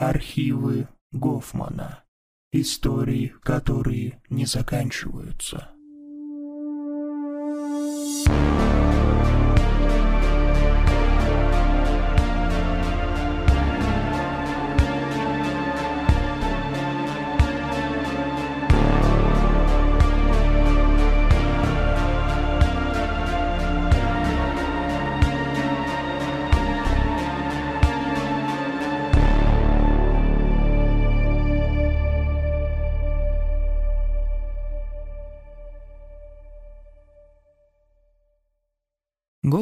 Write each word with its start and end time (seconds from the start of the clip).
Архивы 0.00 0.88
Гофмана. 1.12 2.04
Истории, 2.52 3.34
которые 3.42 4.22
не 4.30 4.46
заканчиваются. 4.46 5.72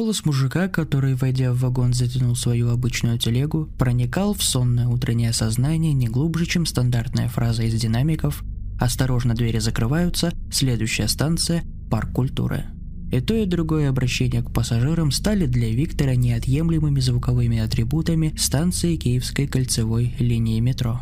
Голос 0.09 0.25
мужика, 0.25 0.67
который, 0.67 1.13
войдя 1.13 1.53
в 1.53 1.59
вагон, 1.59 1.93
затянул 1.93 2.35
свою 2.35 2.71
обычную 2.71 3.19
телегу, 3.19 3.69
проникал 3.77 4.33
в 4.33 4.41
сонное 4.41 4.87
утреннее 4.87 5.33
сознание 5.33 5.93
не 5.93 6.07
глубже, 6.07 6.47
чем 6.47 6.65
стандартная 6.65 7.29
фраза 7.29 7.61
из 7.61 7.79
динамиков 7.79 8.43
«Осторожно, 8.79 9.35
двери 9.35 9.59
закрываются, 9.59 10.33
следующая 10.51 11.07
станция– 11.07 11.63
парк 11.91 12.11
культуры». 12.11 12.65
И 13.11 13.19
то, 13.19 13.35
и 13.35 13.45
другое 13.45 13.87
обращение 13.87 14.41
к 14.41 14.51
пассажирам 14.51 15.11
стали 15.11 15.45
для 15.45 15.69
Виктора 15.69 16.15
неотъемлемыми 16.15 16.99
звуковыми 16.99 17.59
атрибутами 17.59 18.33
станции 18.35 18.95
Киевской 18.95 19.45
кольцевой 19.45 20.15
линии 20.17 20.59
метро. 20.59 21.01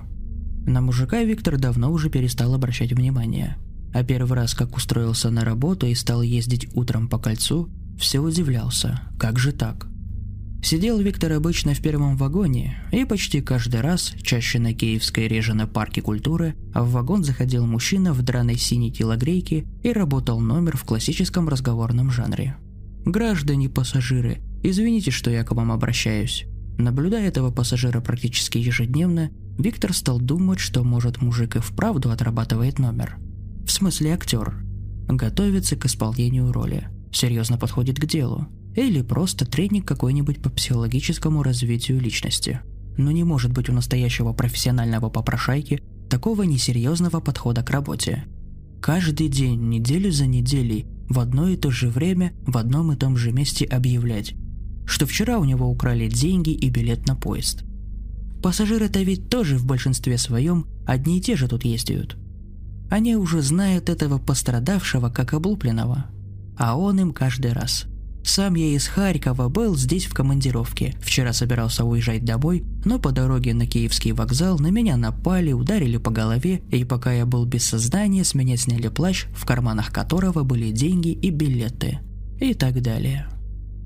На 0.65 0.81
мужика 0.81 1.23
Виктор 1.23 1.57
давно 1.57 1.93
уже 1.93 2.09
перестал 2.09 2.53
обращать 2.53 2.91
внимание. 2.91 3.55
А 3.93 4.03
первый 4.03 4.35
раз, 4.35 4.53
как 4.53 4.75
устроился 4.75 5.29
на 5.29 5.45
работу 5.45 5.87
и 5.87 5.95
стал 5.95 6.21
ездить 6.23 6.67
утром 6.75 7.07
по 7.07 7.17
кольцу, 7.17 7.69
все 7.97 8.19
удивлялся, 8.19 9.01
как 9.19 9.39
же 9.39 9.51
так? 9.51 9.87
Сидел 10.63 10.99
Виктор 10.99 11.31
обычно 11.33 11.73
в 11.73 11.81
первом 11.81 12.17
вагоне, 12.17 12.77
и 12.91 13.05
почти 13.05 13.41
каждый 13.41 13.81
раз, 13.81 14.13
чаще 14.21 14.59
на 14.59 14.73
Киевской 14.73 15.27
реже 15.27 15.53
на 15.53 15.67
парке 15.67 16.01
культуры, 16.01 16.55
в 16.73 16.91
вагон 16.91 17.23
заходил 17.23 17.65
мужчина 17.65 18.11
в 18.11 18.21
драной 18.21 18.57
синей 18.57 18.91
телогрейке 18.91 19.65
и 19.83 19.91
работал 19.93 20.39
номер 20.39 20.75
в 20.75 20.83
классическом 20.83 21.47
разговорном 21.47 22.11
жанре. 22.11 22.57
«Граждане 23.05 23.69
пассажиры, 23.69 24.41
извините, 24.63 25.11
что 25.11 25.29
я 25.31 25.43
к 25.43 25.51
вам 25.51 25.71
обращаюсь». 25.71 26.45
Наблюдая 26.77 27.27
этого 27.27 27.49
пассажира 27.49 28.01
практически 28.01 28.57
ежедневно, 28.57 29.31
Виктор 29.57 29.93
стал 29.93 30.19
думать, 30.19 30.59
что, 30.59 30.83
может, 30.83 31.21
мужик 31.21 31.55
и 31.55 31.59
вправду 31.59 32.11
отрабатывает 32.11 32.77
номер. 32.77 33.17
В 33.65 33.71
смысле 33.71 34.13
актер. 34.13 34.63
Готовится 35.07 35.75
к 35.75 35.85
исполнению 35.85 36.51
роли– 36.51 36.87
серьезно 37.11 37.57
подходит 37.57 37.99
к 37.99 38.05
делу, 38.05 38.47
или 38.75 39.01
просто 39.01 39.45
тренинг 39.45 39.87
какой-нибудь 39.87 40.41
по 40.41 40.49
психологическому 40.49 41.41
развитию 41.43 41.99
личности. 41.99 42.61
Но 42.97 43.11
не 43.11 43.23
может 43.23 43.51
быть 43.51 43.69
у 43.69 43.73
настоящего 43.73 44.33
профессионального 44.33 45.09
попрошайки 45.09 45.81
такого 46.09 46.43
несерьезного 46.43 47.19
подхода 47.19 47.63
к 47.63 47.69
работе. 47.69 48.25
Каждый 48.81 49.29
день, 49.29 49.67
неделю 49.69 50.11
за 50.11 50.27
неделей, 50.27 50.85
в 51.09 51.19
одно 51.19 51.49
и 51.49 51.55
то 51.55 51.71
же 51.71 51.89
время, 51.89 52.33
в 52.45 52.57
одном 52.57 52.91
и 52.91 52.95
том 52.95 53.17
же 53.17 53.31
месте 53.31 53.65
объявлять, 53.65 54.35
что 54.85 55.05
вчера 55.05 55.39
у 55.39 55.43
него 55.43 55.67
украли 55.67 56.07
деньги 56.07 56.51
и 56.51 56.69
билет 56.69 57.07
на 57.07 57.15
поезд. 57.15 57.63
Пассажиры-то 58.43 59.01
ведь 59.01 59.29
тоже 59.29 59.57
в 59.57 59.65
большинстве 59.65 60.17
своем 60.17 60.67
одни 60.85 61.17
и 61.17 61.21
те 61.21 61.35
же 61.35 61.47
тут 61.47 61.65
ездят. 61.65 62.15
Они 62.89 63.15
уже 63.15 63.41
знают 63.41 63.89
этого 63.89 64.19
пострадавшего 64.19 65.09
как 65.09 65.33
облупленного– 65.33 66.05
а 66.57 66.77
он 66.77 66.99
им 66.99 67.13
каждый 67.13 67.53
раз. 67.53 67.85
Сам 68.23 68.55
я 68.55 68.67
из 68.75 68.87
Харькова 68.87 69.47
был 69.47 69.77
здесь 69.77 70.05
в 70.05 70.13
командировке. 70.13 70.97
Вчера 71.01 71.31
собирался 71.31 71.85
уезжать 71.85 72.25
домой, 72.25 72.65
но 72.83 72.99
по 72.99 73.13
дороге 73.13 73.53
на 73.53 73.65
Киевский 73.65 74.11
вокзал 74.11 74.59
на 74.59 74.67
меня 74.67 74.97
напали, 74.97 75.53
ударили 75.53 75.95
по 75.95 76.11
голове, 76.11 76.61
и 76.69 76.83
пока 76.83 77.13
я 77.13 77.25
был 77.25 77.45
без 77.45 77.63
сознания, 77.63 78.25
с 78.25 78.35
меня 78.35 78.57
сняли 78.57 78.89
плащ, 78.89 79.27
в 79.33 79.45
карманах 79.45 79.93
которого 79.93 80.43
были 80.43 80.71
деньги 80.71 81.09
и 81.09 81.29
билеты. 81.29 81.99
И 82.41 82.53
так 82.53 82.81
далее. 82.81 83.29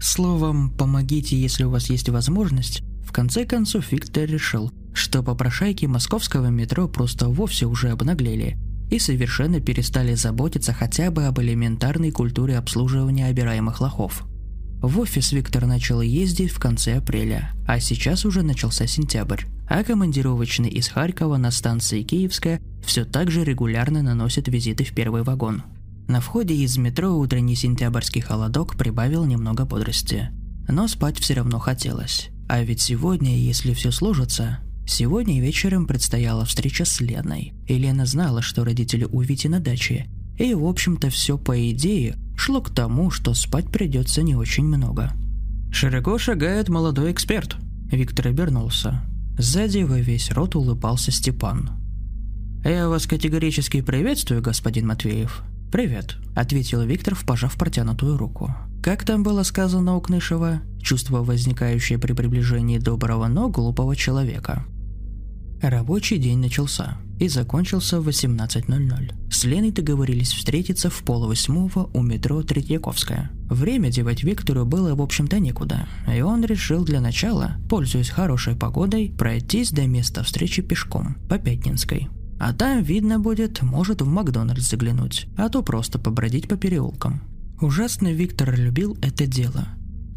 Словом, 0.02 0.72
помогите, 0.72 1.40
если 1.40 1.64
у 1.64 1.70
вас 1.70 1.92
есть 1.92 2.10
возможность. 2.10 2.82
В 3.06 3.12
конце 3.12 3.46
концов, 3.46 3.92
Виктор 3.92 4.24
решил, 4.24 4.72
что 4.92 5.22
попрошайки 5.22 5.86
московского 5.86 6.48
метро 6.48 6.88
просто 6.88 7.30
вовсе 7.30 7.68
уже 7.68 7.90
обнаглели– 7.90 8.58
и 8.92 9.00
совершенно 9.00 9.60
перестали 9.60 10.14
заботиться 10.14 10.74
хотя 10.74 11.10
бы 11.10 11.26
об 11.26 11.40
элементарной 11.40 12.12
культуре 12.12 12.58
обслуживания 12.58 13.26
обираемых 13.26 13.82
лохов. 13.82 14.24
В 14.82 15.00
офис 15.00 15.32
Виктор 15.32 15.66
начал 15.66 16.02
ездить 16.02 16.52
в 16.52 16.60
конце 16.60 16.98
апреля, 16.98 17.52
а 17.68 17.80
сейчас 17.80 18.26
уже 18.26 18.42
начался 18.44 18.88
сентябрь, 18.88 19.46
а 19.70 19.84
командировочный 19.84 20.70
из 20.70 20.90
Харькова 20.90 21.38
на 21.38 21.52
станции 21.52 22.04
Киевская 22.04 22.60
все 22.84 23.06
так 23.06 23.32
же 23.32 23.44
регулярно 23.44 24.02
наносит 24.02 24.48
визиты 24.48 24.84
в 24.84 24.94
первый 24.94 25.24
вагон. 25.24 25.64
На 26.08 26.20
входе 26.20 26.56
из 26.56 26.78
метро 26.78 27.10
утренний 27.10 27.56
сентябрьский 27.56 28.22
холодок 28.22 28.76
прибавил 28.76 29.24
немного 29.24 29.66
бодрости. 29.66 30.30
Но 30.68 30.88
спать 30.88 31.20
все 31.20 31.36
равно 31.36 31.60
хотелось. 31.60 32.30
А 32.50 32.62
ведь 32.62 32.82
сегодня, 32.82 33.38
если 33.38 33.74
все 33.74 33.92
сложится, 33.92 34.60
Сегодня 34.86 35.42
вечером 35.42 35.88
предстояла 35.88 36.46
встреча 36.46 36.86
с 36.86 37.00
Леной, 37.02 37.54
и 37.68 37.78
Лена 37.78 38.06
знала, 38.06 38.42
что 38.42 38.64
родители 38.64 39.06
у 39.06 39.22
Вити 39.22 39.48
на 39.48 39.60
даче, 39.60 40.08
и, 40.38 40.54
в 40.54 40.66
общем-то, 40.66 41.10
все 41.10 41.38
по 41.38 41.72
идее 41.72 42.16
шло 42.36 42.62
к 42.62 42.72
тому, 42.72 43.12
что 43.12 43.34
спать 43.34 43.70
придется 43.72 44.24
не 44.24 44.36
очень 44.36 44.66
много. 44.66 45.14
Широко 45.72 46.18
шагает 46.18 46.70
молодой 46.70 47.12
эксперт. 47.12 47.56
Виктор 47.92 48.28
обернулся. 48.28 49.02
Сзади 49.38 49.84
во 49.84 50.00
весь 50.00 50.32
рот 50.32 50.56
улыбался 50.56 51.12
Степан. 51.12 51.72
«Я 52.64 52.90
вас 52.90 53.08
категорически 53.08 53.82
приветствую, 53.82 54.42
господин 54.42 54.88
Матвеев». 54.88 55.44
«Привет»,— 55.72 56.18
ответил 56.36 56.82
Виктор, 56.84 57.16
пожав 57.16 57.56
протянутую 57.56 58.18
руку. 58.18 58.54
Как 58.82 59.04
там 59.04 59.22
было 59.22 59.44
сказано 59.44 59.96
у 59.96 60.02
Кнышева? 60.02 60.62
Чувство, 60.82 61.24
возникающее 61.24 62.00
при 62.00 62.14
приближении 62.14 62.80
доброго, 62.80 63.28
но 63.28 63.48
глупого 63.48 63.96
человека. 63.96 64.66
Рабочий 65.62 66.18
день 66.18 66.40
начался 66.40 66.98
и 67.20 67.28
закончился 67.28 68.02
в 68.02 68.10
18.00. 68.10 69.32
С 69.32 69.44
Леной 69.44 69.70
договорились 69.70 70.34
встретиться 70.34 70.90
в 70.90 71.04
полвосьмого 71.04 71.92
у 71.94 72.02
метро 72.02 72.42
Третьяковская. 72.42 73.30
Время 73.48 73.92
девать 73.92 74.24
Виктору 74.24 74.66
было, 74.66 74.96
в 74.96 75.02
общем-то, 75.04 75.40
некуда, 75.40 75.88
и 76.12 76.22
он 76.22 76.44
решил 76.44 76.84
для 76.84 77.00
начала, 77.00 77.58
пользуясь 77.70 78.10
хорошей 78.10 78.56
погодой, 78.56 79.14
пройтись 79.16 79.70
до 79.70 79.86
места 79.86 80.24
встречи 80.24 80.64
пешком, 80.64 81.18
по 81.30 81.38
Пятнинской. 81.38 82.10
А 82.40 82.54
там, 82.54 82.82
видно 82.82 83.20
будет, 83.20 83.62
может 83.62 84.02
в 84.02 84.08
Макдональдс 84.08 84.68
заглянуть, 84.68 85.28
а 85.38 85.50
то 85.50 85.62
просто 85.62 86.00
побродить 86.00 86.48
по 86.48 86.58
переулкам. 86.58 87.22
Ужасно 87.62 88.12
Виктор 88.12 88.60
любил 88.60 88.98
это 89.04 89.28
дело. 89.28 89.68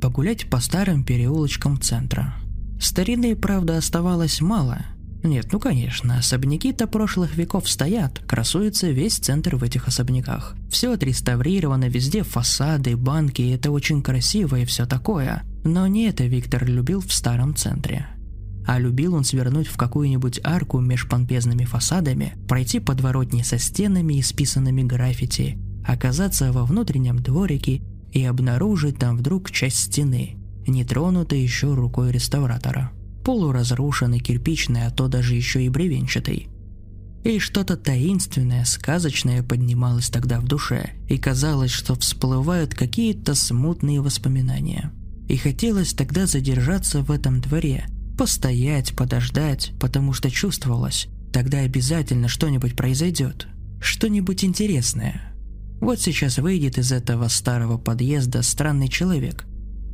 Погулять 0.01 0.49
по 0.49 0.61
старым 0.61 1.05
переулочкам 1.05 1.79
центра. 1.79 2.35
Старины, 2.81 3.37
правда, 3.37 3.77
оставалось 3.77 4.41
мало. 4.41 4.79
Нет, 5.23 5.49
ну 5.53 5.61
конечно, 5.61 6.17
особняки-то 6.17 6.87
прошлых 6.87 7.37
веков 7.37 7.69
стоят, 7.69 8.19
красуется 8.21 8.91
весь 8.91 9.17
центр 9.17 9.57
в 9.57 9.63
этих 9.63 9.89
особняках. 9.89 10.57
Все 10.71 10.95
отреставрировано, 10.95 11.91
везде 11.91 12.23
фасады, 12.23 12.97
банки, 12.97 13.43
это 13.43 13.71
очень 13.71 14.03
красиво 14.03 14.57
и 14.57 14.65
все 14.65 14.87
такое. 14.87 15.43
Но 15.65 15.87
не 15.87 16.09
это 16.09 16.25
Виктор 16.25 16.65
любил 16.65 17.03
в 17.03 17.13
старом 17.13 17.55
центре. 17.55 18.07
А 18.67 18.79
любил 18.79 19.15
он 19.15 19.25
свернуть 19.25 19.67
в 19.67 19.77
какую-нибудь 19.77 20.41
арку 20.45 20.81
меж 20.81 21.07
помпезными 21.07 21.67
фасадами, 21.67 22.39
пройти 22.49 22.81
подворотни 22.81 23.43
со 23.43 23.59
стенами, 23.59 24.19
исписанными 24.21 24.83
граффити, 24.83 25.59
оказаться 25.87 26.53
во 26.53 26.65
внутреннем 26.65 27.19
дворике 27.19 27.83
и 28.13 28.25
обнаружить 28.25 28.99
там 28.99 29.17
вдруг 29.17 29.51
часть 29.51 29.77
стены, 29.77 30.37
не 30.67 30.85
тронутой 30.85 31.41
еще 31.41 31.75
рукой 31.75 32.13
реставратора. 32.13 32.93
Полуразрушенный, 33.25 34.21
кирпичный, 34.21 34.87
а 34.87 34.91
то 34.91 35.09
даже 35.09 35.35
еще 35.35 35.65
и 35.65 35.69
бревенчатый. 35.69 36.49
И 37.25 37.39
что-то 37.39 37.77
таинственное, 37.77 38.65
сказочное 38.65 39.43
поднималось 39.43 40.11
тогда 40.11 40.41
в 40.41 40.47
душе, 40.47 40.91
и 41.09 41.17
казалось, 41.17 41.71
что 41.71 41.95
всплывают 41.95 42.75
какие-то 42.75 43.35
смутные 43.35 44.03
воспоминания. 44.03 44.93
И 45.27 45.39
хотелось 45.39 45.95
тогда 45.95 46.27
задержаться 46.27 47.01
в 47.01 47.11
этом 47.11 47.41
дворе, 47.41 47.87
постоять, 48.19 48.95
подождать, 48.95 49.73
потому 49.81 50.13
что 50.13 50.31
чувствовалось, 50.31 51.09
тогда 51.33 51.61
обязательно 51.61 52.29
что-нибудь 52.29 52.77
произойдет, 52.77 53.49
что-нибудь 53.81 54.45
интересное– 54.45 55.31
вот 55.85 56.01
сейчас 56.01 56.39
выйдет 56.39 56.79
из 56.79 56.93
этого 56.93 57.29
старого 57.29 57.77
подъезда 57.77 58.43
странный 58.43 58.89
человек. 58.89 59.45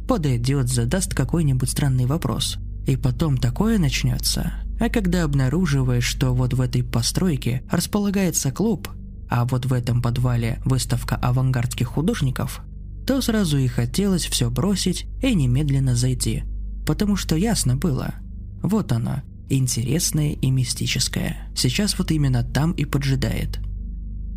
Подойдет, 0.06 0.68
задаст 0.68 1.14
какой-нибудь 1.14 1.68
странный 1.68 2.06
вопрос. 2.06 2.58
И 2.86 2.96
потом 2.96 3.36
такое 3.36 3.78
начнется. 3.78 4.52
А 4.78 4.88
когда 4.88 5.24
обнаруживаешь, 5.24 6.04
что 6.04 6.32
вот 6.32 6.54
в 6.54 6.60
этой 6.60 6.84
постройке 6.84 7.62
располагается 7.70 8.52
клуб, 8.52 8.88
а 9.28 9.44
вот 9.44 9.66
в 9.66 9.72
этом 9.72 10.00
подвале 10.00 10.60
выставка 10.64 11.16
авангардских 11.16 11.88
художников, 11.88 12.62
то 13.06 13.20
сразу 13.20 13.58
и 13.58 13.66
хотелось 13.66 14.26
все 14.26 14.48
бросить 14.48 15.06
и 15.22 15.34
немедленно 15.34 15.96
зайти. 15.96 16.44
Потому 16.86 17.16
что 17.16 17.34
ясно 17.34 17.76
было. 17.76 18.14
Вот 18.62 18.92
оно, 18.92 19.22
интересное 19.48 20.32
и 20.32 20.50
мистическое. 20.50 21.48
Сейчас 21.56 21.98
вот 21.98 22.12
именно 22.12 22.44
там 22.44 22.72
и 22.72 22.84
поджидает. 22.84 23.58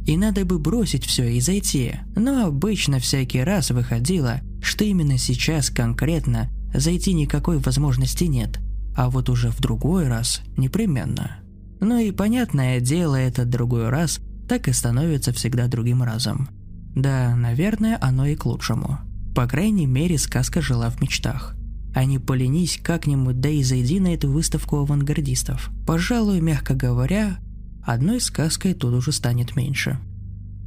И 0.06 0.18
надо 0.18 0.44
бы 0.46 0.60
бросить 0.60 1.06
все 1.06 1.30
и 1.30 1.40
зайти, 1.40 1.96
но 2.16 2.46
обычно 2.46 3.00
всякий 3.00 3.42
раз 3.42 3.72
выходило, 3.72 4.42
что 4.62 4.84
именно 4.84 5.18
сейчас 5.18 5.70
конкретно 5.70 6.50
зайти 6.74 7.14
никакой 7.14 7.58
возможности 7.60 8.26
нет, 8.26 8.60
а 8.96 9.10
вот 9.10 9.30
уже 9.30 9.50
в 9.50 9.60
другой 9.60 10.08
раз 10.08 10.42
непременно. 10.58 11.38
Ну 11.80 11.98
и 11.98 12.12
понятное 12.12 12.80
дело, 12.80 13.16
этот 13.16 13.50
другой 13.50 13.90
раз 13.90 14.20
так 14.48 14.68
и 14.68 14.74
становится 14.74 15.32
всегда 15.32 15.68
другим 15.68 16.04
разом. 16.04 16.50
Да, 16.96 17.36
наверное, 17.36 17.98
оно 18.02 18.26
и 18.26 18.36
к 18.36 18.46
лучшему. 18.46 19.00
По 19.36 19.48
крайней 19.48 19.88
мере, 19.88 20.18
сказка 20.18 20.62
жила 20.62 20.90
в 20.90 21.02
мечтах. 21.02 21.56
А 21.96 22.06
не 22.06 22.20
поленись 22.20 22.80
как-нибудь, 22.82 23.40
да 23.40 23.50
и 23.50 23.64
зайди 23.64 24.00
на 24.00 24.14
эту 24.14 24.30
выставку 24.30 24.78
авангардистов. 24.78 25.70
Пожалуй, 25.86 26.40
мягко 26.40 26.74
говоря, 26.74 27.38
одной 27.86 28.20
сказкой 28.22 28.74
тут 28.74 28.94
уже 28.94 29.12
станет 29.12 29.56
меньше. 29.56 30.00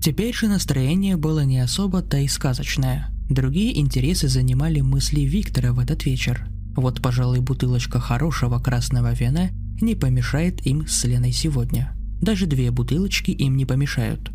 Теперь 0.01 0.35
же 0.35 0.49
настроение 0.49 1.17
было 1.17 1.45
не 1.45 1.59
особо-то 1.59 2.19
и 2.19 2.29
сказочное. 2.29 3.09
Другие 3.29 3.81
интересы 3.81 4.29
занимали 4.29 4.81
мысли 4.81 5.21
Виктора 5.23 5.73
в 5.73 5.79
этот 5.81 6.05
вечер. 6.05 6.47
Вот, 6.77 7.03
пожалуй, 7.03 7.41
бутылочка 7.41 7.99
хорошего 7.99 8.59
красного 8.59 9.13
вина 9.13 9.51
не 9.81 9.95
помешает 9.95 10.65
им 10.67 10.87
с 10.87 11.05
Леной 11.05 11.33
сегодня. 11.33 11.93
Даже 12.21 12.47
две 12.47 12.71
бутылочки 12.71 13.31
им 13.31 13.57
не 13.57 13.65
помешают. 13.65 14.31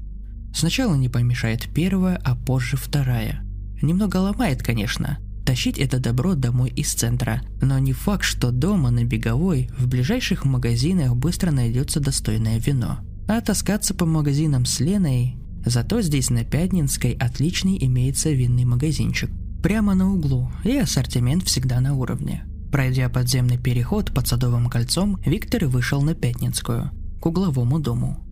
Сначала 0.53 0.95
не 0.95 1.07
помешает 1.07 1.69
первая, 1.73 2.17
а 2.17 2.35
позже 2.35 2.77
вторая. 2.77 3.41
Немного 3.81 4.17
ломает, 4.17 4.61
конечно, 4.61 5.19
тащить 5.45 5.77
это 5.77 5.99
добро 5.99 6.35
домой 6.35 6.69
из 6.69 6.93
центра, 6.93 7.41
но 7.61 7.79
не 7.79 7.93
факт, 7.93 8.23
что 8.23 8.51
дома 8.51 8.91
на 8.91 9.03
беговой 9.03 9.69
в 9.77 9.87
ближайших 9.87 10.45
магазинах 10.45 11.15
быстро 11.15 11.51
найдется 11.51 11.99
достойное 11.99 12.59
вино. 12.59 12.99
А 13.27 13.41
таскаться 13.41 13.93
по 13.93 14.05
магазинам 14.05 14.65
с 14.65 14.79
Леной 14.79 15.41
Зато 15.65 16.01
здесь 16.01 16.29
на 16.29 16.43
Пятнинской 16.43 17.11
отличный 17.11 17.77
имеется 17.85 18.31
винный 18.31 18.65
магазинчик. 18.65 19.29
Прямо 19.61 19.93
на 19.93 20.11
углу, 20.11 20.51
и 20.63 20.75
ассортимент 20.75 21.43
всегда 21.43 21.79
на 21.79 21.93
уровне. 21.95 22.45
Пройдя 22.71 23.09
подземный 23.09 23.57
переход 23.57 24.11
под 24.11 24.27
Садовым 24.27 24.69
кольцом, 24.69 25.19
Виктор 25.23 25.65
вышел 25.65 26.01
на 26.01 26.15
Пятницкую, 26.15 26.89
к 27.19 27.25
угловому 27.25 27.79
дому. 27.79 28.25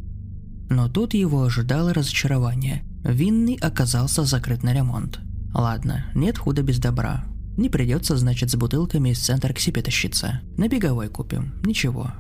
Но 0.70 0.90
тут 0.90 1.14
его 1.14 1.44
ожидало 1.44 1.94
разочарование. 1.94 2.84
Винный 3.04 3.56
оказался 3.56 4.24
закрыт 4.24 4.64
на 4.64 4.74
ремонт. 4.74 5.20
Ладно, 5.54 6.06
нет 6.16 6.38
худа 6.38 6.62
без 6.62 6.80
добра. 6.80 7.26
Не 7.58 7.70
придется, 7.70 8.16
значит, 8.16 8.52
с 8.52 8.56
бутылками 8.56 9.10
из 9.10 9.20
центра 9.20 9.54
к 9.54 9.60
себе 9.60 9.82
тащиться. 9.82 10.42
На 10.58 10.68
беговой 10.68 11.10
купим. 11.10 11.56
Ничего. 11.64 12.12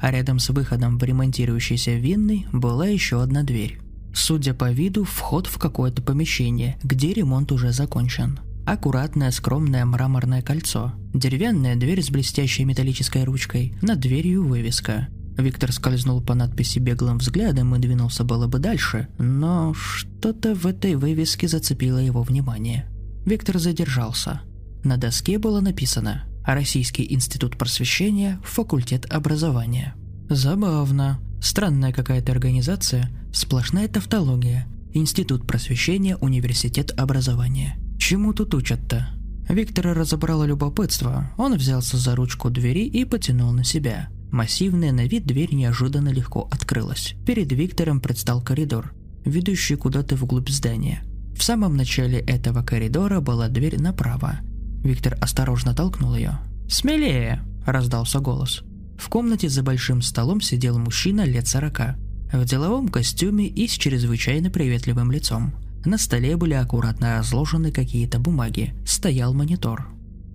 А 0.00 0.10
рядом 0.10 0.38
с 0.38 0.50
выходом 0.50 0.98
в 0.98 1.02
ремонтирующийся 1.02 1.94
винный 1.94 2.46
была 2.52 2.86
еще 2.86 3.20
одна 3.20 3.42
дверь. 3.42 3.80
Судя 4.14 4.54
по 4.54 4.70
виду, 4.70 5.04
вход 5.04 5.46
в 5.46 5.58
какое-то 5.58 6.02
помещение, 6.02 6.78
где 6.82 7.12
ремонт 7.12 7.50
уже 7.52 7.72
закончен. 7.72 8.38
Аккуратное 8.66 9.30
скромное 9.30 9.84
мраморное 9.84 10.42
кольцо, 10.42 10.92
деревянная 11.14 11.74
дверь 11.74 12.02
с 12.02 12.10
блестящей 12.10 12.64
металлической 12.64 13.24
ручкой, 13.24 13.74
над 13.80 13.98
дверью 13.98 14.46
вывеска. 14.46 15.08
Виктор 15.38 15.72
скользнул 15.72 16.20
по 16.20 16.34
надписи 16.34 16.80
беглым 16.80 17.18
взглядом 17.18 17.74
и 17.74 17.78
двинулся 17.78 18.24
было 18.24 18.48
бы 18.48 18.58
дальше, 18.58 19.08
но 19.18 19.72
что-то 19.72 20.54
в 20.56 20.66
этой 20.66 20.96
вывеске 20.96 21.46
зацепило 21.46 21.98
его 21.98 22.22
внимание. 22.22 22.86
Виктор 23.24 23.58
задержался. 23.58 24.40
На 24.82 24.96
доске 24.96 25.38
было 25.38 25.60
написано 25.60 26.24
«Российский 26.44 27.12
институт 27.14 27.56
просвещения, 27.56 28.40
факультет 28.42 29.06
образования». 29.12 29.94
Забавно. 30.28 31.20
Странная 31.40 31.92
какая-то 31.92 32.32
организация, 32.32 33.08
сплошная 33.32 33.86
тавтология. 33.86 34.66
Институт 34.92 35.46
просвещения, 35.46 36.16
университет 36.16 36.92
образования. 36.98 37.78
Чему 37.98 38.32
тут 38.32 38.54
учат-то? 38.54 39.10
Виктора 39.48 39.94
разобрало 39.94 40.44
любопытство. 40.44 41.30
Он 41.38 41.54
взялся 41.54 41.96
за 41.96 42.16
ручку 42.16 42.50
двери 42.50 42.86
и 42.86 43.04
потянул 43.04 43.52
на 43.52 43.62
себя. 43.62 44.08
Массивная 44.30 44.92
на 44.92 45.06
вид 45.06 45.26
дверь 45.26 45.54
неожиданно 45.54 46.10
легко 46.10 46.48
открылась. 46.50 47.14
Перед 47.26 47.50
Виктором 47.52 48.00
предстал 48.00 48.42
коридор, 48.42 48.92
ведущий 49.24 49.76
куда-то 49.76 50.16
вглубь 50.16 50.50
здания. 50.50 51.02
В 51.36 51.42
самом 51.42 51.76
начале 51.76 52.18
этого 52.18 52.62
коридора 52.62 53.20
была 53.20 53.48
дверь 53.48 53.80
направо. 53.80 54.40
Виктор 54.82 55.16
осторожно 55.20 55.74
толкнул 55.74 56.14
ее. 56.14 56.38
«Смелее!»– 56.68 57.42
раздался 57.66 58.20
голос. 58.20 58.62
В 58.98 59.08
комнате 59.08 59.48
за 59.48 59.62
большим 59.62 60.02
столом 60.02 60.40
сидел 60.40 60.78
мужчина 60.78 61.24
лет 61.24 61.46
сорока, 61.46 61.96
в 62.32 62.44
деловом 62.44 62.88
костюме 62.88 63.46
и 63.46 63.66
с 63.66 63.72
чрезвычайно 63.72 64.50
приветливым 64.50 65.10
лицом. 65.10 65.54
На 65.84 65.96
столе 65.96 66.36
были 66.36 66.54
аккуратно 66.54 67.18
разложены 67.18 67.70
какие-то 67.70 68.18
бумаги, 68.18 68.74
стоял 68.84 69.32
монитор. 69.32 69.88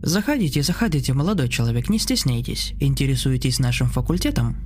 «Заходите, 0.03 0.61
заходите, 0.61 1.13
молодой 1.13 1.49
человек, 1.49 1.89
не 1.89 1.97
стесняйтесь. 1.97 2.73
Интересуетесь 2.79 3.59
нашим 3.59 3.87
факультетом?» 3.87 4.57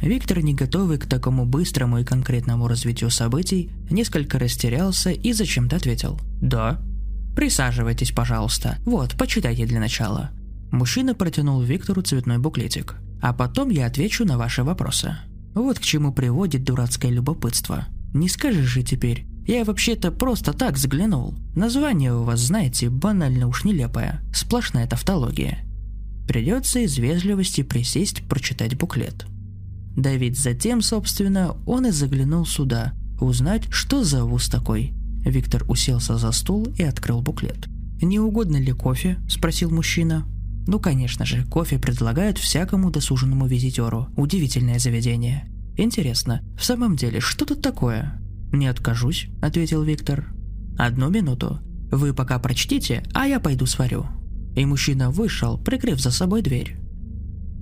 Виктор, 0.00 0.40
не 0.40 0.54
готовый 0.54 0.96
к 0.96 1.06
такому 1.06 1.44
быстрому 1.44 1.98
и 1.98 2.04
конкретному 2.04 2.68
развитию 2.68 3.10
событий, 3.10 3.70
несколько 3.90 4.38
растерялся 4.38 5.10
и 5.10 5.32
зачем-то 5.34 5.76
ответил 5.76 6.18
«Да». 6.40 6.80
«Присаживайтесь, 7.36 8.12
пожалуйста. 8.12 8.78
Вот, 8.86 9.14
почитайте 9.18 9.66
для 9.66 9.80
начала». 9.80 10.30
Мужчина 10.70 11.14
протянул 11.14 11.60
Виктору 11.60 12.00
цветной 12.00 12.38
буклетик– 12.38 12.96
а 13.20 13.32
потом 13.32 13.68
я 13.68 13.86
отвечу 13.86 14.24
на 14.24 14.38
ваши 14.38 14.62
вопросы. 14.64 15.16
Вот 15.54 15.78
к 15.78 15.82
чему 15.82 16.12
приводит 16.12 16.64
дурацкое 16.64 17.10
любопытство. 17.10 17.86
Не 18.14 18.28
скажешь 18.28 18.66
же 18.66 18.82
теперь, 18.82 19.26
я 19.54 19.64
вообще-то 19.64 20.12
просто 20.12 20.52
так 20.52 20.74
взглянул. 20.74 21.34
Название 21.54 22.14
у 22.14 22.22
вас, 22.22 22.40
знаете, 22.40 22.90
банально 22.90 23.48
уж 23.48 23.64
нелепое. 23.64 24.20
Сплошная 24.32 24.86
тавтология. 24.86 25.58
Придется 26.28 26.80
из 26.80 26.96
вежливости 26.96 27.62
присесть 27.62 28.22
прочитать 28.28 28.76
буклет. 28.76 29.26
Да 29.96 30.14
ведь 30.14 30.38
затем, 30.38 30.82
собственно, 30.82 31.56
он 31.66 31.86
и 31.86 31.90
заглянул 31.90 32.46
сюда, 32.46 32.92
узнать, 33.20 33.64
что 33.70 34.04
за 34.04 34.24
вуз 34.24 34.48
такой. 34.48 34.92
Виктор 35.24 35.64
уселся 35.68 36.16
за 36.16 36.32
стул 36.32 36.68
и 36.76 36.82
открыл 36.82 37.20
буклет. 37.20 37.68
«Не 38.00 38.18
угодно 38.18 38.56
ли 38.56 38.72
кофе?»– 38.72 39.18
спросил 39.28 39.70
мужчина. 39.70 40.26
Ну, 40.66 40.78
конечно 40.78 41.26
же, 41.26 41.44
кофе 41.44 41.78
предлагают 41.78 42.38
всякому 42.38 42.90
досуженному 42.90 43.46
визитеру. 43.46 44.08
Удивительное 44.16 44.78
заведение. 44.78 45.48
Интересно, 45.76 46.42
в 46.56 46.64
самом 46.64 46.96
деле, 46.96 47.20
что 47.20 47.44
тут 47.44 47.60
такое? 47.60 48.20
Не 48.52 48.66
откажусь, 48.66 49.28
ответил 49.40 49.82
Виктор. 49.82 50.32
Одну 50.78 51.10
минуту. 51.10 51.60
Вы 51.90 52.14
пока 52.14 52.38
прочтите, 52.38 53.02
а 53.14 53.26
я 53.26 53.40
пойду 53.40 53.66
сварю. 53.66 54.06
И 54.56 54.64
мужчина 54.64 55.10
вышел, 55.10 55.58
прикрыв 55.58 56.00
за 56.00 56.10
собой 56.10 56.42
дверь. 56.42 56.76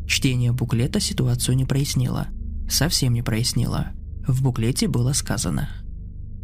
Чтение 0.07 0.53
буклета 0.53 1.01
ситуацию 1.01 1.57
не 1.57 1.65
прояснило. 1.65 2.29
Совсем 2.69 3.13
не 3.13 3.23
прояснило. 3.23 3.89
В 4.27 4.43
буклете 4.43 4.89
было 4.89 5.13
сказано– 5.13 5.69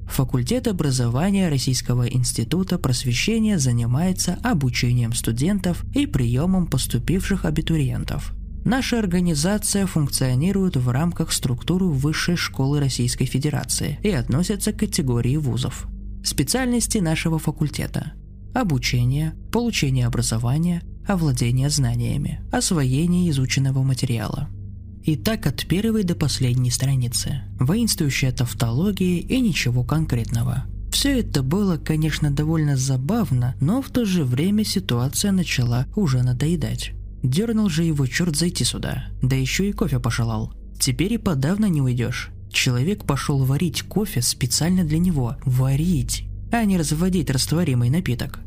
Факультет 0.07 0.69
образования 0.69 1.49
Российского 1.49 2.07
института 2.07 2.79
просвещения 2.79 3.59
занимается 3.59 4.39
обучением 4.43 5.13
студентов 5.13 5.85
и 5.95 6.07
приемом 6.07 6.67
поступивших 6.67 7.45
абитуриентов. 7.45 8.33
Наша 8.65 8.99
организация 8.99 9.87
функционирует 9.87 10.77
в 10.77 10.89
рамках 10.89 11.33
структуры 11.33 11.87
Высшей 11.87 12.37
школы 12.37 12.81
Российской 12.81 13.27
Федерации 13.27 13.99
и 14.03 14.11
относится 14.11 14.73
к 14.73 14.79
категории 14.79 15.37
вузов. 15.37 15.87
Специальности 16.25 16.99
нашего 16.99 17.39
факультета– 17.39 18.13
обучение, 18.55 19.35
получение 19.53 20.07
образования, 20.07 20.83
овладение 21.07 21.69
знаниями, 21.69 22.41
освоение 22.51 23.31
изученного 23.31 23.83
материала– 23.83 24.49
и 25.05 25.17
так 25.17 25.47
от 25.47 25.67
первой 25.67 26.03
до 26.03 26.15
последней 26.15 26.71
страницы. 26.71 27.43
Воинствующая 27.61 28.33
тавтология 28.33 29.21
и 29.21 29.39
ничего 29.41 29.85
конкретного. 29.85 30.65
Все 30.91 31.21
это 31.21 31.43
было, 31.43 31.77
конечно, 31.77 32.31
довольно 32.31 32.79
забавно, 32.79 33.55
но 33.61 33.83
в 33.83 33.91
то 33.91 34.07
же 34.07 34.25
время 34.25 34.65
ситуация 34.65 35.33
начала 35.33 35.87
уже 35.95 36.23
надоедать. 36.23 36.93
Дернул 37.25 37.71
же 37.71 37.85
его 37.85 38.07
черт 38.07 38.37
зайти 38.37 38.65
сюда, 38.65 39.07
да 39.23 39.35
еще 39.35 39.71
и 39.71 39.73
кофе 39.73 39.99
пожелал. 39.99 40.53
Теперь 40.79 41.15
и 41.15 41.19
подавно 41.19 41.65
не 41.71 41.81
уйдешь. 41.81 42.29
Человек 42.53 43.07
пошел 43.07 43.43
варить 43.45 43.83
кофе 43.83 44.21
специально 44.21 44.85
для 44.85 44.99
него. 44.99 45.39
Варить, 45.47 46.27
а 46.53 46.63
не 46.65 46.77
разводить 46.77 47.31
растворимый 47.31 47.89
напиток. 47.89 48.41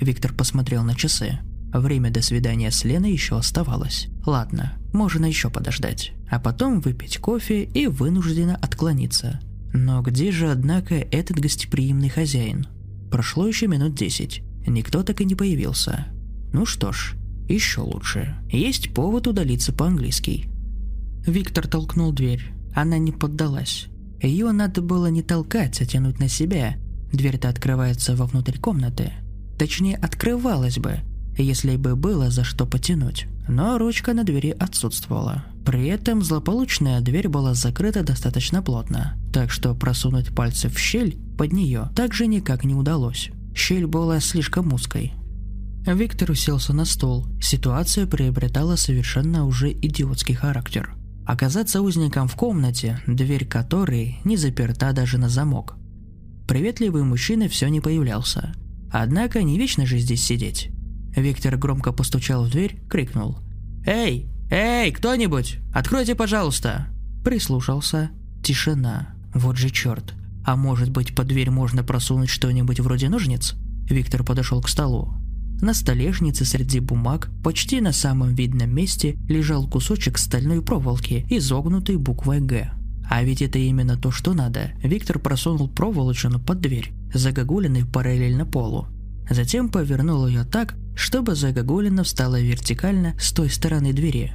Виктор 0.00 0.32
посмотрел 0.32 0.82
на 0.82 0.96
часы. 0.96 1.38
Время 1.72 2.10
до 2.10 2.22
свидания 2.22 2.72
с 2.72 2.82
Леной 2.84 3.12
еще 3.12 3.38
оставалось. 3.38 4.08
Ладно, 4.26 4.78
можно 4.92 5.26
еще 5.26 5.48
подождать. 5.48 6.12
А 6.28 6.40
потом 6.40 6.80
выпить 6.80 7.18
кофе 7.18 7.62
и 7.62 7.86
вынужденно 7.86 8.56
отклониться. 8.56 9.38
Но 9.72 10.02
где 10.02 10.32
же, 10.32 10.50
однако, 10.50 10.96
этот 10.96 11.38
гостеприимный 11.38 12.08
хозяин? 12.08 12.66
Прошло 13.12 13.46
еще 13.46 13.68
минут 13.68 13.94
десять. 13.94 14.42
Никто 14.66 15.04
так 15.04 15.20
и 15.20 15.24
не 15.24 15.36
появился. 15.36 16.06
Ну 16.52 16.66
что 16.66 16.90
ж, 16.90 17.14
еще 17.48 17.80
лучше. 17.80 18.34
Есть 18.50 18.94
повод 18.94 19.26
удалиться 19.26 19.72
по-английски. 19.72 20.48
Виктор 21.26 21.66
толкнул 21.66 22.12
дверь. 22.12 22.52
Она 22.74 22.98
не 22.98 23.12
поддалась. 23.12 23.86
Ее 24.22 24.52
надо 24.52 24.82
было 24.82 25.06
не 25.06 25.22
толкать, 25.22 25.80
а 25.80 25.86
тянуть 25.86 26.18
на 26.18 26.28
себя. 26.28 26.76
Дверь-то 27.12 27.48
открывается 27.48 28.16
вовнутрь 28.16 28.58
комнаты. 28.58 29.12
Точнее, 29.58 29.96
открывалась 29.96 30.78
бы, 30.78 31.00
если 31.36 31.76
бы 31.76 31.94
было 31.94 32.30
за 32.30 32.44
что 32.44 32.66
потянуть. 32.66 33.26
Но 33.46 33.78
ручка 33.78 34.14
на 34.14 34.24
двери 34.24 34.50
отсутствовала. 34.50 35.44
При 35.64 35.86
этом 35.86 36.22
злополучная 36.22 37.00
дверь 37.00 37.28
была 37.28 37.54
закрыта 37.54 38.02
достаточно 38.02 38.62
плотно, 38.62 39.16
так 39.32 39.50
что 39.50 39.74
просунуть 39.74 40.34
пальцы 40.34 40.68
в 40.68 40.78
щель 40.78 41.16
под 41.38 41.52
нее 41.52 41.90
также 41.94 42.26
никак 42.26 42.64
не 42.64 42.74
удалось. 42.74 43.30
Щель 43.54 43.86
была 43.86 44.20
слишком 44.20 44.72
узкой. 44.72 45.12
Виктор 45.86 46.30
уселся 46.30 46.72
на 46.72 46.86
стол. 46.86 47.26
Ситуация 47.40 48.06
приобретала 48.06 48.76
совершенно 48.76 49.46
уже 49.46 49.70
идиотский 49.70 50.34
характер. 50.34 50.94
Оказаться 51.26 51.82
узником 51.82 52.26
в 52.26 52.36
комнате, 52.36 53.00
дверь 53.06 53.46
которой 53.46 54.18
не 54.24 54.36
заперта 54.36 54.92
даже 54.92 55.18
на 55.18 55.28
замок. 55.28 55.76
Приветливый 56.48 57.02
мужчина 57.02 57.48
все 57.48 57.68
не 57.68 57.80
появлялся. 57.80 58.54
Однако 58.90 59.42
не 59.42 59.58
вечно 59.58 59.84
же 59.84 59.98
здесь 59.98 60.24
сидеть. 60.24 60.70
Виктор 61.14 61.56
громко 61.56 61.92
постучал 61.92 62.44
в 62.44 62.50
дверь, 62.50 62.80
крикнул. 62.88 63.38
«Эй! 63.86 64.28
Эй, 64.50 64.90
кто-нибудь! 64.92 65.58
Откройте, 65.74 66.14
пожалуйста!» 66.14 66.88
Прислушался. 67.24 68.10
Тишина. 68.42 69.14
Вот 69.32 69.56
же 69.56 69.70
черт. 69.70 70.14
А 70.44 70.56
может 70.56 70.90
быть, 70.90 71.14
под 71.14 71.28
дверь 71.28 71.50
можно 71.50 71.82
просунуть 71.82 72.28
что-нибудь 72.28 72.80
вроде 72.80 73.08
ножниц? 73.08 73.54
Виктор 73.88 74.22
подошел 74.22 74.60
к 74.60 74.68
столу. 74.68 75.14
На 75.60 75.72
столешнице 75.72 76.44
среди 76.44 76.80
бумаг, 76.80 77.30
почти 77.42 77.80
на 77.80 77.92
самом 77.92 78.34
видном 78.34 78.74
месте, 78.74 79.16
лежал 79.28 79.68
кусочек 79.68 80.18
стальной 80.18 80.62
проволоки, 80.62 81.26
изогнутой 81.30 81.96
буквой 81.96 82.40
«Г». 82.40 82.72
А 83.08 83.22
ведь 83.22 83.42
это 83.42 83.58
именно 83.58 83.96
то, 83.96 84.10
что 84.10 84.32
надо. 84.32 84.72
Виктор 84.82 85.18
просунул 85.18 85.68
проволочину 85.68 86.40
под 86.40 86.60
дверь, 86.60 86.92
загогулиной 87.12 87.84
параллельно 87.84 88.46
полу. 88.46 88.88
Затем 89.28 89.68
повернул 89.68 90.26
ее 90.26 90.44
так, 90.44 90.74
чтобы 90.94 91.34
загогулина 91.34 92.04
встала 92.04 92.40
вертикально 92.40 93.14
с 93.18 93.32
той 93.32 93.50
стороны 93.50 93.92
двери. 93.92 94.32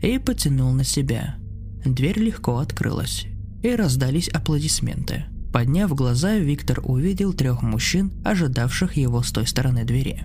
И 0.00 0.18
потянул 0.18 0.72
на 0.72 0.84
себя. 0.84 1.36
Дверь 1.84 2.18
легко 2.18 2.58
открылась. 2.58 3.26
И 3.62 3.74
раздались 3.74 4.28
аплодисменты. 4.28 5.24
Подняв 5.52 5.92
глаза, 5.94 6.36
Виктор 6.36 6.80
увидел 6.84 7.32
трех 7.32 7.62
мужчин, 7.62 8.12
ожидавших 8.24 8.96
его 8.96 9.22
с 9.22 9.32
той 9.32 9.46
стороны 9.46 9.84
двери. 9.84 10.24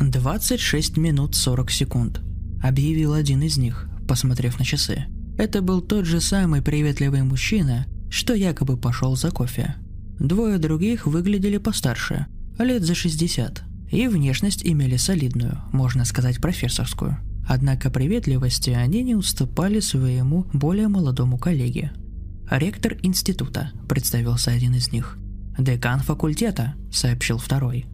26 0.00 0.96
минут 0.96 1.34
40 1.34 1.70
секунд, 1.70 2.20
объявил 2.62 3.12
один 3.12 3.42
из 3.42 3.56
них, 3.56 3.88
посмотрев 4.08 4.58
на 4.58 4.64
часы. 4.64 5.06
Это 5.38 5.62
был 5.62 5.80
тот 5.80 6.04
же 6.04 6.20
самый 6.20 6.62
приветливый 6.62 7.22
мужчина, 7.22 7.86
что 8.10 8.34
якобы 8.34 8.76
пошел 8.76 9.16
за 9.16 9.30
кофе. 9.30 9.76
Двое 10.18 10.58
других 10.58 11.06
выглядели 11.06 11.58
постарше, 11.58 12.26
лет 12.58 12.84
за 12.84 12.94
60, 12.94 13.62
и 13.90 14.06
внешность 14.06 14.64
имели 14.64 14.96
солидную, 14.96 15.60
можно 15.72 16.04
сказать 16.04 16.40
профессорскую. 16.40 17.18
Однако 17.46 17.90
приветливости 17.90 18.70
они 18.70 19.02
не 19.02 19.14
уступали 19.14 19.80
своему 19.80 20.46
более 20.52 20.88
молодому 20.88 21.38
коллеге. 21.38 21.92
«Ректор 22.50 22.96
института»,– 23.02 23.72
представился 23.88 24.50
один 24.50 24.74
из 24.74 24.92
них. 24.92 25.18
«Декан 25.58 26.00
факультета»,– 26.00 26.74
сообщил 26.92 27.38
второй. 27.38 27.86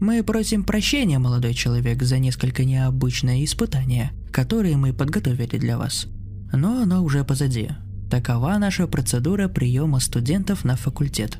«Мы 0.00 0.22
просим 0.22 0.64
прощения, 0.64 1.18
молодой 1.18 1.54
человек, 1.54 2.02
за 2.02 2.18
несколько 2.18 2.64
необычное 2.64 3.44
испытание, 3.44 4.12
которое 4.32 4.76
мы 4.76 4.92
подготовили 4.92 5.58
для 5.58 5.76
вас. 5.76 6.06
Но 6.52 6.82
оно 6.82 7.02
уже 7.02 7.24
позади. 7.24 7.70
Такова 8.10 8.56
наша 8.58 8.86
процедура 8.86 9.48
приема 9.48 10.00
студентов 10.00 10.64
на 10.64 10.76
факультет. 10.76 11.38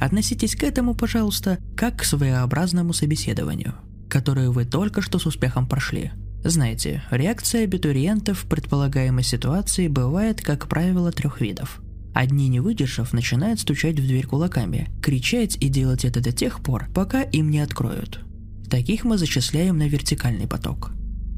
Относитесь 0.00 0.54
к 0.54 0.62
этому, 0.62 0.94
пожалуйста, 0.94 1.58
как 1.76 1.98
к 1.98 2.04
своеобразному 2.04 2.92
собеседованию, 2.92 3.74
которое 4.08 4.50
вы 4.50 4.64
только 4.64 5.02
что 5.02 5.18
с 5.18 5.26
успехом 5.26 5.66
прошли. 5.66 6.12
Знаете, 6.44 7.02
реакция 7.10 7.64
абитуриентов 7.64 8.40
в 8.40 8.46
предполагаемой 8.46 9.24
ситуации 9.24 9.88
бывает, 9.88 10.40
как 10.42 10.68
правило, 10.68 11.10
трех 11.12 11.40
видов– 11.40 11.80
Одни, 12.16 12.48
не 12.48 12.60
выдержав, 12.60 13.12
начинают 13.12 13.60
стучать 13.60 14.00
в 14.00 14.06
дверь 14.06 14.26
кулаками, 14.26 14.88
кричать 15.02 15.58
и 15.60 15.68
делать 15.68 16.06
это 16.06 16.22
до 16.22 16.32
тех 16.32 16.62
пор, 16.62 16.88
пока 16.94 17.20
им 17.20 17.50
не 17.50 17.58
откроют. 17.58 18.24
Таких 18.70 19.04
мы 19.04 19.18
зачисляем 19.18 19.76
на 19.76 19.86
вертикальный 19.86 20.46
поток. 20.46 20.92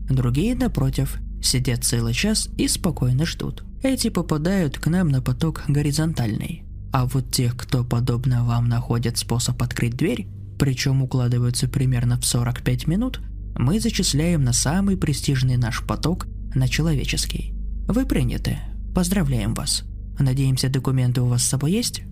Другие, 0.08 0.54
напротив, 0.54 1.18
сидят 1.42 1.82
целый 1.82 2.14
час 2.14 2.48
и 2.56 2.68
спокойно 2.68 3.26
ждут. 3.26 3.64
Эти 3.82 4.08
попадают 4.08 4.78
к 4.78 4.86
нам 4.86 5.08
на 5.08 5.20
поток 5.20 5.64
горизонтальный. 5.66 6.62
А 6.92 7.06
вот 7.06 7.32
тех, 7.32 7.56
кто 7.56 7.82
подобно 7.82 8.44
вам 8.44 8.68
находит 8.68 9.18
способ 9.18 9.60
открыть 9.60 9.96
дверь, 9.96 10.28
причем 10.60 11.02
укладываются 11.02 11.66
примерно 11.66 12.20
в 12.20 12.24
45 12.24 12.86
минут, 12.86 13.20
мы 13.56 13.80
зачисляем 13.80 14.44
на 14.44 14.52
самый 14.52 14.96
престижный 14.96 15.56
наш 15.56 15.84
поток, 15.84 16.28
на 16.54 16.68
человеческий. 16.68 17.52
Вы 17.88 18.06
приняты. 18.06 18.58
Поздравляем 18.94 19.54
вас. 19.54 19.82
Надеемся, 20.18 20.68
документы 20.68 21.22
у 21.22 21.26
вас 21.26 21.42
с 21.42 21.48
собой 21.48 21.72
есть? 21.72 22.02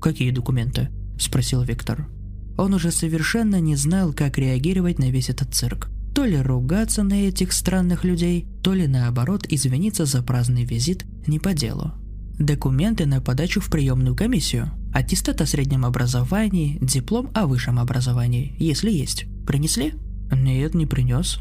Какие 0.00 0.30
документы? 0.30 0.88
Спросил 1.18 1.62
Виктор. 1.62 2.08
Он 2.56 2.74
уже 2.74 2.90
совершенно 2.90 3.60
не 3.60 3.76
знал, 3.76 4.12
как 4.12 4.38
реагировать 4.38 4.98
на 4.98 5.10
весь 5.10 5.30
этот 5.30 5.54
цирк. 5.54 5.90
То 6.14 6.24
ли 6.24 6.38
ругаться 6.38 7.02
на 7.02 7.28
этих 7.28 7.52
странных 7.52 8.04
людей, 8.04 8.46
то 8.62 8.74
ли 8.74 8.86
наоборот 8.86 9.46
извиниться 9.48 10.04
за 10.04 10.22
праздный 10.22 10.64
визит 10.64 11.04
не 11.26 11.38
по 11.38 11.54
делу. 11.54 11.92
Документы 12.38 13.06
на 13.06 13.20
подачу 13.20 13.60
в 13.60 13.70
приемную 13.70 14.16
комиссию, 14.16 14.70
аттестат 14.92 15.40
о 15.40 15.46
среднем 15.46 15.84
образовании, 15.84 16.78
диплом 16.80 17.30
о 17.34 17.46
высшем 17.46 17.78
образовании, 17.78 18.54
если 18.58 18.90
есть. 18.90 19.26
Принесли? 19.46 19.94
Нет, 20.32 20.74
не 20.74 20.86
принес. 20.86 21.38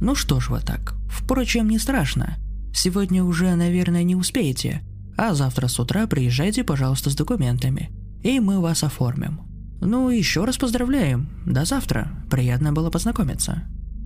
Ну 0.00 0.14
что 0.14 0.40
ж 0.40 0.50
вы 0.50 0.60
так. 0.60 0.94
Впрочем, 1.08 1.68
не 1.68 1.78
страшно. 1.78 2.36
Сегодня 2.72 3.24
уже, 3.24 3.54
наверное, 3.54 4.02
не 4.02 4.16
успеете. 4.16 4.82
А 5.16 5.34
завтра 5.34 5.68
с 5.68 5.78
утра 5.78 6.06
приезжайте, 6.06 6.64
пожалуйста, 6.64 7.10
с 7.10 7.14
документами, 7.14 7.90
и 8.22 8.40
мы 8.40 8.60
вас 8.60 8.82
оформим. 8.82 9.42
Ну, 9.80 10.08
еще 10.08 10.44
раз 10.44 10.56
поздравляем. 10.56 11.28
До 11.46 11.64
завтра. 11.64 12.10
Приятно 12.30 12.72
было 12.72 12.90
познакомиться. 12.90 13.64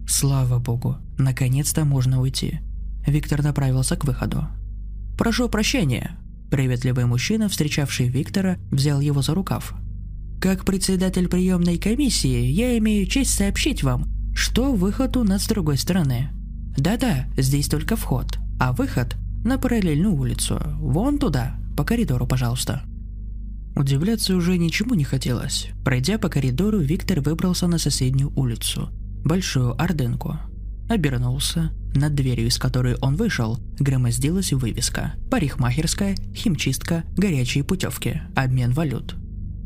Слава 0.09 0.59
богу, 0.59 0.97
наконец-то 1.19 1.85
можно 1.85 2.21
уйти. 2.21 2.61
Виктор 3.07 3.43
направился 3.43 3.97
к 3.97 4.05
выходу. 4.05 4.47
«Прошу 5.17 5.49
прощения», 5.49 6.19
Приветливый 6.50 7.05
мужчина, 7.05 7.49
встречавший 7.49 8.09
Виктора, 8.09 8.57
взял 8.71 9.00
его 9.00 9.21
за 9.21 9.35
рукав. 9.35 9.75
«Как 10.41 10.65
председатель 10.65 11.29
приемной 11.29 11.77
комиссии, 11.79 12.47
я 12.47 12.79
имею 12.79 13.07
честь 13.07 13.35
сообщить 13.35 13.83
вам, 13.83 14.07
что 14.35 14.73
выход 14.73 15.17
у 15.17 15.25
нас 15.25 15.45
с 15.45 15.49
другой 15.49 15.77
стороны. 15.77 16.31
Да-да, 16.77 17.27
здесь 17.37 17.69
только 17.69 17.97
вход, 17.97 18.38
а 18.59 18.73
выход 18.73 19.17
на 19.45 19.59
параллельную 19.59 20.14
улицу. 20.14 20.61
Вон 20.78 21.18
туда, 21.18 21.57
по 21.76 21.85
коридору, 21.85 22.26
пожалуйста». 22.26 22.83
Удивляться 23.76 24.35
уже 24.35 24.59
ничему 24.59 24.95
не 24.95 25.04
хотелось. 25.04 25.68
Пройдя 25.85 26.18
по 26.18 26.28
коридору, 26.28 26.78
Виктор 26.78 27.21
выбрался 27.21 27.68
на 27.68 27.78
соседнюю 27.78 28.33
улицу, 28.37 28.90
большую 29.25 29.80
Ордынку. 29.80 30.37
Обернулся. 30.88 31.71
Над 31.95 32.14
дверью, 32.14 32.49
из 32.49 32.59
которой 32.59 32.97
он 33.00 33.16
вышел, 33.16 33.59
громоздилась 33.78 34.52
вывеска 34.52 35.14
«Парикмахерская, 35.30 36.16
химчистка, 36.35 37.04
горячие 37.16 37.64
путевки, 37.64 38.21
обмен 38.35 38.73
валют». 38.73 39.16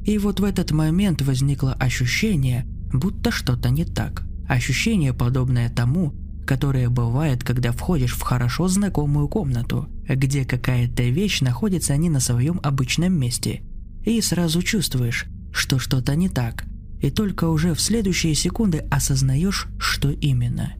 И 0.04 0.18
вот 0.18 0.40
в 0.40 0.44
этот 0.44 0.72
момент 0.72 1.22
возникло 1.22 1.74
ощущение, 1.74 2.64
будто 2.92 3.30
что-то 3.30 3.70
не 3.70 3.84
так. 3.84 4.24
Ощущение, 4.48 5.14
подобное 5.14 5.70
тому, 5.70 6.12
которое 6.46 6.88
бывает, 6.88 7.44
когда 7.44 7.72
входишь 7.72 8.14
в 8.14 8.20
хорошо 8.22 8.68
знакомую 8.68 9.28
комнату, 9.28 9.88
где 10.08 10.44
какая-то 10.44 11.02
вещь 11.04 11.40
находится 11.40 11.96
не 11.96 12.10
на 12.10 12.20
своем 12.20 12.60
обычном 12.62 13.12
месте, 13.12 13.62
и 14.04 14.20
сразу 14.20 14.62
чувствуешь, 14.62 15.26
что 15.52 15.78
что-то 15.78 16.14
не 16.14 16.28
так, 16.28 16.64
и 17.00 17.10
только 17.10 17.48
уже 17.48 17.74
в 17.74 17.80
следующие 17.80 18.34
секунды 18.34 18.78
осознаешь, 18.90 19.68
что 19.78 20.10
именно. 20.10 20.74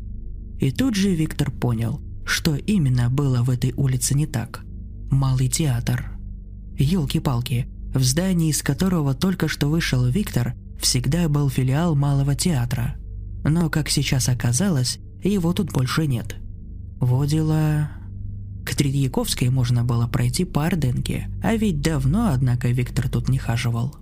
И 0.59 0.71
тут 0.71 0.95
же 0.95 1.15
Виктор 1.15 1.51
понял, 1.51 2.01
что 2.25 2.55
именно 2.55 3.11
было 3.11 3.43
в 3.43 3.51
этой 3.51 3.73
улице 3.77 4.15
не 4.15 4.27
так. 4.27 4.65
Малый 5.11 5.49
театр. 5.49 6.13
Елки-палки, 6.79 7.67
в 7.95 8.03
здании, 8.03 8.51
из 8.51 8.63
которого 8.63 9.15
только 9.15 9.49
что 9.49 9.69
вышел 9.69 10.07
Виктор, 10.07 10.55
всегда 10.81 11.29
был 11.29 11.51
филиал 11.51 11.95
малого 11.95 12.35
театра– 12.35 12.97
Но, 13.45 13.69
как 13.71 13.89
сейчас 13.89 14.29
оказалось, 14.29 14.99
его 15.29 15.53
тут 15.53 15.73
больше 15.73 16.07
нет. 16.07 16.37
Водила... 17.01 17.91
К 18.65 18.77
Тредьяковской 18.77 19.49
можно 19.49 19.83
было 19.83 20.07
пройти 20.07 20.45
по 20.45 20.65
Орденке, 20.65 21.29
а 21.43 21.57
ведь 21.57 21.81
давно, 21.81 22.29
однако, 22.29 22.69
Виктор 22.69 23.09
тут 23.09 23.29
не 23.29 23.37
хаживал. 23.37 23.97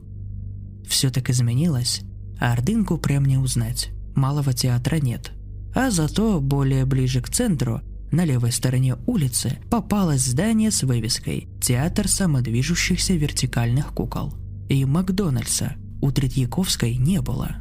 Все 0.86 1.08
так 1.10 1.30
изменилось, 1.30 2.02
а 2.38 2.52
Ордынку 2.52 2.98
прям 2.98 3.24
не 3.24 3.38
узнать. 3.38 3.90
Малого 4.14 4.52
театра 4.52 4.96
нет. 4.96 5.32
А 5.74 5.90
зато 5.90 6.40
более 6.40 6.84
ближе 6.84 7.22
к 7.22 7.30
центру, 7.30 7.80
на 8.12 8.24
левой 8.24 8.52
стороне 8.52 8.96
улицы, 9.06 9.58
попалось 9.70 10.26
здание 10.26 10.70
с 10.70 10.82
вывеской 10.82 11.48
«Театр 11.62 12.08
самодвижущихся 12.08 13.14
вертикальных 13.14 13.94
кукол». 13.94 14.34
И 14.68 14.84
Макдональдса 14.84 15.74
у 16.02 16.10
Третьяковской 16.10 16.96
не 16.96 17.20
было. 17.20 17.56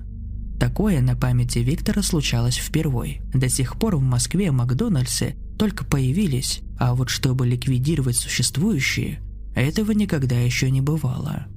Такое 0.59 0.99
на 1.01 1.15
памяти 1.15 1.59
Виктора 1.59 2.03
случалось 2.03 2.57
впервой. 2.57 3.21
До 3.33 3.47
сих 3.47 3.79
пор 3.79 3.95
в 3.95 4.01
Москве 4.01 4.51
Макдональдсы 4.51 5.35
только 5.57 5.85
появились, 5.85 6.61
а 6.77 6.95
вот 6.95 7.09
чтобы 7.09 7.47
ликвидировать 7.47 8.17
существующие, 8.17 9.21
этого 9.55 9.91
никогда 9.91 10.37
еще 10.37 10.69
не 10.69 10.81
бывало. 10.81 11.47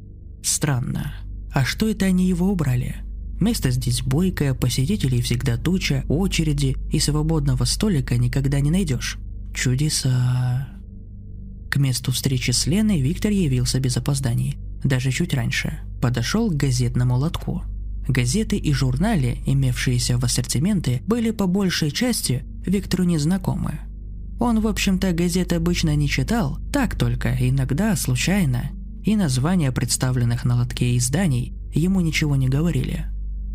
Странно. 0.42 1.14
А 1.52 1.64
что 1.64 1.88
это 1.88 2.06
они 2.06 2.28
его 2.28 2.50
убрали? 2.50 2.96
Место 3.40 3.72
здесь 3.72 4.02
бойкое, 4.02 4.54
посетителей 4.54 5.20
всегда 5.20 5.56
туча, 5.56 6.04
очереди, 6.08 6.76
и 6.92 7.00
свободного 7.00 7.64
столика 7.64 8.16
никогда 8.16 8.60
не 8.60 8.70
найдешь. 8.70 9.18
Чудеса. 9.52 10.68
К 11.70 11.76
месту 11.76 12.12
встречи 12.12 12.52
с 12.52 12.66
Леной 12.66 13.00
Виктор 13.00 13.32
явился 13.32 13.80
без 13.80 13.96
опозданий. 13.96 14.58
Даже 14.84 15.10
чуть 15.10 15.34
раньше. 15.34 15.80
Подошел 16.00 16.50
к 16.50 16.56
газетному 16.56 17.16
лотку. 17.16 17.62
Газеты 18.08 18.56
и 18.56 18.72
журналы, 18.72 19.38
имевшиеся 19.46 20.18
в 20.18 20.24
ассортименте, 20.24 21.02
были 21.06 21.30
по 21.30 21.46
большей 21.46 21.90
части 21.90 22.44
Виктору 22.66 23.04
незнакомы. 23.04 23.80
Он, 24.40 24.60
в 24.60 24.66
общем-то, 24.66 25.12
газеты 25.12 25.54
обычно 25.54 25.94
не 25.94 26.08
читал, 26.08 26.58
так 26.72 26.96
только, 26.96 27.36
иногда, 27.38 27.94
случайно, 27.94 28.70
и 29.04 29.14
названия 29.14 29.70
представленных 29.70 30.44
на 30.44 30.56
лотке 30.56 30.96
изданий 30.96 31.54
ему 31.72 32.00
ничего 32.00 32.34
не 32.34 32.48
говорили. 32.48 33.06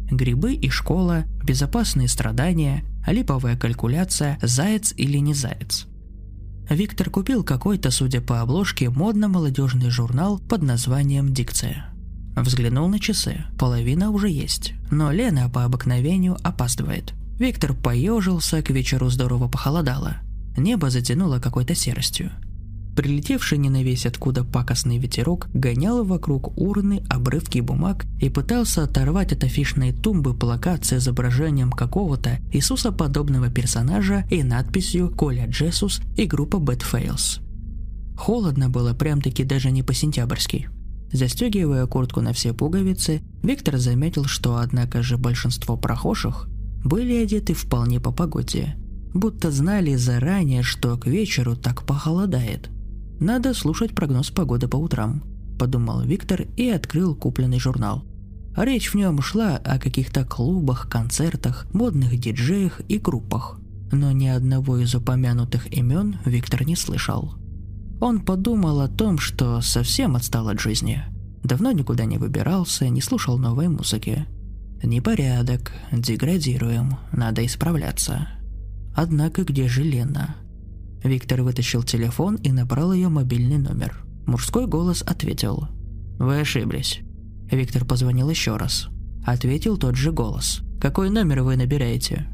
Грибы 0.09 0.53
и 0.53 0.69
школа, 0.69 1.25
безопасные 1.43 2.07
страдания, 2.07 2.85
липовая 3.05 3.57
калькуляция, 3.57 4.39
заяц 4.41 4.93
или 4.95 5.17
не 5.17 5.33
заяц. 5.33 5.87
Виктор 6.69 7.09
купил 7.09 7.43
какой-то, 7.43 7.91
судя 7.91 8.21
по 8.21 8.41
обложке, 8.41 8.89
модно-молодежный 8.89 9.89
журнал 9.89 10.39
под 10.39 10.63
названием 10.63 11.33
«Дикция». 11.33 11.93
Взглянул 12.37 12.87
на 12.87 12.99
часы. 12.99 13.45
Половина 13.57 14.11
уже 14.11 14.29
есть. 14.29 14.73
Но 14.91 15.11
Лена 15.11 15.49
по 15.49 15.63
обыкновению 15.63 16.37
опаздывает. 16.43 17.13
Виктор 17.39 17.73
поежился, 17.73 18.61
к 18.61 18.69
вечеру 18.69 19.09
здорово 19.09 19.47
похолодало. 19.47 20.17
Небо 20.55 20.91
затянуло 20.91 21.39
какой-то 21.39 21.73
серостью. 21.73 22.31
Прилетевший 22.95 23.57
не 23.57 23.69
на 23.69 23.83
весь 23.83 24.05
откуда 24.05 24.43
пакостный 24.43 24.97
ветерок 24.97 25.49
гонял 25.53 26.03
вокруг 26.03 26.57
урны 26.57 27.03
обрывки 27.09 27.59
бумаг 27.59 28.05
и 28.19 28.29
пытался 28.29 28.83
оторвать 28.83 29.33
от 29.33 29.43
афишной 29.43 29.91
тумбы 29.91 30.33
плакат 30.33 30.85
с 30.85 30.93
изображением 30.93 31.71
какого-то 31.71 32.39
Иисуса-подобного 32.51 33.49
персонажа 33.49 34.25
и 34.31 34.41
надписью 34.41 35.11
«Коля 35.11 35.47
Джесус» 35.47 36.01
и 36.15 36.25
группа 36.25 36.57
Fails. 36.57 37.39
Холодно 38.15 38.69
было 38.69 38.95
прям-таки 38.95 39.43
даже 39.43 39.69
не 39.69 39.83
по-сентябрьски. 39.83 40.69
Застегивая 41.11 41.85
куртку 41.85 42.21
на 42.21 42.33
все 42.33 42.53
пуговицы, 42.53 43.21
Виктор 43.43 43.77
заметил, 43.77 44.25
что 44.25 44.57
однако 44.57 45.01
же 45.01 45.17
большинство 45.17 45.77
прохожих 45.77 46.47
были 46.83 47.15
одеты 47.15 47.53
вполне 47.53 47.99
по 47.99 48.11
погоде, 48.11 48.75
будто 49.13 49.51
знали 49.51 49.95
заранее, 49.95 50.63
что 50.63 50.97
к 50.97 51.07
вечеру 51.07 51.55
так 51.55 51.83
похолодает. 51.83 52.69
Надо 53.19 53.53
слушать 53.53 53.95
прогноз 53.95 54.29
погоды 54.29 54.67
по 54.67 54.75
утрам, 54.75 55.23
подумал 55.57 56.01
Виктор 56.01 56.45
и 56.55 56.69
открыл 56.69 57.15
купленный 57.15 57.59
журнал. 57.59 58.05
Речь 58.55 58.91
в 58.91 58.95
нем 58.95 59.21
шла 59.21 59.57
о 59.57 59.79
каких-то 59.79 60.25
клубах, 60.25 60.89
концертах, 60.89 61.67
модных 61.73 62.17
диджеях 62.19 62.81
и 62.87 62.97
группах. 62.97 63.59
Но 63.91 64.11
ни 64.11 64.27
одного 64.27 64.77
из 64.77 64.93
упомянутых 64.95 65.71
имен 65.71 66.17
Виктор 66.25 66.65
не 66.65 66.75
слышал. 66.75 67.35
Он 67.99 68.21
подумал 68.21 68.81
о 68.81 68.87
том, 68.87 69.17
что 69.17 69.61
совсем 69.61 70.15
отстал 70.15 70.49
от 70.49 70.59
жизни. 70.59 71.03
Давно 71.43 71.71
никуда 71.71 72.05
не 72.05 72.17
выбирался, 72.17 72.89
не 72.89 73.01
слушал 73.01 73.37
новой 73.37 73.69
музыки. 73.69 74.27
Непорядок, 74.83 75.71
деградируем, 75.91 76.97
надо 77.11 77.45
исправляться. 77.45 78.27
Однако 78.95 79.43
где 79.43 79.67
же 79.67 79.83
Лена? 79.83 80.35
Виктор 81.03 81.41
вытащил 81.41 81.83
телефон 81.83 82.35
и 82.35 82.51
набрал 82.51 82.93
ее 82.93 83.09
мобильный 83.09 83.57
номер. 83.57 84.03
Мужской 84.25 84.67
голос 84.67 85.01
ответил. 85.01 85.67
«Вы 86.19 86.41
ошиблись». 86.41 86.99
Виктор 87.49 87.85
позвонил 87.85 88.29
еще 88.29 88.57
раз. 88.57 88.89
Ответил 89.25 89.77
тот 89.77 89.95
же 89.95 90.11
голос. 90.11 90.61
«Какой 90.81 91.09
номер 91.09 91.43
вы 91.43 91.55
набираете?» 91.55 92.27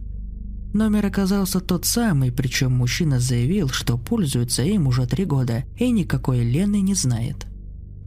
Номер 0.73 1.05
оказался 1.05 1.59
тот 1.59 1.85
самый, 1.85 2.31
причем 2.31 2.71
мужчина 2.71 3.19
заявил, 3.19 3.69
что 3.69 3.95
пользуется 3.95 4.63
им 4.63 4.87
уже 4.87 5.05
три 5.05 5.23
года 5.23 5.65
и 5.77 5.91
никакой 5.91 6.39
Лены 6.39 6.81
не 6.81 6.95
знает. 6.95 7.45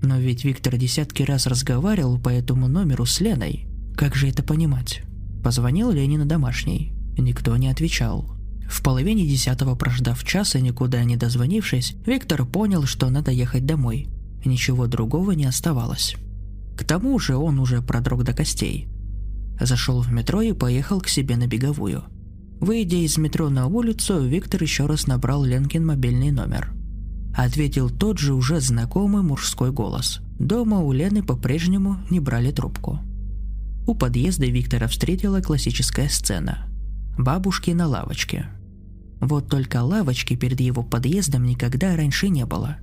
Но 0.03 0.19
ведь 0.19 0.45
Виктор 0.45 0.77
десятки 0.77 1.23
раз 1.23 1.47
разговаривал 1.47 2.19
по 2.19 2.29
этому 2.29 2.67
номеру 2.67 3.07
с 3.07 3.21
Леной. 3.21 3.69
Как 3.97 4.17
же 4.17 4.29
это 4.29 4.43
понимать? 4.43 5.03
Позвонил 5.45 5.93
Лене 5.93 6.19
на 6.19 6.27
домашний. 6.27 6.93
Никто 7.17 7.57
не 7.57 7.69
отвечал. 7.69 8.37
В 8.69 8.83
половине 8.83 9.29
десятого, 9.29 9.77
прождав 9.77 10.25
час 10.25 10.57
и 10.57 10.61
никуда 10.61 11.05
не 11.05 11.17
дозвонившись, 11.17 11.95
Виктор 12.05 12.45
понял, 12.45 12.83
что 12.83 13.11
надо 13.11 13.31
ехать 13.31 13.65
домой. 13.65 14.09
Ничего 14.45 14.89
другого 14.89 15.33
не 15.33 15.45
оставалось. 15.45 16.17
К 16.77 16.83
тому 16.83 17.17
же 17.21 17.37
он 17.37 17.61
уже 17.61 17.81
продрог 17.81 18.25
до 18.25 18.33
костей. 18.33 18.89
Зашел 19.61 20.03
в 20.03 20.11
метро 20.11 20.43
и 20.43 20.53
поехал 20.53 21.01
к 21.01 21.09
себе 21.09 21.37
на 21.37 21.47
беговую– 21.47 22.03
Выйдя 22.61 22.97
из 22.97 23.19
метро 23.19 23.51
на 23.51 23.66
улицу, 23.66 24.25
Виктор 24.27 24.62
еще 24.62 24.87
раз 24.87 25.07
набрал 25.07 25.45
Ленкин 25.45 25.85
мобильный 25.85 26.31
номер. 26.31 26.73
Ответил 27.37 27.90
тот 27.90 28.19
же 28.19 28.33
уже 28.33 28.61
знакомый 28.61 29.23
мужской 29.23 29.71
голос. 29.71 30.21
Дома 30.38 30.81
у 30.81 30.92
Лены 30.92 31.23
по-прежнему 31.23 31.99
не 32.11 32.19
брали 32.19 32.51
трубку. 32.51 33.01
У 33.87 33.95
подъезда 33.95 34.47
Виктора 34.47 34.88
встретила 34.88 35.40
классическая 35.40 36.09
сцена. 36.09 36.66
Бабушки 37.19 37.71
на 37.71 37.87
лавочке. 37.87 38.47
Вот 39.21 39.49
только 39.49 39.83
лавочки 39.83 40.35
перед 40.35 40.61
его 40.61 40.83
подъездом 40.83 41.45
никогда 41.45 41.95
раньше 41.95 42.29
не 42.31 42.47
было. 42.47 42.79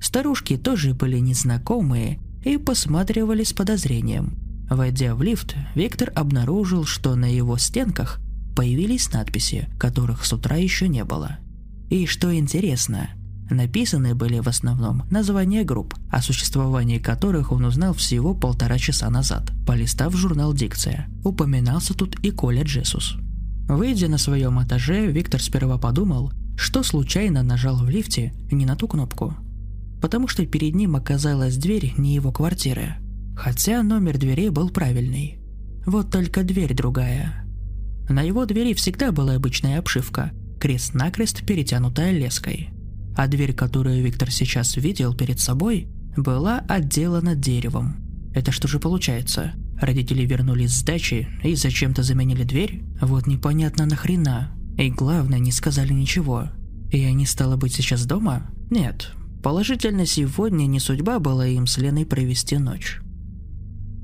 Старушки 0.00 0.56
тоже 0.56 0.94
были 0.94 1.18
незнакомые 1.18 2.20
и 2.44 2.58
посматривали 2.58 3.44
с 3.44 3.52
подозрением. 3.52 4.38
Войдя 4.68 5.14
в 5.14 5.22
лифт, 5.22 5.54
Виктор 5.74 6.12
обнаружил, 6.14 6.84
что 6.84 7.14
на 7.14 7.32
его 7.32 7.56
стенках 7.56 8.20
появились 8.56 9.12
надписи, 9.12 9.68
которых 9.78 10.24
с 10.24 10.32
утра 10.32 10.56
еще 10.56 10.88
не 10.88 11.04
было. 11.04 11.38
И 11.90 12.06
что 12.06 12.34
интересно, 12.34 13.10
написаны 13.50 14.14
были 14.16 14.40
в 14.40 14.48
основном 14.48 15.04
названия 15.10 15.62
групп, 15.62 15.94
о 16.10 16.22
существовании 16.22 16.98
которых 16.98 17.52
он 17.52 17.66
узнал 17.66 17.92
всего 17.92 18.34
полтора 18.34 18.78
часа 18.78 19.08
назад, 19.10 19.52
полистав 19.66 20.16
журнал 20.16 20.54
«Дикция». 20.54 21.06
Упоминался 21.22 21.94
тут 21.94 22.18
и 22.24 22.30
Коля 22.30 22.64
Джесус. 22.64 23.16
Выйдя 23.68 24.08
на 24.08 24.18
своем 24.18 24.60
этаже, 24.62 25.06
Виктор 25.06 25.40
сперва 25.40 25.76
подумал, 25.76 26.32
что 26.56 26.82
случайно 26.82 27.42
нажал 27.42 27.76
в 27.76 27.90
лифте 27.90 28.32
не 28.50 28.64
на 28.64 28.74
ту 28.74 28.88
кнопку. 28.88 29.34
Потому 30.00 30.28
что 30.28 30.46
перед 30.46 30.74
ним 30.74 30.96
оказалась 30.96 31.56
дверь 31.56 31.92
не 31.98 32.14
его 32.14 32.32
квартиры. 32.32 32.94
Хотя 33.36 33.82
номер 33.82 34.18
двери 34.18 34.48
был 34.48 34.70
правильный. 34.70 35.38
Вот 35.84 36.10
только 36.10 36.42
дверь 36.42 36.74
другая– 36.74 37.42
на 38.08 38.22
его 38.22 38.46
двери 38.46 38.74
всегда 38.74 39.12
была 39.12 39.34
обычная 39.34 39.78
обшивка, 39.78 40.32
крест-накрест 40.60 41.44
перетянутая 41.44 42.12
леской. 42.12 42.70
А 43.16 43.26
дверь, 43.26 43.52
которую 43.52 44.02
Виктор 44.02 44.30
сейчас 44.30 44.76
видел 44.76 45.14
перед 45.14 45.40
собой, 45.40 45.88
была 46.16 46.58
отделана 46.68 47.34
деревом. 47.34 47.96
Это 48.34 48.52
что 48.52 48.68
же 48.68 48.78
получается? 48.78 49.52
Родители 49.80 50.24
вернулись 50.24 50.74
с 50.74 50.82
дачи 50.82 51.28
и 51.42 51.54
зачем-то 51.54 52.02
заменили 52.02 52.44
дверь? 52.44 52.82
Вот 53.00 53.26
непонятно 53.26 53.86
нахрена. 53.86 54.52
И 54.78 54.90
главное, 54.90 55.38
не 55.38 55.52
сказали 55.52 55.92
ничего. 55.92 56.48
И 56.92 57.02
они, 57.02 57.26
стало 57.26 57.56
быть, 57.56 57.74
сейчас 57.74 58.06
дома? 58.06 58.50
Нет. 58.70 59.12
Положительно, 59.42 60.06
сегодня 60.06 60.66
не 60.66 60.80
судьба 60.80 61.18
была 61.18 61.46
им 61.46 61.66
с 61.66 61.78
Леной 61.78 62.04
провести 62.04 62.58
ночь. 62.58 63.00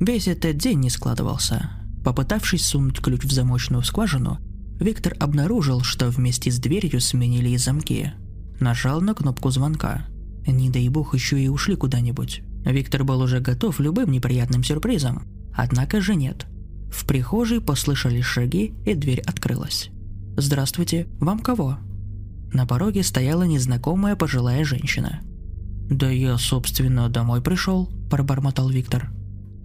Весь 0.00 0.28
этот 0.28 0.56
день 0.56 0.80
не 0.80 0.90
складывался. 0.90 1.70
Попытавшись 2.04 2.66
сунуть 2.66 3.00
ключ 3.00 3.24
в 3.24 3.32
замочную 3.32 3.82
скважину, 3.82 4.38
Виктор 4.80 5.14
обнаружил, 5.20 5.82
что 5.82 6.08
вместе 6.08 6.50
с 6.50 6.58
дверью 6.58 7.00
сменили 7.00 7.50
и 7.50 7.56
замки. 7.56 8.12
Нажал 8.58 9.00
на 9.00 9.14
кнопку 9.14 9.50
звонка. 9.50 10.06
Не 10.46 10.70
дай 10.70 10.88
бог 10.88 11.14
еще 11.14 11.40
и 11.40 11.48
ушли 11.48 11.76
куда-нибудь. 11.76 12.42
Виктор 12.64 13.04
был 13.04 13.20
уже 13.20 13.40
готов 13.40 13.78
любым 13.80 14.10
неприятным 14.10 14.64
сюрпризом. 14.64 15.22
Однако 15.54 16.00
же 16.00 16.14
нет. 16.14 16.46
В 16.90 17.06
прихожей 17.06 17.60
послышались 17.60 18.24
шаги, 18.24 18.74
и 18.84 18.94
дверь 18.94 19.20
открылась. 19.20 19.90
«Здравствуйте, 20.36 21.06
вам 21.20 21.38
кого?» 21.38 21.78
На 22.52 22.66
пороге 22.66 23.02
стояла 23.02 23.44
незнакомая 23.44 24.16
пожилая 24.16 24.64
женщина. 24.64 25.20
«Да 25.88 26.10
я, 26.10 26.38
собственно, 26.38 27.08
домой 27.08 27.42
пришел»,– 27.42 27.90
пробормотал 28.10 28.68
Виктор. 28.68 29.10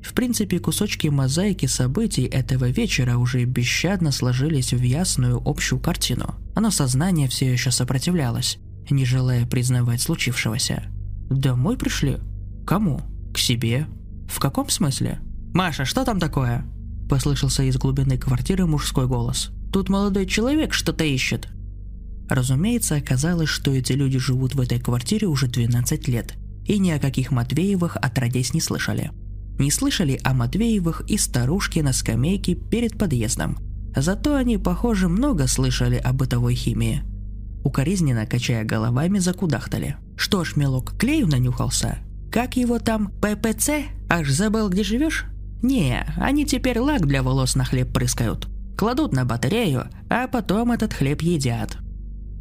В 0.07 0.13
принципе, 0.13 0.59
кусочки 0.59 1.09
мозаики 1.09 1.65
событий 1.65 2.23
этого 2.23 2.69
вечера 2.69 3.17
уже 3.17 3.43
бесщадно 3.43 4.13
сложились 4.13 4.71
в 4.71 4.81
ясную 4.81 5.41
общую 5.43 5.81
картину, 5.81 6.35
но 6.55 6.71
сознание 6.71 7.27
все 7.27 7.51
еще 7.51 7.71
сопротивлялось, 7.71 8.57
не 8.89 9.03
желая 9.03 9.45
признавать 9.45 10.01
случившегося. 10.01 10.83
«Домой 11.29 11.77
пришли? 11.77 12.19
Кому? 12.65 13.01
К 13.33 13.37
себе? 13.37 13.85
В 14.29 14.39
каком 14.39 14.69
смысле? 14.69 15.19
Маша, 15.53 15.83
что 15.83 16.05
там 16.05 16.21
такое?» 16.21 16.65
Послышался 17.09 17.63
из 17.63 17.75
глубины 17.75 18.17
квартиры 18.17 18.65
мужской 18.65 19.07
голос. 19.07 19.51
«Тут 19.73 19.89
молодой 19.89 20.25
человек 20.25 20.73
что-то 20.73 21.03
ищет». 21.03 21.49
Разумеется, 22.29 22.95
оказалось, 22.95 23.49
что 23.49 23.71
эти 23.71 23.91
люди 23.91 24.19
живут 24.19 24.55
в 24.55 24.61
этой 24.61 24.79
квартире 24.79 25.27
уже 25.27 25.47
12 25.47 26.07
лет, 26.07 26.35
и 26.65 26.79
ни 26.79 26.91
о 26.91 26.99
каких 26.99 27.31
Матвеевых 27.31 27.97
отродясь 27.97 28.53
не 28.53 28.61
слышали. 28.61 29.11
Не 29.59 29.71
слышали 29.71 30.19
о 30.23 30.33
Матвеевых 30.33 31.01
и 31.07 31.17
старушке 31.17 31.81
на 31.83 31.93
скамейке 31.93 32.55
перед 32.55 32.97
подъездом. 32.97 33.57
Зато 33.95 34.35
они, 34.35 34.57
похоже, 34.57 35.07
много 35.07 35.47
слышали 35.47 35.95
о 35.95 36.13
бытовой 36.13 36.53
химии. 36.53 37.01
Укоризненно, 37.63 38.25
качая 38.25 38.63
головами, 38.63 39.19
закудахтали. 39.19 39.97
«Что 40.15 40.43
ж, 40.43 40.55
мелок, 40.55 40.97
клею 40.97 41.27
нанюхался? 41.27 41.99
Как 42.31 42.55
его 42.55 42.79
там, 42.79 43.11
ППЦ? 43.21 43.85
Аж 44.09 44.29
забыл, 44.29 44.69
где 44.69 44.83
живешь?» 44.83 45.25
«Не, 45.61 46.05
они 46.17 46.45
теперь 46.45 46.79
лак 46.79 47.07
для 47.07 47.23
волос 47.23 47.55
на 47.55 47.65
хлеб 47.65 47.91
прыскают. 47.91 48.47
Кладут 48.77 49.11
на 49.11 49.25
батарею, 49.25 49.89
а 50.09 50.27
потом 50.27 50.71
этот 50.71 50.93
хлеб 50.93 51.21
едят. 51.23 51.77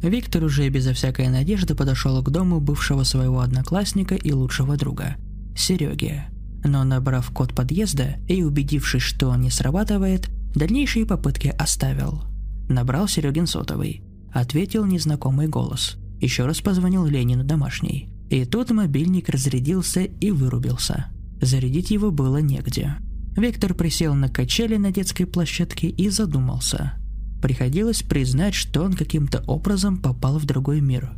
Виктор 0.03 0.43
уже 0.43 0.69
безо 0.69 0.93
всякой 0.93 1.29
надежды 1.29 1.73
подошел 1.73 2.21
к 2.21 2.29
дому 2.29 2.59
бывшего 2.59 3.03
своего 3.03 3.39
одноклассника 3.39 4.13
и 4.13 4.31
лучшего 4.31 4.77
друга– 4.77 5.15
Сереги. 5.57 6.23
Но 6.63 6.83
набрав 6.83 7.29
код 7.31 7.53
подъезда 7.53 8.17
и 8.27 8.43
убедившись, 8.43 9.01
что 9.01 9.29
он 9.29 9.41
не 9.41 9.49
срабатывает, 9.49 10.29
дальнейшие 10.55 11.05
попытки 11.05 11.47
оставил. 11.47 12.23
Набрал 12.69 13.07
Серегин 13.07 13.47
сотовый. 13.47 14.03
Ответил 14.33 14.85
незнакомый 14.85 15.47
голос. 15.47 15.97
Еще 16.19 16.45
раз 16.45 16.61
позвонил 16.61 17.05
Ленину 17.05 17.43
домашний. 17.43 18.09
И 18.29 18.43
тут 18.45 18.71
мобильник 18.71 19.29
разрядился 19.29 20.01
и 20.01 20.31
вырубился. 20.31 21.07
Зарядить 21.41 21.91
его 21.91 22.11
было 22.11 22.37
негде. 22.37 22.95
Виктор 23.35 23.73
присел 23.73 24.15
на 24.15 24.29
качели 24.29 24.77
на 24.77 24.91
детской 24.91 25.25
площадке 25.25 25.87
и 25.87 26.09
задумался– 26.09 26.93
Приходилось 27.41 28.01
признать, 28.01 28.55
что 28.55 28.83
он 28.83 28.93
каким-то 28.93 29.43
образом 29.47 29.97
попал 29.97 30.39
в 30.39 30.45
другой 30.45 30.81
мир. 30.81 31.11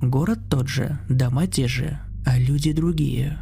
Город 0.00 0.38
тот 0.48 0.68
же, 0.68 0.98
дома 1.08 1.46
те 1.46 1.66
же, 1.66 1.98
а 2.24 2.38
люди 2.38 2.72
другие. 2.72 3.38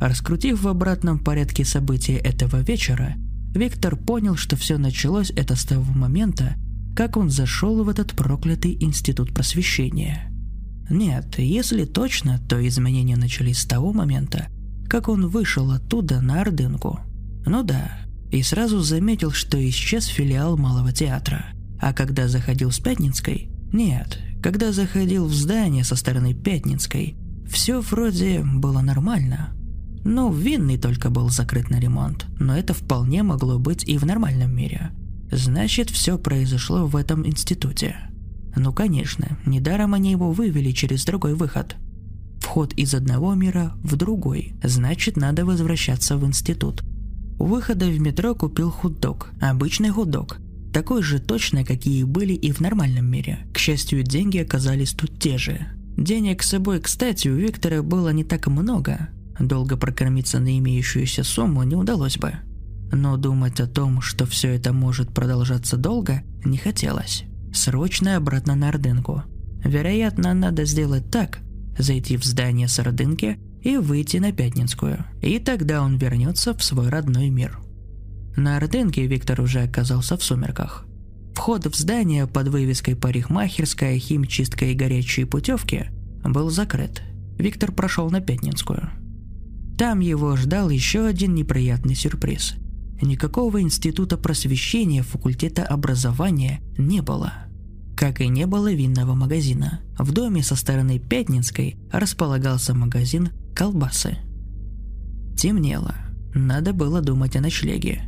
Раскрутив 0.00 0.62
в 0.62 0.68
обратном 0.68 1.18
порядке 1.18 1.64
события 1.64 2.16
этого 2.16 2.62
вечера, 2.62 3.16
Виктор 3.54 3.96
понял, 3.96 4.36
что 4.36 4.56
все 4.56 4.78
началось 4.78 5.30
это 5.36 5.56
с 5.56 5.64
того 5.64 5.92
момента, 5.92 6.54
как 6.96 7.16
он 7.16 7.28
зашел 7.28 7.84
в 7.84 7.88
этот 7.88 8.12
проклятый 8.12 8.76
институт 8.80 9.34
просвещения. 9.34 10.32
Нет, 10.88 11.38
если 11.38 11.84
точно, 11.84 12.40
то 12.48 12.66
изменения 12.66 13.16
начались 13.16 13.58
с 13.58 13.66
того 13.66 13.92
момента, 13.92 14.48
как 14.88 15.08
он 15.08 15.28
вышел 15.28 15.70
оттуда 15.70 16.20
на 16.20 16.40
Ордынку. 16.40 17.00
Ну 17.44 17.62
да, 17.62 17.98
и 18.30 18.42
сразу 18.42 18.80
заметил, 18.80 19.32
что 19.32 19.56
исчез 19.68 20.06
филиал 20.06 20.56
Малого 20.56 20.92
театра. 20.92 21.46
А 21.78 21.92
когда 21.92 22.26
заходил 22.26 22.70
с 22.70 22.78
Пятницкой... 22.78 23.50
Нет, 23.72 24.18
когда 24.42 24.72
заходил 24.72 25.26
в 25.26 25.32
здание 25.32 25.84
со 25.84 25.94
стороны 25.94 26.34
Пятницкой, 26.34 27.16
все 27.48 27.80
вроде 27.80 28.42
было 28.42 28.80
нормально. 28.80 29.54
Ну, 30.04 30.32
винный 30.32 30.78
только 30.78 31.10
был 31.10 31.28
закрыт 31.28 31.70
на 31.70 31.78
ремонт, 31.78 32.26
но 32.38 32.56
это 32.56 32.72
вполне 32.72 33.22
могло 33.22 33.58
быть 33.58 33.84
и 33.84 33.98
в 33.98 34.04
нормальном 34.04 34.54
мире. 34.54 34.92
Значит, 35.30 35.90
все 35.90 36.18
произошло 36.18 36.86
в 36.86 36.96
этом 36.96 37.26
институте. 37.26 37.96
Ну, 38.56 38.72
конечно, 38.72 39.38
недаром 39.46 39.94
они 39.94 40.10
его 40.10 40.32
вывели 40.32 40.72
через 40.72 41.04
другой 41.04 41.34
выход. 41.34 41.76
Вход 42.40 42.72
из 42.74 42.94
одного 42.94 43.34
мира 43.34 43.74
в 43.82 43.96
другой, 43.96 44.54
значит, 44.64 45.16
надо 45.16 45.44
возвращаться 45.44 46.16
в 46.16 46.26
институт. 46.26 46.82
У 47.38 47.44
выхода 47.44 47.86
в 47.86 48.00
метро 48.00 48.34
купил 48.34 48.70
хот-дог. 48.70 49.30
Обычный 49.40 49.90
хот-дог. 49.90 50.38
Такой 50.72 51.02
же 51.02 51.18
точно, 51.18 51.64
какие 51.64 52.04
были 52.04 52.32
и 52.32 52.52
в 52.52 52.60
нормальном 52.60 53.06
мире. 53.06 53.46
К 53.52 53.58
счастью, 53.58 54.02
деньги 54.02 54.38
оказались 54.38 54.92
тут 54.92 55.18
те 55.18 55.36
же. 55.38 55.66
Денег 55.96 56.42
с 56.42 56.48
собой, 56.50 56.80
кстати, 56.80 57.28
у 57.28 57.36
Виктора 57.36 57.82
было 57.82 58.10
не 58.10 58.24
так 58.24 58.46
много. 58.46 59.10
Долго 59.40 59.78
прокормиться 59.78 60.38
на 60.38 60.58
имеющуюся 60.58 61.24
сумму 61.24 61.62
не 61.62 61.74
удалось 61.74 62.18
бы. 62.18 62.34
Но 62.92 63.16
думать 63.16 63.58
о 63.60 63.66
том, 63.66 64.02
что 64.02 64.26
все 64.26 64.54
это 64.54 64.74
может 64.74 65.14
продолжаться 65.14 65.78
долго, 65.78 66.22
не 66.44 66.58
хотелось. 66.58 67.24
Срочно 67.52 68.16
обратно 68.16 68.54
на 68.54 68.68
Ордынку. 68.68 69.22
Вероятно, 69.64 70.34
надо 70.34 70.66
сделать 70.66 71.10
так, 71.10 71.38
зайти 71.78 72.18
в 72.18 72.24
здание 72.24 72.68
с 72.68 72.78
Ордынки 72.78 73.38
и 73.62 73.78
выйти 73.78 74.18
на 74.18 74.32
Пятницкую, 74.32 75.04
и 75.22 75.38
тогда 75.38 75.82
он 75.82 75.96
вернется 75.96 76.54
в 76.54 76.62
свой 76.62 76.88
родной 76.88 77.30
мир. 77.30 77.58
На 78.36 78.58
Ордынке 78.58 79.06
Виктор 79.06 79.40
уже 79.40 79.62
оказался 79.62 80.16
в 80.16 80.22
сумерках. 80.22 80.86
Вход 81.34 81.66
в 81.66 81.74
здание 81.74 82.26
под 82.26 82.48
вывеской 82.48 82.94
«Парикмахерская, 82.94 83.98
химчистка 83.98 84.66
и 84.66 84.74
горячие 84.74 85.26
путевки» 85.26 85.86
был 86.22 86.50
закрыт. 86.50 87.02
Виктор 87.38 87.72
прошел 87.72 88.10
на 88.10 88.20
Пятницкую. 88.20 88.90
Там 89.80 90.00
его 90.00 90.36
ждал 90.36 90.68
еще 90.68 91.06
один 91.06 91.34
неприятный 91.34 91.94
сюрприз. 91.94 92.56
Никакого 93.00 93.62
института 93.62 94.18
просвещения 94.18 95.02
факультета 95.02 95.64
образования 95.64 96.60
не 96.76 97.00
было– 97.00 97.32
как 97.96 98.20
и 98.20 98.28
не 98.28 98.46
было 98.46 98.72
винного 98.72 99.14
магазина. 99.14 99.80
В 99.98 100.12
доме 100.12 100.42
со 100.42 100.54
стороны 100.54 100.98
Пятницкой 100.98 101.76
располагался 101.92 102.74
магазин 102.74 103.28
колбасы. 103.54 104.16
Темнело. 105.36 105.94
Надо 106.34 106.72
было 106.72 107.00
думать 107.00 107.36
о 107.36 107.42
ночлеге. 107.42 108.02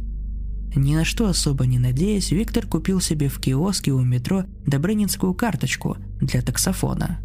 Ни 0.74 0.94
на 0.94 1.04
что 1.04 1.26
особо 1.26 1.66
не 1.66 1.78
надеясь, 1.78 2.32
Виктор 2.32 2.66
купил 2.66 3.02
себе 3.02 3.28
в 3.28 3.38
киоске 3.38 3.92
у 3.92 4.02
метро 4.02 4.44
Добрынинскую 4.66 5.32
карточку 5.34 5.96
для 6.20 6.42
таксофона. 6.42 7.20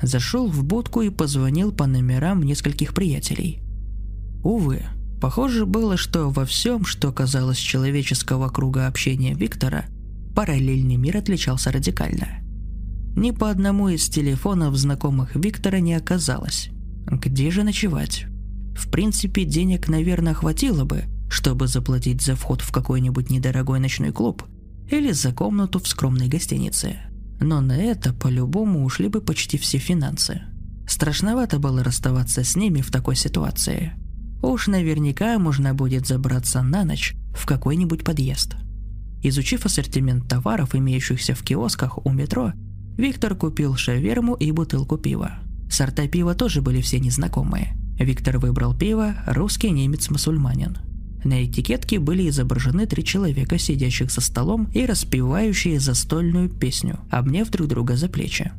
Зашел 0.00 0.48
в 0.48 0.64
будку 0.64 1.02
и 1.02 1.10
позвонил 1.10 1.72
по 1.72 1.86
номерам 1.86 2.42
нескольких 2.42 2.94
приятелей. 2.94 3.62
Увы, 4.42 4.82
похоже 5.20 5.66
было, 5.66 5.96
что 5.96 6.30
во 6.30 6.44
всем, 6.44 6.84
что 6.84 7.12
казалось 7.12 7.58
человеческого 7.58 8.48
круга 8.48 8.86
общения 8.86 9.34
Виктора, 9.34 9.84
параллельный 10.34 10.96
мир 10.96 11.18
отличался 11.18 11.70
радикально. 11.70 12.42
Ни 13.14 13.30
по 13.30 13.50
одному 13.50 13.88
из 13.88 14.08
телефонов 14.08 14.74
знакомых 14.76 15.36
Виктора 15.36 15.80
не 15.80 15.94
оказалось. 15.94 16.70
Где 17.06 17.50
же 17.50 17.62
ночевать? 17.62 18.26
В 18.74 18.90
принципе, 18.90 19.44
денег, 19.44 19.88
наверное, 19.88 20.34
хватило 20.34 20.84
бы, 20.84 21.04
чтобы 21.28 21.66
заплатить 21.66 22.22
за 22.22 22.36
вход 22.36 22.62
в 22.62 22.72
какой-нибудь 22.72 23.30
недорогой 23.30 23.80
ночной 23.80 24.12
клуб 24.12 24.44
или 24.90 25.12
за 25.12 25.32
комнату 25.32 25.78
в 25.78 25.86
скромной 25.86 26.28
гостинице. 26.28 26.96
Но 27.40 27.60
на 27.60 27.76
это 27.76 28.12
по-любому 28.12 28.84
ушли 28.84 29.08
бы 29.08 29.20
почти 29.20 29.58
все 29.58 29.78
финансы. 29.78 30.42
Страшновато 30.86 31.58
было 31.58 31.84
расставаться 31.84 32.44
с 32.44 32.56
ними 32.56 32.80
в 32.80 32.90
такой 32.90 33.16
ситуации. 33.16 33.92
Уж 34.42 34.66
наверняка 34.66 35.38
можно 35.38 35.72
будет 35.72 36.06
забраться 36.06 36.62
на 36.62 36.84
ночь 36.84 37.14
в 37.34 37.46
какой-нибудь 37.46 38.04
подъезд– 38.04 38.56
Изучив 39.24 39.64
ассортимент 39.64 40.28
товаров, 40.28 40.74
имеющихся 40.74 41.34
в 41.34 41.42
киосках 41.42 42.04
у 42.04 42.10
метро, 42.10 42.52
Виктор 42.96 43.36
купил 43.36 43.76
шаверму 43.76 44.34
и 44.34 44.50
бутылку 44.50 44.98
пива. 44.98 45.38
Сорта 45.70 46.08
пива 46.08 46.34
тоже 46.34 46.60
были 46.60 46.80
все 46.80 46.98
незнакомые. 46.98 47.76
Виктор 47.98 48.38
выбрал 48.38 48.76
пиво 48.76 49.14
«Русский 49.26 49.70
немец-мусульманин». 49.70 50.76
На 51.24 51.44
этикетке 51.44 52.00
были 52.00 52.28
изображены 52.28 52.86
три 52.86 53.04
человека, 53.04 53.58
сидящих 53.58 54.10
за 54.10 54.20
столом 54.20 54.68
и 54.74 54.84
распевающие 54.84 55.78
застольную 55.78 56.48
песню, 56.48 56.98
обняв 57.08 57.48
друг 57.48 57.68
друга 57.68 57.94
за 57.94 58.08
плечи. 58.08 58.50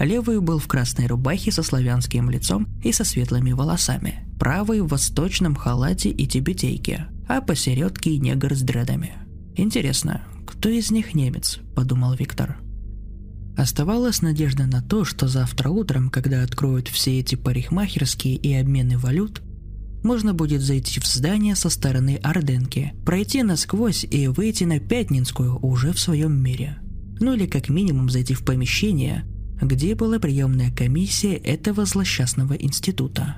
Левый 0.00 0.40
был 0.40 0.58
в 0.58 0.66
красной 0.66 1.06
рубахе 1.06 1.52
со 1.52 1.62
славянским 1.62 2.30
лицом 2.30 2.66
и 2.82 2.90
со 2.90 3.04
светлыми 3.04 3.52
волосами. 3.52 4.26
Правый 4.38 4.80
в 4.80 4.88
восточном 4.88 5.54
халате 5.54 6.08
и 6.08 6.26
тибетейке, 6.26 7.08
а 7.28 7.42
посередке 7.42 8.16
негр 8.16 8.54
с 8.54 8.62
дредами. 8.62 9.12
«Интересно, 9.56 10.22
кто 10.46 10.70
из 10.70 10.90
них 10.90 11.14
немец?»– 11.14 11.60
подумал 11.76 12.14
Виктор. 12.14 12.56
Оставалась 13.58 14.22
надежда 14.22 14.64
на 14.64 14.80
то, 14.80 15.04
что 15.04 15.28
завтра 15.28 15.68
утром, 15.68 16.08
когда 16.08 16.42
откроют 16.42 16.88
все 16.88 17.20
эти 17.20 17.34
парикмахерские 17.34 18.36
и 18.36 18.54
обмены 18.54 18.96
валют, 18.96 19.42
можно 20.02 20.32
будет 20.32 20.62
зайти 20.62 20.98
в 20.98 21.06
здание 21.06 21.54
со 21.54 21.68
стороны 21.68 22.18
Орденки, 22.22 22.94
пройти 23.04 23.42
насквозь 23.42 24.04
и 24.04 24.28
выйти 24.28 24.64
на 24.64 24.80
Пятнинскую 24.80 25.58
уже 25.58 25.92
в 25.92 26.00
своем 26.00 26.42
мире. 26.42 26.78
Ну 27.20 27.34
или 27.34 27.44
как 27.44 27.68
минимум 27.68 28.08
зайти 28.08 28.32
в 28.32 28.46
помещение, 28.46 29.26
где 29.60 29.94
была 29.94 30.18
приемная 30.18 30.70
комиссия 30.70 31.34
этого 31.34 31.84
злосчастного 31.84 32.54
института. 32.54 33.36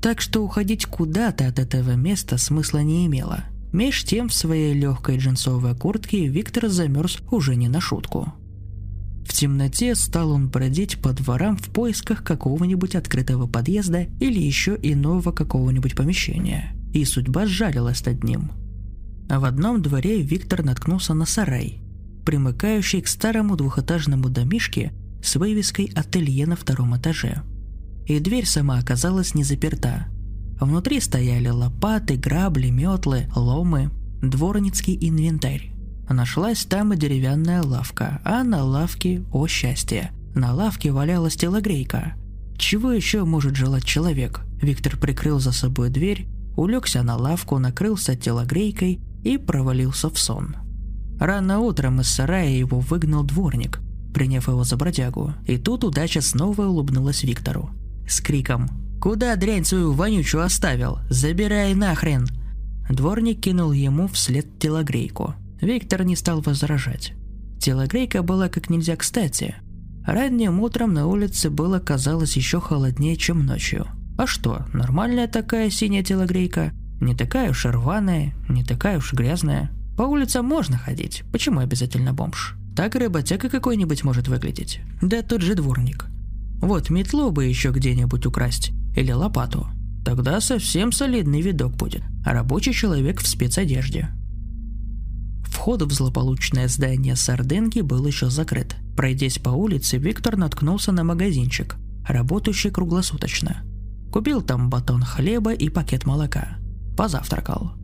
Так 0.00 0.20
что 0.20 0.44
уходить 0.44 0.86
куда-то 0.86 1.46
от 1.46 1.58
этого 1.58 1.94
места 1.94 2.38
смысла 2.38 2.78
не 2.78 3.06
имело. 3.06 3.44
Меж 3.72 4.04
тем 4.04 4.28
в 4.28 4.34
своей 4.34 4.72
легкой 4.72 5.18
джинсовой 5.18 5.76
куртке 5.76 6.26
Виктор 6.26 6.68
замерз 6.68 7.18
уже 7.30 7.56
не 7.56 7.68
на 7.68 7.80
шутку. 7.80 8.32
В 9.26 9.32
темноте 9.34 9.94
стал 9.94 10.30
он 10.30 10.48
бродить 10.48 11.02
по 11.02 11.12
дворам 11.12 11.56
в 11.56 11.68
поисках 11.68 12.24
какого-нибудь 12.24 12.94
открытого 12.94 13.46
подъезда 13.46 14.06
или 14.20 14.40
еще 14.40 14.78
иного 14.80 15.32
какого-нибудь 15.32 15.94
помещения. 15.94 16.74
И 16.94 17.04
судьба 17.04 17.44
сжалилась 17.44 18.04
над 18.06 18.24
ним. 18.24 18.52
А 19.28 19.38
в 19.38 19.44
одном 19.44 19.82
дворе 19.82 20.22
Виктор 20.22 20.64
наткнулся 20.64 21.12
на 21.12 21.26
сарай, 21.26 21.82
примыкающий 22.24 23.00
к 23.00 23.08
старому 23.08 23.56
двухэтажному 23.56 24.28
домишке 24.28 24.92
с 25.22 25.36
вывеской 25.36 25.90
«Ателье» 25.94 26.46
на 26.46 26.56
втором 26.56 26.96
этаже. 26.96 27.42
И 28.06 28.18
дверь 28.20 28.46
сама 28.46 28.78
оказалась 28.78 29.34
не 29.34 29.44
заперта. 29.44 30.06
Внутри 30.60 31.00
стояли 31.00 31.48
лопаты, 31.48 32.16
грабли, 32.16 32.70
метлы, 32.70 33.28
ломы, 33.34 33.90
дворницкий 34.22 34.96
инвентарь. 35.00 35.72
Нашлась 36.08 36.64
там 36.64 36.92
и 36.94 36.96
деревянная 36.96 37.62
лавка, 37.62 38.20
а 38.24 38.42
на 38.42 38.64
лавке, 38.64 39.22
о 39.30 39.46
счастье, 39.46 40.10
на 40.34 40.54
лавке 40.54 40.90
валялась 40.90 41.36
телогрейка. 41.36 42.14
Чего 42.56 42.92
еще 42.92 43.24
может 43.24 43.56
желать 43.56 43.84
человек? 43.84 44.40
Виктор 44.60 44.96
прикрыл 44.96 45.38
за 45.38 45.52
собой 45.52 45.90
дверь, 45.90 46.26
улегся 46.56 47.02
на 47.02 47.16
лавку, 47.16 47.58
накрылся 47.58 48.16
телогрейкой 48.16 49.00
и 49.22 49.36
провалился 49.36 50.10
в 50.10 50.18
сон. 50.18 50.56
Рано 51.18 51.60
утром 51.60 52.00
из 52.00 52.08
сарая 52.08 52.50
его 52.50 52.80
выгнал 52.80 53.24
дворник, 53.24 53.80
приняв 54.14 54.48
его 54.48 54.64
за 54.64 54.76
бродягу, 54.76 55.34
и 55.46 55.58
тут 55.58 55.84
удача 55.84 56.20
снова 56.20 56.62
улыбнулась 56.62 57.22
Виктору. 57.22 57.70
С 58.08 58.20
криком 58.20 58.68
«Куда 59.00 59.36
дрянь 59.36 59.64
свою 59.64 59.92
вонючую 59.92 60.44
оставил? 60.44 60.98
Забирай 61.10 61.74
нахрен!» 61.74 62.26
Дворник 62.90 63.40
кинул 63.40 63.72
ему 63.72 64.08
вслед 64.08 64.58
телогрейку– 64.58 65.34
Виктор 65.60 66.04
не 66.04 66.14
стал 66.14 66.40
возражать. 66.40 67.14
Телогрейка 67.60 68.22
была 68.22 68.48
как 68.48 68.70
нельзя 68.70 68.96
кстати. 68.96 69.56
Ранним 70.06 70.60
утром 70.60 70.94
на 70.94 71.06
улице 71.06 71.50
было, 71.50 71.80
казалось, 71.80 72.36
еще 72.36 72.60
холоднее, 72.60 73.16
чем 73.16 73.44
ночью. 73.44 73.86
А 74.16 74.26
что, 74.26 74.66
нормальная 74.72 75.28
такая 75.28 75.70
синяя 75.70 76.02
телогрейка? 76.02 76.72
Не 77.00 77.14
такая 77.14 77.50
уж 77.50 77.64
рваная, 77.66 78.34
не 78.48 78.64
такая 78.64 78.98
уж 78.98 79.12
грязная. 79.12 79.70
По 79.98 80.04
улицам 80.04 80.46
можно 80.46 80.78
ходить, 80.78 81.24
почему 81.32 81.58
обязательно 81.58 82.12
бомж? 82.12 82.54
Так 82.76 82.94
и 82.94 83.00
работяга 83.00 83.48
какой-нибудь 83.48 84.04
может 84.04 84.28
выглядеть. 84.28 84.78
Да 85.02 85.22
тот 85.22 85.42
же 85.42 85.56
дворник. 85.56 86.06
Вот 86.60 86.88
метлу 86.88 87.32
бы 87.32 87.46
еще 87.46 87.72
где-нибудь 87.72 88.24
украсть, 88.24 88.70
или 88.94 89.10
лопату. 89.10 89.66
Тогда 90.04 90.40
совсем 90.40 90.92
солидный 90.92 91.40
видок 91.40 91.74
будет. 91.74 92.04
А 92.24 92.32
рабочий 92.32 92.72
человек 92.72 93.20
в 93.20 93.26
спецодежде. 93.26 94.10
Вход 95.42 95.82
в 95.82 95.92
злополучное 95.92 96.68
здание 96.68 97.16
Сарденки 97.16 97.80
был 97.80 98.06
еще 98.06 98.30
закрыт. 98.30 98.76
Пройдясь 98.96 99.40
по 99.40 99.48
улице, 99.48 99.98
Виктор 99.98 100.36
наткнулся 100.36 100.92
на 100.92 101.02
магазинчик, 101.02 101.74
работающий 102.06 102.70
круглосуточно. 102.70 103.64
Купил 104.12 104.42
там 104.42 104.70
батон 104.70 105.02
хлеба 105.02 105.52
и 105.54 105.68
пакет 105.68 106.06
молока. 106.06 106.58
Позавтракал. 106.96 107.77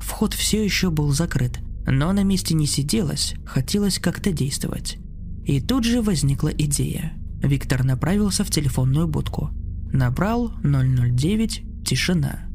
Вход 0.00 0.34
все 0.34 0.64
еще 0.64 0.90
был 0.90 1.12
закрыт, 1.12 1.58
но 1.86 2.12
на 2.12 2.22
месте 2.22 2.54
не 2.54 2.66
сиделось, 2.66 3.34
хотелось 3.44 3.98
как-то 3.98 4.32
действовать. 4.32 4.98
И 5.44 5.60
тут 5.60 5.84
же 5.84 6.02
возникла 6.02 6.48
идея. 6.48 7.12
Виктор 7.42 7.84
направился 7.84 8.44
в 8.44 8.50
телефонную 8.50 9.06
будку. 9.06 9.50
Набрал 9.92 10.52
009, 10.62 11.84
тишина. 11.84 12.46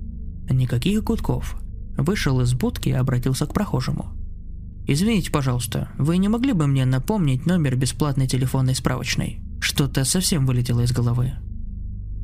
Никаких 0.50 1.04
гудков. 1.04 1.58
Вышел 1.98 2.42
из 2.42 2.54
будки 2.54 2.90
и 2.90 2.94
обратился 2.94 3.46
к 3.46 3.54
прохожему– 3.54 4.14
«Извините, 4.88 5.32
пожалуйста, 5.32 5.90
вы 5.98 6.18
не 6.18 6.28
могли 6.28 6.54
бы 6.54 6.68
мне 6.68 6.86
напомнить 6.86 7.46
номер 7.46 7.76
бесплатной 7.76 8.28
телефонной 8.28 8.76
справочной? 8.76 9.40
Что-то 9.60 10.04
совсем 10.04 10.46
вылетело 10.46 10.82
из 10.82 10.92
головы». 10.92 11.34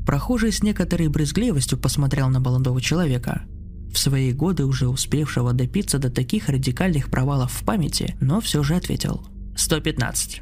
Прохожий 0.05 0.51
с 0.51 0.63
некоторой 0.63 1.07
брезгливостью 1.07 1.77
посмотрел 1.77 2.29
на 2.29 2.39
молодого 2.39 2.81
человека, 2.81 3.43
в 3.91 3.97
свои 3.97 4.31
годы 4.33 4.65
уже 4.65 4.87
успевшего 4.87 5.53
допиться 5.53 5.99
до 5.99 6.09
таких 6.09 6.49
радикальных 6.49 7.09
провалов 7.09 7.51
в 7.51 7.63
памяти, 7.63 8.15
но 8.19 8.41
все 8.41 8.63
же 8.63 8.75
ответил. 8.75 9.25
«115». 9.55 10.41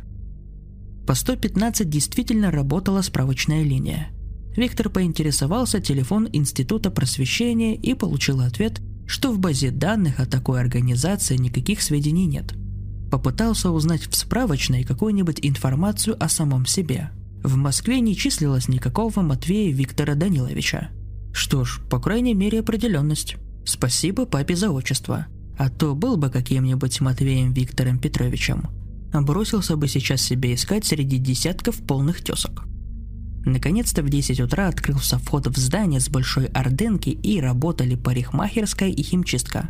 По 1.05 1.13
115 1.13 1.89
действительно 1.89 2.51
работала 2.51 3.01
справочная 3.01 3.63
линия. 3.63 4.09
Виктор 4.55 4.89
поинтересовался 4.89 5.79
телефон 5.79 6.29
Института 6.31 6.89
просвещения 6.89 7.75
и 7.75 7.93
получил 7.93 8.41
ответ, 8.41 8.81
что 9.05 9.31
в 9.31 9.39
базе 9.39 9.69
данных 9.69 10.19
о 10.19 10.25
такой 10.25 10.59
организации 10.59 11.37
никаких 11.37 11.81
сведений 11.81 12.25
нет. 12.25 12.55
Попытался 13.11 13.69
узнать 13.69 14.07
в 14.07 14.15
справочной 14.15 14.83
какую-нибудь 14.83 15.39
информацию 15.41 16.21
о 16.21 16.27
самом 16.27 16.65
себе. 16.65 17.11
В 17.43 17.55
Москве 17.55 17.99
не 17.99 18.15
числилось 18.15 18.67
никакого 18.67 19.21
Матвея 19.21 19.71
Виктора 19.71 20.15
Даниловича. 20.15 20.89
Что 21.35 21.65
ж, 21.65 21.81
по 21.89 21.99
крайней 21.99 22.33
мере 22.33 22.61
определенность. 22.61 23.35
Спасибо 23.65 24.25
папе 24.25 24.55
за 24.55 24.71
отчество. 24.71 25.27
А 25.57 25.69
то 25.69 25.93
был 25.93 26.15
бы 26.15 26.29
каким-нибудь 26.29 27.01
Матвеем 27.01 27.51
Виктором 27.51 27.99
Петровичем. 27.99 28.69
Бросился 29.13 29.75
бы 29.75 29.89
сейчас 29.89 30.21
себе 30.21 30.53
искать 30.53 30.85
среди 30.85 31.17
десятков 31.17 31.85
полных 31.85 32.23
тесок. 32.23 32.63
Наконец-то 33.43 34.01
в 34.01 34.09
10 34.09 34.39
утра 34.39 34.69
открылся 34.69 35.19
вход 35.19 35.47
в 35.47 35.57
здание 35.57 35.99
с 35.99 36.07
большой 36.07 36.45
орденки 36.45 37.09
и 37.09 37.41
работали 37.41 37.95
парикмахерская 37.95 38.89
и 38.89 39.03
химчистка. 39.03 39.69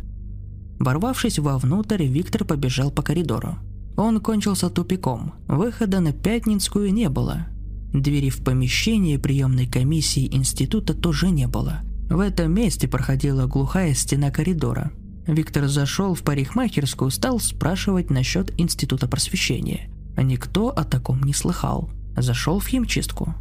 Ворвавшись 0.78 1.40
вовнутрь, 1.40 2.04
Виктор 2.04 2.44
побежал 2.44 2.92
по 2.92 3.02
коридору. 3.02 3.58
Он 3.96 4.20
кончился 4.20 4.70
тупиком. 4.70 5.34
Выхода 5.48 5.98
на 5.98 6.12
Пятницкую 6.12 6.94
не 6.94 7.08
было. 7.08 7.48
Двери 7.92 8.30
в 8.30 8.42
помещение 8.44 9.18
приемной 9.18 9.66
комиссии 9.66 10.34
института 10.34 10.94
тоже 10.94 11.30
не 11.30 11.46
было. 11.46 11.80
В 12.08 12.20
этом 12.20 12.52
месте 12.52 12.88
проходила 12.88 13.46
глухая 13.46 13.94
стена 13.94 14.30
коридора. 14.30 14.92
Виктор 15.26 15.66
зашел 15.66 16.14
в 16.14 16.22
парикмахерскую, 16.22 17.10
стал 17.10 17.40
спрашивать 17.40 18.10
насчет 18.10 18.58
института 18.60 19.08
просвещения. 19.08 19.90
Никто 20.16 20.68
о 20.68 20.84
таком 20.84 21.22
не 21.22 21.32
слыхал. 21.32 21.90
Зашел 22.16 22.60
в 22.60 22.66
химчистку. 22.66 23.34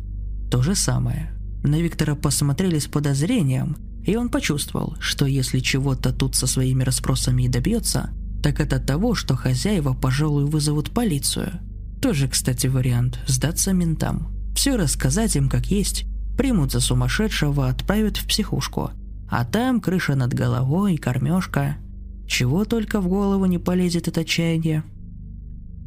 То 0.49 0.61
же 0.61 0.75
самое. 0.75 1.31
На 1.63 1.81
Виктора 1.81 2.15
посмотрели 2.15 2.79
с 2.79 2.87
подозрением, 2.87 3.77
и 4.03 4.15
он 4.15 4.29
почувствовал, 4.29 4.95
что 4.99 5.25
если 5.25 5.59
чего-то 5.59 6.11
тут 6.11 6.35
со 6.35 6.47
своими 6.47 6.83
расспросами 6.83 7.43
и 7.43 7.47
добьется, 7.47 8.11
так 8.43 8.59
это 8.59 8.79
того, 8.79 9.15
что 9.15 9.35
хозяева, 9.35 9.93
пожалуй, 9.93 10.45
вызовут 10.45 10.91
полицию. 10.91 11.59
Тоже, 12.01 12.27
кстати, 12.27 12.67
вариант– 12.67 13.19
сдаться 13.27 13.73
ментам. 13.73 14.34
Все 14.55 14.77
рассказать 14.77 15.35
им 15.35 15.49
как 15.49 15.67
есть, 15.67 16.05
примут 16.37 16.71
за 16.71 16.79
сумасшедшего, 16.79 17.67
отправят 17.67 18.17
в 18.17 18.25
психушку. 18.25 18.91
А 19.29 19.43
там 19.43 19.81
крыша 19.81 20.15
над 20.15 20.33
головой, 20.33 20.97
кормежка. 20.97 21.77
Чего 22.25 22.65
только 22.65 23.01
в 23.01 23.07
голову 23.07 23.45
не 23.45 23.59
полезет 23.59 24.07
от 24.07 24.17
отчаяния. 24.17 24.83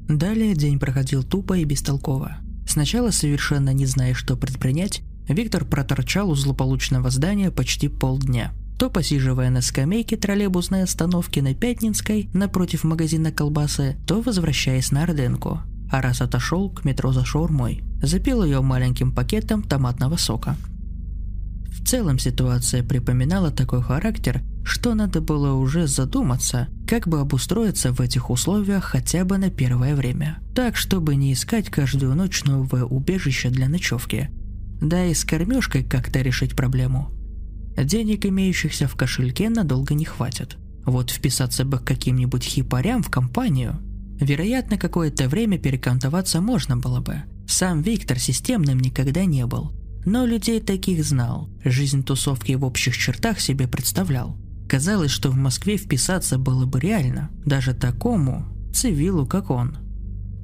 Далее 0.09 0.55
день 0.55 0.79
проходил 0.79 1.23
тупо 1.23 1.55
и 1.59 1.65
бестолково. 1.65 2.39
Сначала, 2.67 3.11
совершенно 3.11 3.73
не 3.73 3.87
зная, 3.87 4.15
что 4.15 4.37
предпринять, 4.37 5.03
Виктор 5.29 5.65
проторчал 5.65 6.31
у 6.31 6.35
злополучного 6.35 7.11
здания 7.11 7.51
почти 7.51 7.89
полдня. 7.89 8.53
То 8.79 8.91
посиживая 8.91 9.51
на 9.51 9.61
скамейке 9.61 10.17
троллейбусной 10.17 10.85
остановки 10.85 11.41
на 11.41 11.55
Пятницкой 11.55 12.31
напротив 12.33 12.85
магазина 12.85 13.33
колбасы, 13.33 13.97
то 14.07 14.21
возвращаясь 14.21 14.93
на 14.93 15.03
Орденку. 15.03 15.61
А 15.91 16.03
раз 16.03 16.21
отошел 16.21 16.71
к 16.71 16.85
метро 16.85 17.13
за 17.13 17.25
шаурмой, 17.25 17.83
запил 18.03 18.45
ее 18.45 18.61
маленьким 18.61 19.13
пакетом 19.13 19.63
томатного 19.63 20.17
сока. 20.17 20.57
В 21.69 21.87
целом 21.87 22.19
ситуация 22.19 22.83
припоминала 22.83 23.51
такой 23.51 23.83
характер, 23.83 24.43
что 24.65 24.95
надо 24.95 25.21
было 25.21 25.55
уже 25.55 25.87
задуматься, 25.87 26.69
как 26.87 27.09
бы 27.09 27.21
обустроиться 27.21 27.93
в 27.93 28.01
этих 28.01 28.31
условиях 28.31 28.85
хотя 28.85 29.25
бы 29.25 29.39
на 29.39 29.51
первое 29.51 29.95
время. 29.95 30.39
Так, 30.55 30.77
чтобы 30.77 31.17
не 31.17 31.33
искать 31.33 31.71
каждую 31.71 32.15
ночь 32.15 32.45
новое 32.45 32.85
убежище 32.85 33.49
для 33.49 33.69
ночевки. 33.69 34.29
Да 34.81 35.07
и 35.07 35.15
с 35.15 35.25
кормежкой 35.25 35.85
как-то 35.85 36.21
решить 36.21 36.55
проблему. 36.55 37.11
Денег, 37.77 38.27
имеющихся 38.27 38.89
в 38.89 38.95
кошельке, 38.97 39.49
надолго 39.49 39.95
не 39.95 40.05
хватит. 40.05 40.57
Вот 40.85 41.11
вписаться 41.11 41.65
бы 41.65 41.79
к 41.79 41.85
каким-нибудь 41.85 42.45
хипарям 42.45 43.03
в 43.03 43.11
компанию. 43.11 43.79
Вероятно, 44.21 44.79
какое-то 44.79 45.29
время 45.29 45.59
перекантоваться 45.59 46.41
можно 46.41 46.77
было 46.77 47.01
бы. 47.01 47.23
Сам 47.47 47.83
Виктор 47.83 48.19
системным 48.19 48.81
никогда 48.81 49.25
не 49.25 49.47
был. 49.47 49.73
Но 50.05 50.27
людей 50.27 50.61
таких 50.61 51.05
знал, 51.05 51.49
жизнь 51.65 52.03
тусовки 52.03 52.53
в 52.53 52.65
общих 52.65 52.97
чертах 52.97 53.41
себе 53.41 53.69
представлял. 53.69 54.37
Казалось, 54.69 55.11
что 55.11 55.31
в 55.31 55.37
Москве 55.37 55.77
вписаться 55.77 56.39
было 56.39 56.67
бы 56.67 56.81
реально, 56.81 57.31
даже 57.45 57.75
такому 57.75 58.47
цивилу, 58.73 59.27
как 59.27 59.51
он. 59.51 59.79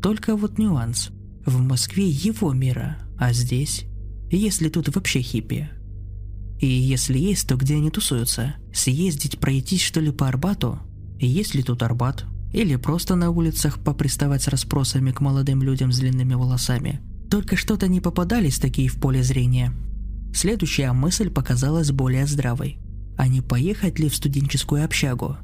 Только 0.03 0.37
вот 0.37 0.59
нюанс. 0.59 1.11
В 1.45 1.61
Москве 1.61 2.09
его 2.09 2.53
мира, 2.53 2.99
а 3.19 3.33
здесь? 3.33 3.85
Если 4.31 4.69
тут 4.69 4.95
вообще 4.95 5.21
хиппи? 5.21 5.69
И 6.61 6.67
если 6.67 7.19
есть, 7.19 7.47
то 7.49 7.57
где 7.57 7.75
они 7.75 7.91
тусуются? 7.91 8.55
Съездить, 8.73 9.39
пройтись 9.39 9.83
что 9.83 10.01
ли 10.01 10.11
по 10.11 10.29
Арбату? 10.29 10.79
Есть 11.19 11.55
ли 11.55 11.63
тут 11.63 11.83
Арбат? 11.83 12.25
Или 12.55 12.77
просто 12.77 13.17
на 13.17 13.31
улицах 13.31 13.81
поприставать 13.81 14.45
с 14.45 14.49
расспросами 14.49 15.11
к 15.11 15.21
молодым 15.21 15.61
людям 15.61 15.91
с 15.91 15.99
длинными 15.99 16.35
волосами? 16.35 17.01
Только 17.29 17.57
что-то 17.57 17.89
не 17.89 18.01
попадались 18.01 18.61
такие 18.61 18.89
в 18.89 18.95
поле 19.01 19.25
зрения. 19.25 19.73
Следующая 20.33 20.93
мысль 20.93 21.31
показалась 21.31 21.91
более 21.91 22.29
здравой. 22.29 22.79
А 23.17 23.27
не 23.27 23.41
поехать 23.41 23.99
ли 23.99 24.09
в 24.09 24.15
студенческую 24.15 24.85
общагу? 24.85 25.37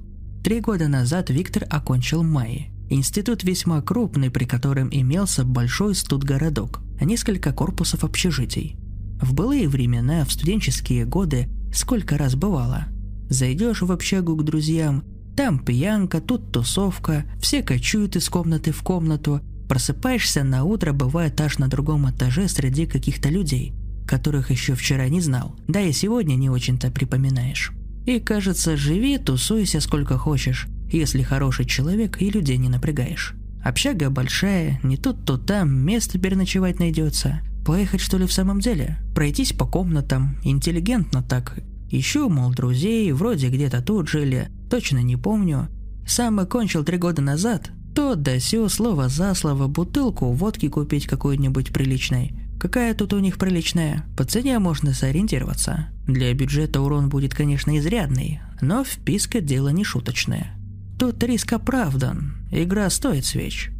Три 0.44 0.60
года 0.60 0.86
назад 0.86 1.30
Виктор 1.30 1.66
окончил 1.68 2.22
МАИ. 2.22 2.66
Институт 2.90 3.42
весьма 3.42 3.82
крупный, 3.82 4.30
при 4.30 4.44
котором 4.44 4.88
имелся 4.92 5.44
большой 5.44 5.96
студгородок, 5.96 6.80
несколько 7.00 7.52
корпусов 7.52 8.04
общежитий. 8.04 8.76
В 9.20 9.34
былые 9.34 9.68
времена, 9.68 10.24
в 10.24 10.30
студенческие 10.30 11.06
годы, 11.06 11.48
сколько 11.74 12.16
раз 12.16 12.36
бывало. 12.36 12.86
Зайдешь 13.28 13.82
в 13.82 13.90
общагу 13.90 14.36
к 14.36 14.44
друзьям, 14.44 15.04
там 15.36 15.58
пьянка, 15.58 16.20
тут 16.20 16.52
тусовка, 16.52 17.24
все 17.40 17.62
кочуют 17.62 18.16
из 18.16 18.28
комнаты 18.28 18.72
в 18.72 18.82
комнату, 18.82 19.40
просыпаешься 19.68 20.44
на 20.44 20.64
утро, 20.64 20.92
бывает 20.92 21.40
аж 21.40 21.58
на 21.58 21.68
другом 21.68 22.10
этаже 22.10 22.48
среди 22.48 22.86
каких-то 22.86 23.28
людей, 23.28 23.72
которых 24.06 24.50
еще 24.50 24.74
вчера 24.74 25.08
не 25.08 25.20
знал, 25.20 25.56
да 25.68 25.80
и 25.80 25.92
сегодня 25.92 26.34
не 26.34 26.50
очень-то 26.50 26.90
припоминаешь. 26.90 27.72
И 28.06 28.18
кажется, 28.18 28.76
живи, 28.76 29.18
тусуйся 29.18 29.80
сколько 29.80 30.18
хочешь, 30.18 30.66
если 30.90 31.22
хороший 31.22 31.66
человек 31.66 32.20
и 32.20 32.30
людей 32.30 32.56
не 32.56 32.68
напрягаешь. 32.68 33.34
Общага 33.62 34.10
большая, 34.10 34.80
не 34.82 34.96
тут, 34.96 35.24
то 35.24 35.36
там, 35.38 35.72
место 35.72 36.18
переночевать 36.18 36.78
найдется. 36.80 37.40
Поехать 37.64 38.00
что 38.00 38.16
ли 38.16 38.26
в 38.26 38.32
самом 38.32 38.60
деле? 38.60 38.98
Пройтись 39.14 39.52
по 39.52 39.66
комнатам, 39.66 40.38
интеллигентно 40.42 41.22
так. 41.22 41.58
Ищу, 41.90 42.28
мол, 42.28 42.52
друзей, 42.52 43.12
вроде 43.12 43.48
где-то 43.48 43.82
тут 43.82 44.08
жили, 44.08 44.48
точно 44.70 45.02
не 45.02 45.16
помню. 45.16 45.68
Сам 46.06 46.38
окончил 46.38 46.84
три 46.84 46.96
года 46.96 47.20
назад, 47.20 47.70
то 47.94 48.14
да 48.14 48.38
сё, 48.38 48.68
слово 48.68 49.08
за 49.08 49.34
слово, 49.34 49.66
бутылку 49.66 50.32
водки 50.32 50.68
купить 50.68 51.06
какой-нибудь 51.06 51.72
приличной. 51.72 52.32
Какая 52.58 52.94
тут 52.94 53.12
у 53.12 53.18
них 53.18 53.36
приличная? 53.36 54.04
По 54.16 54.24
цене 54.24 54.58
можно 54.58 54.94
сориентироваться. 54.94 55.88
Для 56.06 56.32
бюджета 56.34 56.80
урон 56.80 57.08
будет, 57.08 57.34
конечно, 57.34 57.76
изрядный, 57.78 58.40
но 58.60 58.84
вписка 58.84 59.40
дело 59.40 59.68
не 59.68 59.82
шуточное. 59.82 60.54
Тут 60.98 61.22
риск 61.24 61.52
оправдан, 61.52 62.34
игра 62.52 62.88
стоит 62.90 63.24
свеч. 63.24 63.70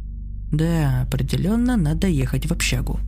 Да, 0.51 1.03
определенно 1.03 1.77
надо 1.77 2.07
ехать 2.07 2.47
в 2.47 2.51
общагу. 2.51 2.99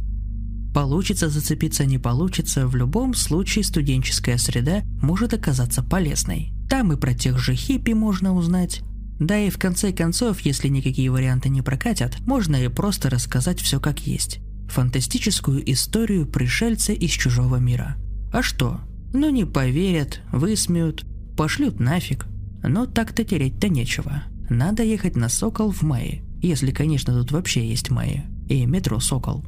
Получится 0.74 1.30
зацепиться, 1.30 1.86
не 1.86 1.98
получится, 1.98 2.68
в 2.68 2.76
любом 2.76 3.14
случае 3.14 3.64
студенческая 3.64 4.38
среда 4.38 4.84
может 5.02 5.34
оказаться 5.34 5.84
полезной. 5.84 6.53
Там 6.70 6.92
и 6.92 6.98
про 6.98 7.14
тех 7.14 7.38
же 7.38 7.56
хиппи 7.56 7.92
можно 7.92 8.34
узнать. 8.34 8.82
Да 9.20 9.38
и 9.38 9.50
в 9.50 9.58
конце 9.58 9.92
концов, 9.92 10.42
если 10.42 10.68
никакие 10.68 11.12
варианты 11.12 11.50
не 11.50 11.62
прокатят, 11.62 12.20
можно 12.22 12.56
и 12.56 12.68
просто 12.68 13.10
рассказать 13.10 13.60
все 13.60 13.80
как 13.80 14.00
есть. 14.08 14.40
Фантастическую 14.70 15.72
историю 15.72 16.26
пришельца 16.26 16.94
из 16.94 17.12
чужого 17.12 17.58
мира. 17.58 17.96
А 18.32 18.42
что? 18.42 18.82
Ну 19.14 19.30
не 19.30 19.46
поверят, 19.46 20.22
высмеют, 20.32 21.06
пошлют 21.38 21.80
нафиг. 21.80 22.26
Но 22.64 22.86
так-то 22.86 23.24
тереть-то 23.24 23.70
нечего. 23.70 24.24
Надо 24.50 24.84
ехать 24.84 25.16
на 25.16 25.30
Сокол 25.30 25.72
в 25.72 25.84
мае, 25.84 26.24
если, 26.42 26.72
конечно, 26.72 27.14
тут 27.14 27.32
вообще 27.32 27.68
есть 27.68 27.92
мае. 27.92 28.26
И 28.50 28.66
метро 28.66 29.00
Сокол. 29.00 29.46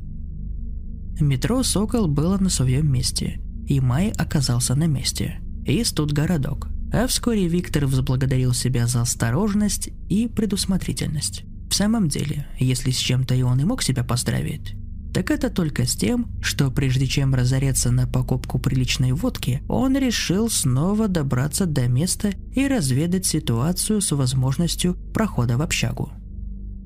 Метро 1.19 1.63
«Сокол» 1.63 2.07
было 2.07 2.37
на 2.37 2.49
своем 2.49 2.91
месте, 2.91 3.39
и 3.67 3.79
Май 3.79 4.11
оказался 4.17 4.75
на 4.75 4.85
месте. 4.85 5.39
И 5.65 5.81
тут 5.83 6.11
городок. 6.11 6.67
А 6.93 7.07
вскоре 7.07 7.47
Виктор 7.47 7.85
возблагодарил 7.85 8.53
себя 8.53 8.87
за 8.87 9.01
осторожность 9.01 9.89
и 10.09 10.27
предусмотрительность. 10.27 11.43
В 11.69 11.75
самом 11.75 12.07
деле, 12.07 12.47
если 12.59 12.91
с 12.91 12.97
чем-то 12.97 13.35
и 13.35 13.41
он 13.41 13.59
и 13.59 13.65
мог 13.65 13.83
себя 13.83 14.03
поздравить, 14.03 14.75
так 15.15 15.31
это 15.31 15.49
только 15.49 15.85
с 15.85 15.95
тем, 15.95 16.27
что 16.41 16.69
прежде 16.69 17.07
чем 17.07 17.33
разореться 17.33 17.89
на 17.89 18.05
покупку 18.05 18.59
приличной 18.59 19.13
водки, 19.13 19.61
он 19.69 19.97
решил 19.97 20.49
снова 20.49 21.07
добраться 21.07 21.65
до 21.65 21.87
места 21.87 22.31
и 22.53 22.67
разведать 22.67 23.25
ситуацию 23.25 24.01
с 24.01 24.11
возможностью 24.11 24.95
прохода 25.13 25.57
в 25.57 25.61
общагу. 25.61 26.11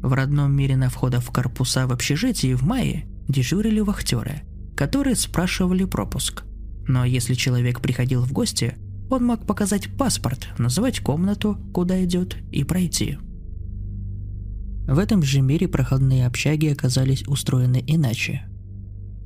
В 0.02 0.14
родном 0.14 0.56
мире 0.56 0.78
на 0.78 0.90
входах 0.90 1.24
в 1.24 1.32
корпуса 1.32 1.88
в 1.88 1.92
общежитии 1.92 2.54
в 2.54 2.62
мае 2.62 3.06
дежурили 3.28 3.80
вахтеры, 3.80 4.44
которые 4.78 5.16
спрашивали 5.16 5.86
пропуск. 5.86 6.44
Но 6.88 7.06
если 7.06 7.34
человек 7.34 7.82
приходил 7.82 8.24
в 8.24 8.32
гости, 8.32 8.76
он 9.10 9.26
мог 9.26 9.46
показать 9.46 9.90
паспорт, 9.98 10.48
называть 10.58 11.00
комнату, 11.00 11.58
куда 11.74 12.04
идет, 12.04 12.38
и 12.52 12.64
пройти. 12.64 13.18
В 14.88 14.98
этом 14.98 15.24
же 15.24 15.42
мире 15.42 15.68
проходные 15.68 16.26
общаги 16.26 16.68
оказались 16.68 17.28
устроены 17.28 17.84
иначе. 17.86 18.44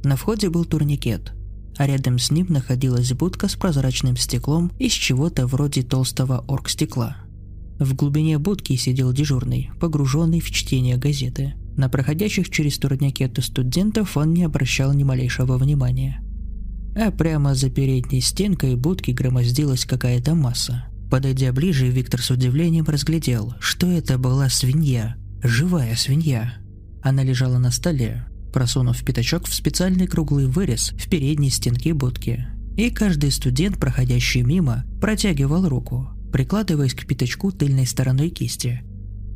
На 0.03 0.15
входе 0.15 0.49
был 0.49 0.65
турникет, 0.65 1.33
а 1.77 1.87
рядом 1.87 2.19
с 2.19 2.31
ним 2.31 2.47
находилась 2.49 3.13
будка 3.13 3.47
с 3.47 3.55
прозрачным 3.55 4.17
стеклом 4.17 4.71
из 4.79 4.91
чего-то 4.91 5.47
вроде 5.47 5.83
толстого 5.83 6.43
оргстекла. 6.47 7.17
В 7.79 7.95
глубине 7.95 8.37
будки 8.37 8.75
сидел 8.75 9.13
дежурный, 9.13 9.71
погруженный 9.79 10.39
в 10.39 10.51
чтение 10.51 10.97
газеты– 10.97 11.55
на 11.75 11.89
проходящих 11.89 12.49
через 12.49 12.77
турникеты 12.77 13.41
студентов 13.41 14.15
он 14.15 14.33
не 14.33 14.43
обращал 14.43 14.93
ни 14.93 15.03
малейшего 15.03 15.57
внимания. 15.57 16.21
А 16.95 17.11
прямо 17.11 17.55
за 17.55 17.69
передней 17.69 18.21
стенкой 18.21 18.75
будки 18.75 19.11
громоздилась 19.11 19.85
какая-то 19.85 20.35
масса. 20.35 20.85
Подойдя 21.09 21.51
ближе, 21.51 21.87
Виктор 21.89 22.21
с 22.21 22.31
удивлением 22.31 22.85
разглядел, 22.85 23.53
что 23.59 23.87
это 23.87 24.17
была 24.17 24.49
свинья. 24.49 25.15
Живая 25.43 25.95
свинья. 25.95 26.53
Она 27.01 27.23
лежала 27.23 27.57
на 27.57 27.71
столе, 27.71 28.25
просунув 28.53 29.03
пятачок 29.03 29.45
в 29.47 29.53
специальный 29.53 30.07
круглый 30.07 30.47
вырез 30.47 30.91
в 30.91 31.09
передней 31.09 31.49
стенке 31.49 31.93
будки. 31.93 32.47
И 32.77 32.89
каждый 32.89 33.31
студент, 33.31 33.77
проходящий 33.77 34.41
мимо, 34.41 34.85
протягивал 35.01 35.67
руку, 35.67 36.09
прикладываясь 36.31 36.93
к 36.93 37.05
пятачку 37.05 37.51
тыльной 37.51 37.85
стороной 37.85 38.29
кисти– 38.29 38.83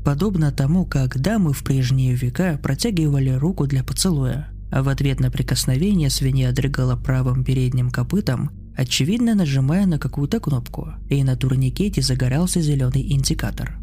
подобно 0.07 0.53
тому, 0.53 0.85
как 0.85 1.19
дамы 1.19 1.51
в 1.51 1.65
прежние 1.65 2.15
века 2.15 2.57
протягивали 2.63 3.31
руку 3.31 3.67
для 3.67 3.83
поцелуя, 3.83 4.47
а 4.71 4.83
в 4.83 4.89
ответ 4.89 5.19
на 5.19 5.31
прикосновение 5.31 6.09
свинья 6.09 6.51
дрыгала 6.51 6.95
правым 6.95 7.43
передним 7.43 7.89
копытом, 7.89 8.51
очевидно 8.75 9.35
нажимая 9.35 9.85
на 9.85 9.97
какую-то 9.97 10.39
кнопку, 10.39 10.89
и 11.09 11.23
на 11.23 11.35
турникете 11.35 12.01
загорался 12.01 12.61
зеленый 12.61 13.11
индикатор. 13.11 13.77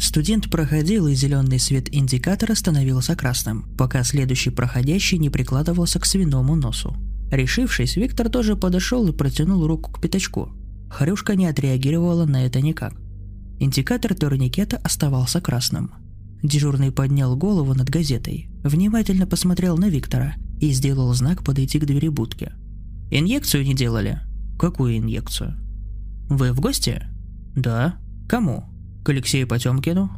Студент 0.00 0.48
проходил, 0.48 1.08
и 1.08 1.14
зеленый 1.14 1.58
свет 1.58 1.92
индикатора 1.92 2.54
становился 2.54 3.16
красным, 3.16 3.66
пока 3.76 4.04
следующий 4.04 4.50
проходящий 4.50 5.18
не 5.18 5.28
прикладывался 5.28 5.98
к 5.98 6.06
свиному 6.06 6.54
носу. 6.54 6.96
Решившись, 7.30 7.96
Виктор 7.96 8.30
тоже 8.30 8.56
подошел 8.56 9.06
и 9.08 9.12
протянул 9.12 9.66
руку 9.66 9.90
к 9.90 10.00
пятачку. 10.00 10.50
Хрюшка 10.88 11.34
не 11.34 11.46
отреагировала 11.46 12.24
на 12.24 12.46
это 12.46 12.60
никак. 12.60 12.94
Индикатор 13.58 14.14
турникета 14.14 14.78
оставался 14.78 15.40
красным. 15.40 15.92
Дежурный 16.42 16.92
поднял 16.92 17.36
голову 17.36 17.74
над 17.74 17.90
газетой, 17.90 18.48
внимательно 18.62 19.26
посмотрел 19.26 19.76
на 19.76 19.88
Виктора 19.88 20.34
и 20.60 20.70
сделал 20.70 21.12
знак 21.14 21.42
подойти 21.42 21.78
к 21.78 21.84
двери 21.84 22.08
будки. 22.08 22.52
«Инъекцию 23.10 23.64
не 23.64 23.74
делали?» 23.74 24.20
«Какую 24.58 24.98
инъекцию?» 24.98 25.56
«Вы 26.28 26.52
в 26.52 26.60
гости?» 26.60 27.02
«Да». 27.54 27.96
«Кому?» 28.28 28.64
«К 29.04 29.10
Алексею 29.10 29.46
Потемкину?» 29.46 30.10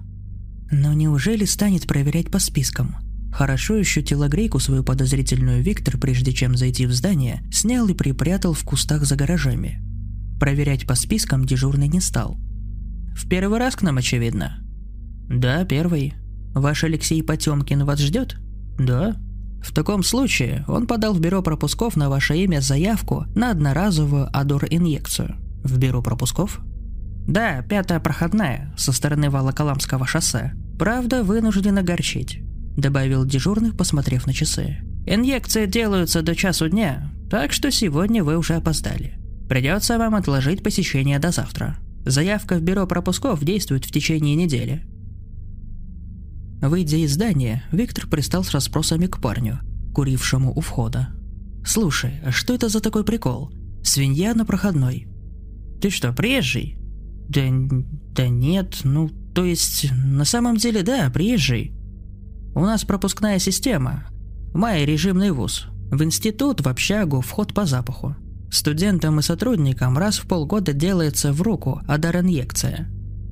«Но 0.70 0.92
неужели 0.92 1.44
станет 1.44 1.86
проверять 1.86 2.30
по 2.30 2.38
спискам?» 2.38 2.96
Хорошо 3.32 3.76
еще 3.76 4.02
телогрейку 4.02 4.58
свою 4.58 4.82
подозрительную 4.82 5.62
Виктор, 5.62 5.98
прежде 5.98 6.32
чем 6.32 6.56
зайти 6.56 6.86
в 6.86 6.92
здание, 6.92 7.42
снял 7.52 7.86
и 7.86 7.94
припрятал 7.94 8.54
в 8.54 8.64
кустах 8.64 9.04
за 9.04 9.14
гаражами. 9.14 9.80
Проверять 10.40 10.84
по 10.84 10.96
спискам 10.96 11.44
дежурный 11.44 11.86
не 11.86 12.00
стал– 12.00 12.38
в 13.14 13.28
первый 13.28 13.58
раз 13.58 13.76
к 13.76 13.82
нам, 13.82 13.98
очевидно. 13.98 14.58
Да, 15.30 15.64
первый. 15.64 16.14
Ваш 16.54 16.84
Алексей 16.84 17.22
Потемкин 17.22 17.84
вас 17.84 18.00
ждет? 18.00 18.36
Да. 18.78 19.16
В 19.62 19.72
таком 19.72 20.02
случае 20.02 20.64
он 20.66 20.86
подал 20.86 21.14
в 21.14 21.20
бюро 21.20 21.40
пропусков 21.40 21.96
на 21.96 22.10
ваше 22.10 22.36
имя 22.36 22.60
заявку 22.60 23.26
на 23.34 23.50
одноразовую 23.50 24.28
Адор-инъекцию. 24.32 25.36
В 25.62 25.78
бюро 25.78 26.02
пропусков? 26.02 26.60
Да, 27.28 27.62
пятая 27.62 28.00
проходная, 28.00 28.74
со 28.76 28.92
стороны 28.92 29.30
Волоколамского 29.30 30.06
шоссе. 30.06 30.54
Правда, 30.78 31.22
вынужден 31.22 31.78
огорчить, 31.78 32.40
добавил 32.76 33.24
дежурный, 33.24 33.72
посмотрев 33.72 34.26
на 34.26 34.32
часы. 34.32 34.78
Инъекции 35.06 35.66
делаются 35.66 36.22
до 36.22 36.34
часу 36.34 36.68
дня. 36.68 37.12
Так 37.30 37.52
что 37.52 37.70
сегодня 37.70 38.24
вы 38.24 38.36
уже 38.36 38.54
опоздали. 38.54 39.18
Придется 39.48 39.98
вам 39.98 40.14
отложить 40.14 40.64
посещение 40.64 41.18
до 41.18 41.30
завтра. 41.30 41.76
Заявка 42.04 42.56
в 42.56 42.62
бюро 42.62 42.86
пропусков 42.86 43.44
действует 43.44 43.84
в 43.84 43.92
течение 43.92 44.34
недели. 44.34 44.86
Выйдя 46.60 46.98
из 46.98 47.14
здания, 47.14 47.64
Виктор 47.72 48.06
пристал 48.06 48.44
с 48.44 48.50
расспросами 48.50 49.06
к 49.06 49.20
парню, 49.20 49.60
курившему 49.94 50.52
у 50.54 50.60
входа. 50.60 51.08
«Слушай, 51.64 52.20
а 52.24 52.30
что 52.32 52.54
это 52.54 52.68
за 52.68 52.80
такой 52.80 53.04
прикол? 53.04 53.50
Свинья 53.82 54.34
на 54.34 54.44
проходной». 54.44 55.08
«Ты 55.80 55.90
что, 55.90 56.12
приезжий?» 56.12 56.76
«Да, 57.28 57.42
да 58.14 58.28
нет, 58.28 58.80
ну, 58.84 59.08
то 59.34 59.44
есть, 59.44 59.90
на 59.92 60.24
самом 60.24 60.56
деле, 60.56 60.82
да, 60.82 61.08
приезжий. 61.10 61.72
У 62.54 62.60
нас 62.60 62.84
пропускная 62.84 63.38
система. 63.38 64.04
Май 64.52 64.84
режимный 64.84 65.30
вуз. 65.30 65.66
В 65.90 66.02
институт, 66.02 66.60
в 66.60 66.68
общагу, 66.68 67.20
вход 67.20 67.54
по 67.54 67.64
запаху. 67.64 68.16
Студентам 68.50 69.20
и 69.20 69.22
сотрудникам 69.22 69.96
раз 69.96 70.18
в 70.18 70.26
полгода 70.26 70.72
делается 70.72 71.32
в 71.32 71.40
руку 71.40 71.80
адар-инъекция. 71.86 72.90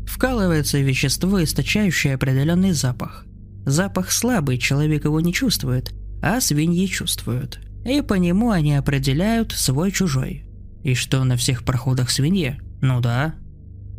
Вкалывается 0.09 0.79
вещество, 0.79 1.45
источающее 1.45 2.15
определенный 2.15 2.73
запах. 2.73 3.27
Запах 3.67 4.11
слабый, 4.11 4.57
человек 4.57 5.05
его 5.05 5.21
не 5.21 5.35
чувствует, 5.35 5.93
а 6.23 6.41
свиньи 6.41 6.87
чувствуют. 6.87 7.61
И 7.85 8.01
по 8.01 8.15
нему 8.15 8.51
они 8.51 8.75
определяют 8.75 9.53
свой-чужой. 9.53 10.47
И 10.83 10.95
что 10.95 11.23
на 11.25 11.37
всех 11.37 11.63
проходах 11.63 12.11
свиньи? 12.11 12.59
Ну 12.81 13.01
да. 13.01 13.35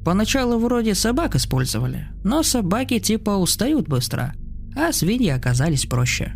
Поначалу 0.03 0.57
вроде 0.57 0.95
собак 0.95 1.35
использовали, 1.35 2.07
но 2.23 2.41
собаки 2.41 2.99
типа 2.99 3.31
устают 3.31 3.87
быстро, 3.87 4.33
а 4.75 4.91
свиньи 4.91 5.29
оказались 5.29 5.85
проще. 5.85 6.33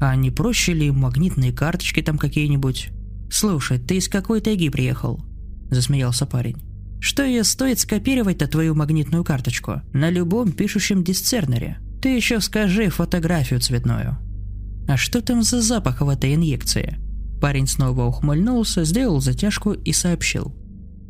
А 0.00 0.16
не 0.16 0.30
проще 0.30 0.72
ли 0.72 0.90
магнитные 0.90 1.52
карточки 1.52 2.00
там 2.00 2.16
какие-нибудь? 2.16 2.90
«Слушай, 3.30 3.78
ты 3.78 3.98
из 3.98 4.08
какой 4.08 4.40
тайги 4.40 4.70
приехал?»– 4.70 5.20
засмеялся 5.70 6.26
парень. 6.26 6.69
«Что 7.00 7.24
ее 7.24 7.44
стоит 7.44 7.80
скопировать-то 7.80 8.46
твою 8.46 8.74
магнитную 8.74 9.24
карточку 9.24 9.82
на 9.92 10.10
любом 10.10 10.52
пишущем 10.52 11.02
дисцернере? 11.02 11.78
Ты 12.02 12.14
еще 12.14 12.40
скажи 12.40 12.88
фотографию 12.90 13.60
цветную». 13.60 14.18
«А 14.88 14.96
что 14.96 15.22
там 15.22 15.42
за 15.42 15.60
запах 15.60 16.00
в 16.00 16.08
этой 16.08 16.34
инъекции?» 16.34 16.98
Парень 17.40 17.66
снова 17.66 18.04
ухмыльнулся, 18.04 18.84
сделал 18.84 19.20
затяжку 19.20 19.72
и 19.72 19.92
сообщил. 19.92 20.54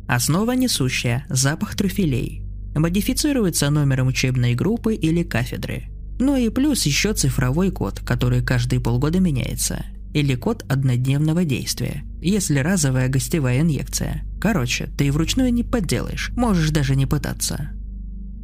Основа 0.07 0.53
несущая– 0.53 1.25
запах 1.29 1.75
трюфелей. 1.75 2.43
Модифицируется 2.73 3.69
номером 3.69 4.07
учебной 4.07 4.55
группы 4.55 4.95
или 4.95 5.23
кафедры. 5.23 5.85
Ну 6.19 6.37
и 6.37 6.49
плюс 6.49 6.85
еще 6.85 7.13
цифровой 7.13 7.71
код, 7.71 7.99
который 7.99 8.41
каждые 8.41 8.79
полгода 8.79 9.19
меняется– 9.19 9.85
или 10.13 10.35
код 10.35 10.65
однодневного 10.67 11.45
действия, 11.45 12.03
если 12.21 12.59
разовая 12.59 13.09
гостевая 13.09 13.61
инъекция. 13.61 14.23
Короче, 14.39 14.89
ты 14.97 15.11
вручную 15.11 15.53
не 15.53 15.63
подделаешь, 15.63 16.31
можешь 16.35 16.69
даже 16.69 16.95
не 16.95 17.05
пытаться. 17.05 17.71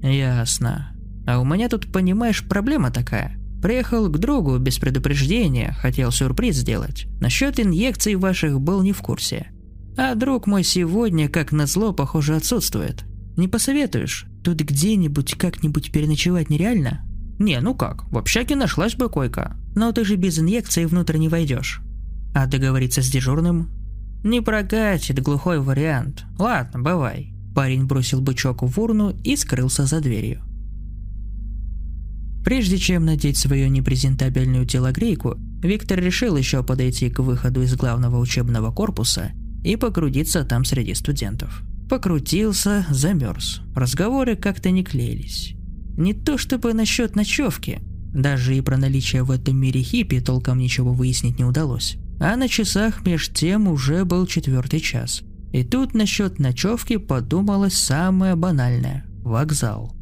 Ясно. 0.02 0.92
А 1.26 1.40
у 1.40 1.46
меня 1.46 1.70
тут, 1.70 1.92
понимаешь, 1.92 2.48
проблема 2.48 2.92
такая. 2.92 3.38
Приехал 3.62 4.08
к 4.08 4.18
другу 4.18 4.58
без 4.58 4.78
предупреждения, 4.78 5.76
хотел 5.80 6.12
сюрприз 6.12 6.58
сделать. 6.58 7.08
Насчет 7.20 7.60
инъекций 7.60 8.16
ваших 8.16 8.62
был 8.62 8.84
не 8.84 8.94
в 8.94 9.02
курсе. 9.02 9.48
А 9.98 10.14
друг 10.14 10.46
мой 10.46 10.64
сегодня, 10.64 11.28
как 11.28 11.52
назло, 11.52 11.92
похоже, 11.92 12.36
отсутствует. 12.36 13.04
Не 13.36 13.48
посоветуешь? 13.48 14.26
Тут 14.44 14.60
где-нибудь 14.62 15.36
как-нибудь 15.36 15.92
переночевать 15.92 16.50
нереально? 16.50 17.04
Не, 17.40 17.60
ну 17.60 17.76
как, 17.76 18.10
в 18.12 18.18
общаге 18.18 18.56
нашлась 18.56 18.96
бы 18.96 19.10
койка. 19.10 19.58
Но 19.76 19.92
ты 19.92 20.06
же 20.06 20.16
без 20.16 20.40
инъекции 20.40 20.86
внутрь 20.86 21.18
не 21.18 21.30
войдешь. 21.30 21.82
А 22.34 22.46
договориться 22.46 23.02
с 23.02 23.10
дежурным? 23.10 23.70
Не 24.24 24.42
прокатит, 24.42 25.22
глухой 25.22 25.60
вариант. 25.60 26.26
Ладно, 26.38 26.80
бывай. 26.80 27.34
Парень 27.56 27.86
бросил 27.86 28.22
бычок 28.22 28.62
в 28.62 28.80
урну 28.80 29.16
и 29.24 29.36
скрылся 29.36 29.86
за 29.86 30.02
дверью. 30.02 30.44
Прежде 32.44 32.78
чем 32.78 33.06
надеть 33.06 33.38
свою 33.38 33.68
непрезентабельную 33.68 34.66
телогрейку, 34.66 35.36
Виктор 35.62 36.00
решил 36.00 36.38
еще 36.38 36.64
подойти 36.64 37.10
к 37.10 37.20
выходу 37.20 37.62
из 37.62 37.76
главного 37.76 38.20
учебного 38.20 38.72
корпуса 38.72 39.32
и 39.64 39.76
покрутиться 39.76 40.46
там 40.46 40.64
среди 40.64 40.94
студентов. 40.94 41.64
Покрутился, 41.90 42.86
замерз. 42.90 43.62
Разговоры 43.76 44.36
как-то 44.36 44.72
не 44.72 44.84
клеились. 44.84 45.56
Не 45.98 46.14
то 46.14 46.38
чтобы 46.38 46.74
насчет 46.74 47.16
ночевки, 47.16 47.80
даже 48.14 48.56
и 48.56 48.62
про 48.62 48.78
наличие 48.78 49.24
в 49.24 49.32
этом 49.32 49.58
мире 49.58 49.82
хиппи 49.82 50.20
толком 50.20 50.60
ничего 50.60 50.94
выяснить 50.94 51.40
не 51.40 51.46
удалось. 51.46 51.98
А 52.20 52.36
на 52.36 52.48
часах 52.48 53.06
меж 53.06 53.30
тем 53.30 53.68
уже 53.68 54.06
был 54.06 54.26
четвертый 54.26 54.80
час. 54.80 55.22
И 55.52 55.64
тут 55.64 55.94
насчет 55.94 56.40
ночевки 56.40 56.98
подумалось 56.98 57.76
самое 57.76 58.36
банальное– 58.36 59.06
вокзал. 59.24 59.96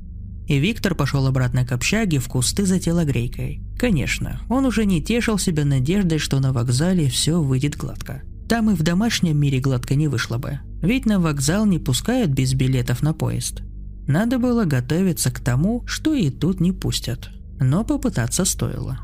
И 0.47 0.59
Виктор 0.59 0.95
пошел 0.95 1.25
обратно 1.27 1.65
к 1.65 1.71
общаге 1.71 2.19
в 2.19 2.27
кусты 2.27 2.65
за 2.65 2.79
телогрейкой. 2.79 3.61
Конечно, 3.77 4.41
он 4.49 4.65
уже 4.65 4.85
не 4.85 5.01
тешил 5.01 5.37
себя 5.37 5.65
надеждой, 5.65 6.19
что 6.19 6.39
на 6.39 6.53
вокзале 6.53 7.09
все 7.09 7.41
выйдет 7.41 7.75
гладко. 7.75 8.21
Там 8.47 8.69
и 8.69 8.75
в 8.75 8.83
домашнем 8.83 9.37
мире 9.37 9.59
гладко 9.59 9.95
не 9.95 10.07
вышло 10.07 10.37
бы. 10.37 10.59
Ведь 10.81 11.05
на 11.05 11.19
вокзал 11.19 11.65
не 11.65 11.79
пускают 11.79 12.31
без 12.31 12.53
билетов 12.53 13.01
на 13.01 13.13
поезд. 13.13 13.61
Надо 14.07 14.37
было 14.37 14.65
готовиться 14.65 15.31
к 15.31 15.39
тому, 15.39 15.83
что 15.87 16.13
и 16.13 16.29
тут 16.29 16.59
не 16.59 16.71
пустят 16.71 17.31
но 17.59 17.83
попытаться 17.83 18.45
стоило. 18.45 18.99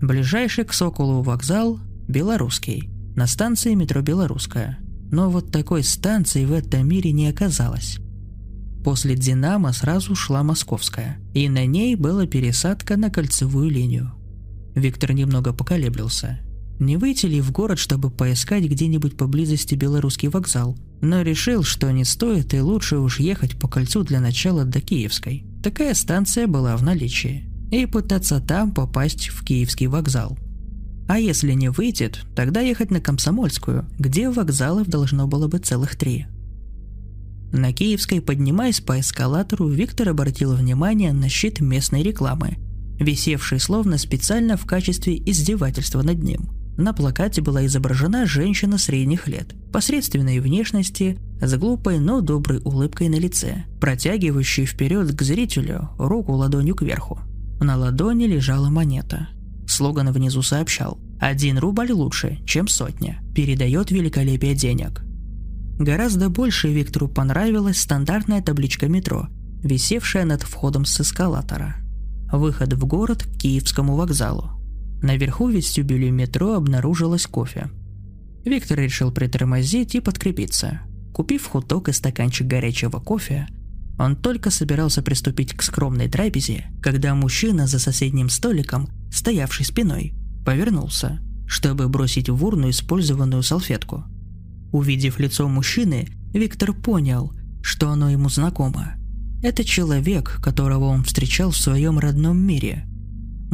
Ближайший 0.00 0.64
к 0.64 0.72
Соколу 0.72 1.22
вокзал– 1.22 1.78
Белорусский, 2.08 2.90
на 3.16 3.26
станции 3.26 3.74
метро 3.74 4.02
Белорусская. 4.02 4.78
Но 5.10 5.30
вот 5.30 5.50
такой 5.50 5.82
станции 5.82 6.44
в 6.44 6.52
этом 6.52 6.86
мире 6.88 7.12
не 7.12 7.28
оказалось. 7.28 7.98
После 8.84 9.16
«Динамо» 9.16 9.72
сразу 9.72 10.14
шла 10.14 10.42
«Московская», 10.42 11.18
и 11.32 11.48
на 11.48 11.64
ней 11.64 11.96
была 11.96 12.26
пересадка 12.26 12.96
на 12.96 13.10
кольцевую 13.10 13.70
линию. 13.70 14.12
Виктор 14.74 15.12
немного 15.12 15.54
поколеблился. 15.54 16.40
Не 16.78 16.96
выйти 16.96 17.26
ли 17.26 17.40
в 17.40 17.52
город, 17.52 17.78
чтобы 17.78 18.10
поискать 18.10 18.64
где-нибудь 18.64 19.16
поблизости 19.16 19.74
белорусский 19.74 20.28
вокзал, 20.28 20.76
но 21.00 21.22
решил, 21.22 21.62
что 21.62 21.90
не 21.90 22.04
стоит 22.04 22.52
и 22.52 22.60
лучше 22.60 22.98
уж 22.98 23.20
ехать 23.20 23.58
по 23.58 23.68
кольцу 23.68 24.02
для 24.02 24.20
начала 24.20 24.64
до 24.64 24.80
Киевской. 24.80 25.46
Такая 25.62 25.94
станция 25.94 26.46
была 26.46 26.76
в 26.76 26.82
наличии. 26.82 27.48
И 27.70 27.86
пытаться 27.86 28.40
там 28.40 28.72
попасть 28.72 29.28
в 29.28 29.44
Киевский 29.44 29.86
вокзал. 29.86 30.36
А 31.06 31.18
если 31.18 31.52
не 31.52 31.70
выйдет, 31.70 32.24
тогда 32.34 32.60
ехать 32.60 32.90
на 32.90 33.00
Комсомольскую, 33.00 33.86
где 33.98 34.30
вокзалов 34.30 34.88
должно 34.88 35.26
было 35.26 35.48
быть 35.48 35.66
целых 35.66 35.96
три. 35.96 36.26
На 37.52 37.72
Киевской, 37.72 38.20
поднимаясь 38.20 38.80
по 38.80 38.98
эскалатору, 38.98 39.68
Виктор 39.68 40.08
обратил 40.08 40.54
внимание 40.54 41.12
на 41.12 41.28
щит 41.28 41.60
местной 41.60 42.02
рекламы, 42.02 42.56
висевший 42.98 43.60
словно 43.60 43.98
специально 43.98 44.56
в 44.56 44.64
качестве 44.66 45.16
издевательства 45.16 46.02
над 46.02 46.22
ним– 46.22 46.50
на 46.76 46.92
плакате 46.92 47.40
была 47.40 47.64
изображена 47.66 48.26
женщина 48.26 48.78
средних 48.78 49.28
лет, 49.28 49.54
посредственной 49.72 50.40
внешности, 50.40 51.18
с 51.40 51.54
глупой, 51.56 52.00
но 52.00 52.20
доброй 52.20 52.60
улыбкой 52.64 53.08
на 53.08 53.14
лице, 53.14 53.64
протягивающей 53.80 54.66
вперед 54.66 55.14
к 55.14 55.22
зрителю 55.22 55.90
руку 55.98 56.32
ладонью 56.32 56.74
кверху. 56.74 57.20
На 57.60 57.76
ладони 57.76 58.24
лежала 58.24 58.70
монета. 58.70 59.28
Слоган 59.66 60.12
внизу 60.12 60.42
сообщал 60.42 60.98
«Один 61.20 61.58
рубль 61.58 61.92
лучше, 61.92 62.38
чем 62.46 62.68
сотня. 62.68 63.20
Передает 63.34 63.90
великолепие 63.90 64.54
денег». 64.54 65.02
Гораздо 65.78 66.28
больше 66.28 66.72
Виктору 66.72 67.08
понравилась 67.08 67.80
стандартная 67.80 68.42
табличка 68.42 68.88
метро, 68.88 69.28
висевшая 69.62 70.24
над 70.24 70.42
входом 70.42 70.84
с 70.84 71.00
эскалатора. 71.00 71.76
Выход 72.30 72.72
в 72.74 72.86
город 72.86 73.24
к 73.24 73.38
Киевскому 73.38 73.96
вокзалу. 73.96 74.50
Наверху 75.02 75.48
вестибюле 75.48 76.10
метро 76.10 76.54
обнаружилось 76.54 77.26
кофе. 77.26 77.70
Виктор 78.44 78.78
решил 78.78 79.10
притормозить 79.10 79.94
и 79.94 80.00
подкрепиться. 80.00 80.80
Купив 81.12 81.46
хуток 81.46 81.88
и 81.88 81.92
стаканчик 81.92 82.46
горячего 82.46 83.00
кофе, 83.00 83.46
он 83.98 84.16
только 84.16 84.50
собирался 84.50 85.02
приступить 85.02 85.54
к 85.54 85.62
скромной 85.62 86.08
трапезе, 86.08 86.66
когда 86.82 87.14
мужчина 87.14 87.66
за 87.66 87.78
соседним 87.78 88.28
столиком, 88.28 88.88
стоявший 89.10 89.66
спиной, 89.66 90.14
повернулся, 90.44 91.20
чтобы 91.46 91.88
бросить 91.88 92.28
в 92.28 92.44
урну 92.44 92.70
использованную 92.70 93.42
салфетку. 93.42 94.04
Увидев 94.72 95.20
лицо 95.20 95.48
мужчины, 95.48 96.08
Виктор 96.32 96.72
понял, 96.72 97.32
что 97.62 97.90
оно 97.90 98.10
ему 98.10 98.28
знакомо. 98.28 98.94
Это 99.42 99.62
человек, 99.64 100.40
которого 100.42 100.86
он 100.86 101.04
встречал 101.04 101.50
в 101.50 101.56
своем 101.56 101.98
родном 101.98 102.38
мире– 102.38 102.86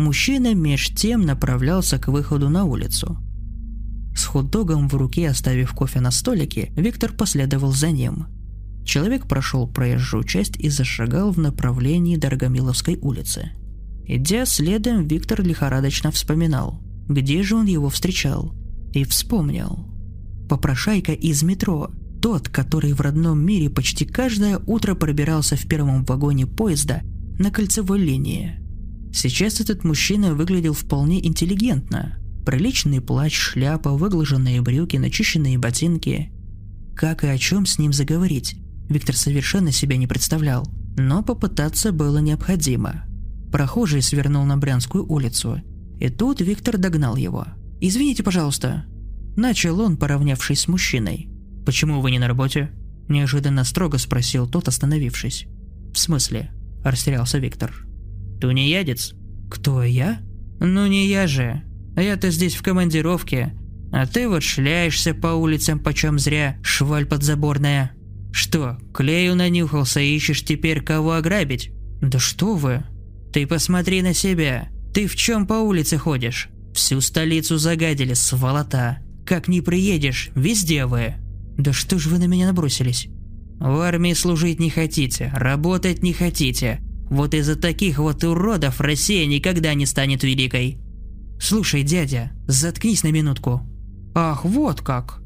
Мужчина 0.01 0.55
меж 0.55 0.95
тем 0.95 1.22
направлялся 1.22 1.99
к 1.99 2.09
выходу 2.09 2.49
на 2.49 2.64
улицу. 2.64 3.18
С 4.16 4.24
хот-догом 4.24 4.88
в 4.88 4.95
руке, 4.95 5.28
оставив 5.28 5.72
кофе 5.72 6.01
на 6.01 6.11
столике, 6.11 6.72
Виктор 6.74 7.12
последовал 7.12 7.72
за 7.72 7.91
ним. 7.91 8.26
Человек 8.91 9.28
прошел 9.28 9.68
проезжую 9.68 10.24
часть 10.24 10.57
и 10.57 10.68
зашагал 10.68 11.30
в 11.30 11.38
направлении 11.38 12.16
Дорогомиловской 12.16 12.99
улицы. 13.01 13.53
Идя 14.05 14.45
следом, 14.45 15.07
Виктор 15.07 15.45
лихорадочно 15.45 16.11
вспоминал, 16.11 16.82
где 17.07 17.45
же 17.45 17.55
он 17.55 17.66
его 17.66 17.88
встречал. 17.88 18.53
И 18.93 19.05
вспомнил. 19.05 19.86
Попрошайка 20.49 21.12
из 21.12 21.45
метро, 21.45 21.93
тот, 22.20 22.49
который 22.49 22.93
в 22.93 23.01
родном 23.01 23.38
мире 23.47 23.70
почти 23.70 24.05
каждое 24.05 24.59
утро 24.66 24.97
пробирался 24.97 25.55
в 25.55 25.68
первом 25.68 26.05
вагоне 26.05 26.49
поезда 26.49 27.03
на 27.38 27.53
кольцевой 27.53 28.01
линии. 28.01 28.57
Сейчас 29.14 29.61
этот 29.61 29.84
мужчина 29.84 30.34
выглядел 30.34 30.74
вполне 30.74 31.24
интеллигентно. 31.24 32.18
Приличный 32.45 33.01
плащ, 33.01 33.38
шляпа, 33.38 33.93
выглаженные 33.93 34.61
брюки, 34.62 34.97
начищенные 34.97 35.59
ботинки. 35.59 36.32
Как 36.97 37.22
и 37.22 37.28
о 37.28 37.38
чем 37.38 37.66
с 37.66 37.78
ним 37.78 37.93
заговорить, 37.93 38.57
Виктор 38.91 39.16
совершенно 39.16 39.70
себя 39.70 39.97
не 39.97 40.09
представлял. 40.09 40.68
Но 40.99 41.22
попытаться 41.22 41.93
было 41.93 42.18
необходимо. 42.18 43.05
Прохожий 43.53 44.03
свернул 44.03 44.45
на 44.45 44.57
Брянскую 44.57 45.07
улицу. 45.11 45.62
И 46.01 46.09
тут 46.09 46.41
Виктор 46.41 46.76
догнал 46.76 47.16
его. 47.16 47.47
«Извините, 47.80 48.22
пожалуйста». 48.22 48.84
Начал 49.36 49.80
он, 49.80 49.97
поравнявшись 49.97 50.61
с 50.61 50.68
мужчиной. 50.68 51.28
«Почему 51.64 52.01
вы 52.01 52.11
не 52.11 52.18
на 52.18 52.26
работе?» 52.26 52.72
Неожиданно 53.09 53.64
строго 53.64 53.97
спросил 53.99 54.49
тот, 54.49 54.66
остановившись. 54.68 55.47
«В 55.95 55.99
смысле?»– 55.99 56.51
растерялся 56.84 57.38
Виктор. 57.38 57.72
«Тунеядец?» 58.41 59.14
«Кто, 59.51 59.82
я?» 59.84 60.20
«Ну 60.59 60.86
не 60.86 61.07
я 61.07 61.26
же. 61.26 61.62
Я-то 61.97 62.30
здесь 62.30 62.57
в 62.57 62.62
командировке. 62.62 63.55
А 63.93 64.07
ты 64.07 64.28
вот 64.28 64.43
шляешься 64.43 65.14
по 65.14 65.28
улицам 65.28 65.78
почем 65.78 66.18
зря, 66.18 66.59
шваль 66.62 67.07
подзаборная. 67.07 67.93
Что, 68.33 68.78
клею 68.95 69.35
нанюхался 69.35 70.01
и 70.01 70.14
ищешь 70.14 70.45
теперь 70.45 70.83
кого 70.83 71.12
ограбить? 71.12 71.72
Да 72.01 72.18
что 72.18 72.55
вы? 72.55 72.85
Ты 73.33 73.47
посмотри 73.47 74.03
на 74.03 74.14
себя. 74.14 74.68
Ты 74.95 75.07
в 75.07 75.16
чем 75.16 75.47
по 75.47 75.55
улице 75.55 75.99
ходишь? 75.99 76.49
Всю 76.74 77.01
столицу 77.01 77.59
загадили, 77.59 78.14
сволота. 78.14 78.99
Как 79.26 79.49
не 79.49 79.61
приедешь, 79.61 80.31
везде 80.35 80.87
вы. 80.87 81.14
Да 81.57 81.72
что 81.72 81.99
ж 81.99 82.07
вы 82.07 82.18
на 82.18 82.26
меня 82.26 82.47
набросились? 82.47 83.09
В 83.59 83.81
армии 83.81 84.14
служить 84.14 84.59
не 84.59 84.70
хотите, 84.70 85.31
работать 85.35 86.03
не 86.03 86.12
хотите. 86.12 86.81
Вот 87.11 87.35
из-за 87.35 87.57
таких 87.57 87.99
вот 87.99 88.24
уродов 88.24 88.81
Россия 88.81 89.26
никогда 89.26 89.74
не 89.74 89.85
станет 89.85 90.22
великой. 90.22 90.78
Слушай, 91.41 91.83
дядя, 91.83 92.31
заткнись 92.47 93.03
на 93.03 93.12
минутку. 93.12 93.62
Ах, 94.14 94.45
вот 94.45 94.81
как. 94.81 95.20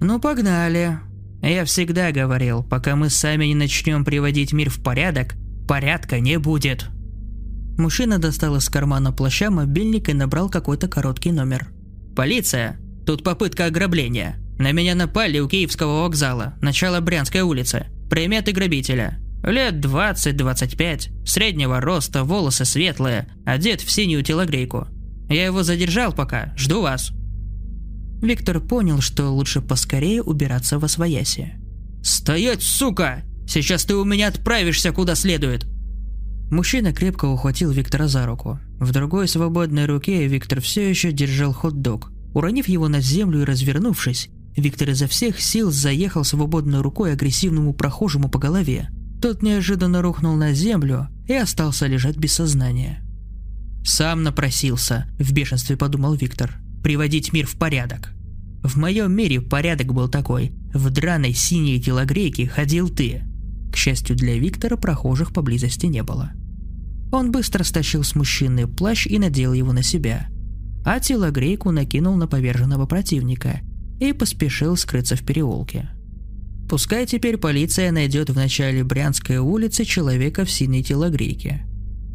Ну 0.00 0.20
погнали. 0.20 0.98
Я 1.44 1.66
всегда 1.66 2.10
говорил, 2.10 2.62
пока 2.62 2.96
мы 2.96 3.10
сами 3.10 3.44
не 3.44 3.54
начнем 3.54 4.02
приводить 4.02 4.54
мир 4.54 4.70
в 4.70 4.82
порядок, 4.82 5.34
порядка 5.68 6.18
не 6.18 6.38
будет. 6.38 6.86
Мужчина 7.76 8.16
достал 8.18 8.56
из 8.56 8.70
кармана 8.70 9.12
плаща 9.12 9.50
мобильник 9.50 10.08
и 10.08 10.14
набрал 10.14 10.48
какой-то 10.48 10.88
короткий 10.88 11.32
номер. 11.32 11.68
«Полиция! 12.16 12.80
Тут 13.04 13.22
попытка 13.22 13.66
ограбления. 13.66 14.36
На 14.58 14.72
меня 14.72 14.94
напали 14.94 15.38
у 15.38 15.46
Киевского 15.46 16.04
вокзала, 16.04 16.54
начало 16.62 17.00
Брянской 17.00 17.42
улицы. 17.42 17.88
Приметы 18.08 18.52
грабителя. 18.52 19.18
Лет 19.42 19.74
20-25, 19.84 21.26
среднего 21.26 21.78
роста, 21.82 22.24
волосы 22.24 22.64
светлые, 22.64 23.28
одет 23.44 23.82
в 23.82 23.90
синюю 23.90 24.22
телогрейку. 24.22 24.88
Я 25.28 25.44
его 25.44 25.62
задержал 25.62 26.14
пока, 26.14 26.54
жду 26.56 26.80
вас». 26.80 27.12
Виктор 28.24 28.58
понял, 28.58 29.00
что 29.00 29.30
лучше 29.30 29.60
поскорее 29.60 30.22
убираться 30.22 30.78
во 30.78 30.88
свояси. 30.88 31.54
«Стоять, 32.02 32.62
сука! 32.62 33.22
Сейчас 33.46 33.84
ты 33.84 33.94
у 33.94 34.04
меня 34.04 34.28
отправишься 34.28 34.92
куда 34.92 35.14
следует!» 35.14 35.66
Мужчина 36.50 36.92
крепко 36.92 37.26
ухватил 37.26 37.70
Виктора 37.70 38.08
за 38.08 38.26
руку. 38.26 38.58
В 38.80 38.92
другой 38.92 39.28
свободной 39.28 39.86
руке 39.86 40.26
Виктор 40.26 40.60
все 40.60 40.88
еще 40.88 41.12
держал 41.12 41.52
хот-дог. 41.52 42.10
Уронив 42.34 42.68
его 42.68 42.88
на 42.88 43.00
землю 43.00 43.42
и 43.42 43.44
развернувшись, 43.44 44.28
Виктор 44.56 44.90
изо 44.90 45.06
всех 45.06 45.40
сил 45.40 45.70
заехал 45.70 46.24
свободной 46.24 46.80
рукой 46.80 47.12
агрессивному 47.12 47.74
прохожему 47.74 48.28
по 48.28 48.38
голове. 48.38 48.88
Тот 49.20 49.42
неожиданно 49.42 50.00
рухнул 50.02 50.34
на 50.36 50.52
землю 50.52 51.08
и 51.26 51.34
остался 51.34 51.86
лежать 51.86 52.16
без 52.16 52.32
сознания. 52.32 53.02
«Сам 53.84 54.22
напросился»,– 54.22 55.06
в 55.18 55.32
бешенстве 55.32 55.76
подумал 55.76 56.14
Виктор,– 56.14 56.58
«приводить 56.84 57.32
мир 57.32 57.48
в 57.48 57.56
порядок». 57.56 58.12
В 58.62 58.76
моем 58.76 59.12
мире 59.12 59.40
порядок 59.40 59.92
был 59.92 60.08
такой. 60.08 60.52
В 60.72 60.90
драной 60.90 61.32
синей 61.32 61.80
телогрейке 61.80 62.46
ходил 62.46 62.88
ты. 62.88 63.22
К 63.72 63.76
счастью 63.76 64.14
для 64.16 64.38
Виктора, 64.38 64.76
прохожих 64.76 65.32
поблизости 65.32 65.86
не 65.86 66.02
было. 66.02 66.32
Он 67.10 67.32
быстро 67.32 67.64
стащил 67.64 68.04
с 68.04 68.14
мужчины 68.14 68.66
плащ 68.66 69.06
и 69.06 69.18
надел 69.18 69.52
его 69.52 69.72
на 69.72 69.82
себя, 69.82 70.28
а 70.84 71.00
телогрейку 71.00 71.70
накинул 71.70 72.16
на 72.16 72.26
поверженного 72.26 72.86
противника 72.86 73.60
и 73.98 74.12
поспешил 74.12 74.76
скрыться 74.76 75.16
в 75.16 75.24
переулке. 75.24 75.90
Пускай 76.68 77.06
теперь 77.06 77.36
полиция 77.36 77.92
найдет 77.92 78.30
в 78.30 78.36
начале 78.36 78.84
Брянской 78.84 79.38
улицы 79.38 79.84
человека 79.84 80.44
в 80.44 80.50
синей 80.50 80.82
телогрейке. 80.82 81.66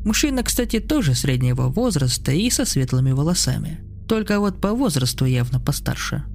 Мужчина, 0.06 0.44
кстати, 0.44 0.80
тоже 0.80 1.16
среднего 1.16 1.70
возраста 1.70 2.32
и 2.32 2.50
со 2.50 2.66
светлыми 2.66 3.12
волосами. 3.12 3.89
Только 4.10 4.40
вот 4.42 4.60
по 4.60 4.74
возрасту 4.74 5.24
явно 5.24 5.62
постарше– 5.62 6.26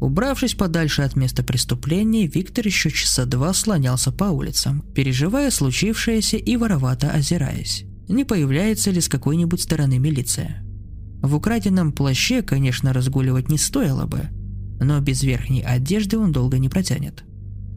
Убравшись 0.00 0.54
подальше 0.54 1.02
от 1.02 1.16
места 1.16 1.42
преступления, 1.42 2.26
Виктор 2.26 2.66
еще 2.66 2.90
часа 2.90 3.24
два 3.24 3.54
слонялся 3.54 4.12
по 4.12 4.24
улицам, 4.24 4.82
переживая 4.94 5.50
случившееся 5.50 6.36
и 6.36 6.56
воровато 6.56 7.10
озираясь. 7.10 7.84
Не 8.08 8.24
появляется 8.24 8.90
ли 8.90 9.00
с 9.00 9.08
какой-нибудь 9.08 9.60
стороны 9.60 9.98
милиция? 9.98 10.62
В 11.22 11.34
украденном 11.34 11.92
плаще, 11.92 12.42
конечно, 12.42 12.92
разгуливать 12.92 13.48
не 13.48 13.56
стоило 13.56 14.04
бы, 14.06 14.28
но 14.80 15.00
без 15.00 15.22
верхней 15.22 15.62
одежды 15.62 16.18
он 16.18 16.30
долго 16.30 16.58
не 16.58 16.68
протянет. 16.68 17.24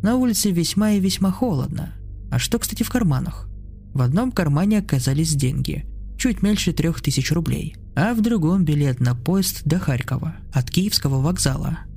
На 0.04 0.18
улице 0.18 0.52
весьма 0.52 0.92
и 0.92 1.00
весьма 1.00 1.32
холодно. 1.32 1.94
А 2.32 2.38
что, 2.38 2.60
кстати, 2.60 2.84
в 2.84 2.90
карманах? 2.90 3.50
В 3.94 4.02
одном 4.02 4.34
кармане 4.34 4.80
оказались 4.80 5.34
деньги, 5.34 5.86
чуть 6.20 6.44
меньше 6.44 6.74
трех 6.74 7.02
тысяч 7.02 7.32
рублей, 7.32 7.76
а 7.96 8.14
в 8.14 8.22
другом 8.22 8.66
билет 8.66 9.00
на 9.00 9.16
поезд 9.16 9.62
до 9.66 9.80
Харькова 9.80 10.36
от 10.54 10.70
Киевского 10.70 11.22
вокзала– 11.22 11.80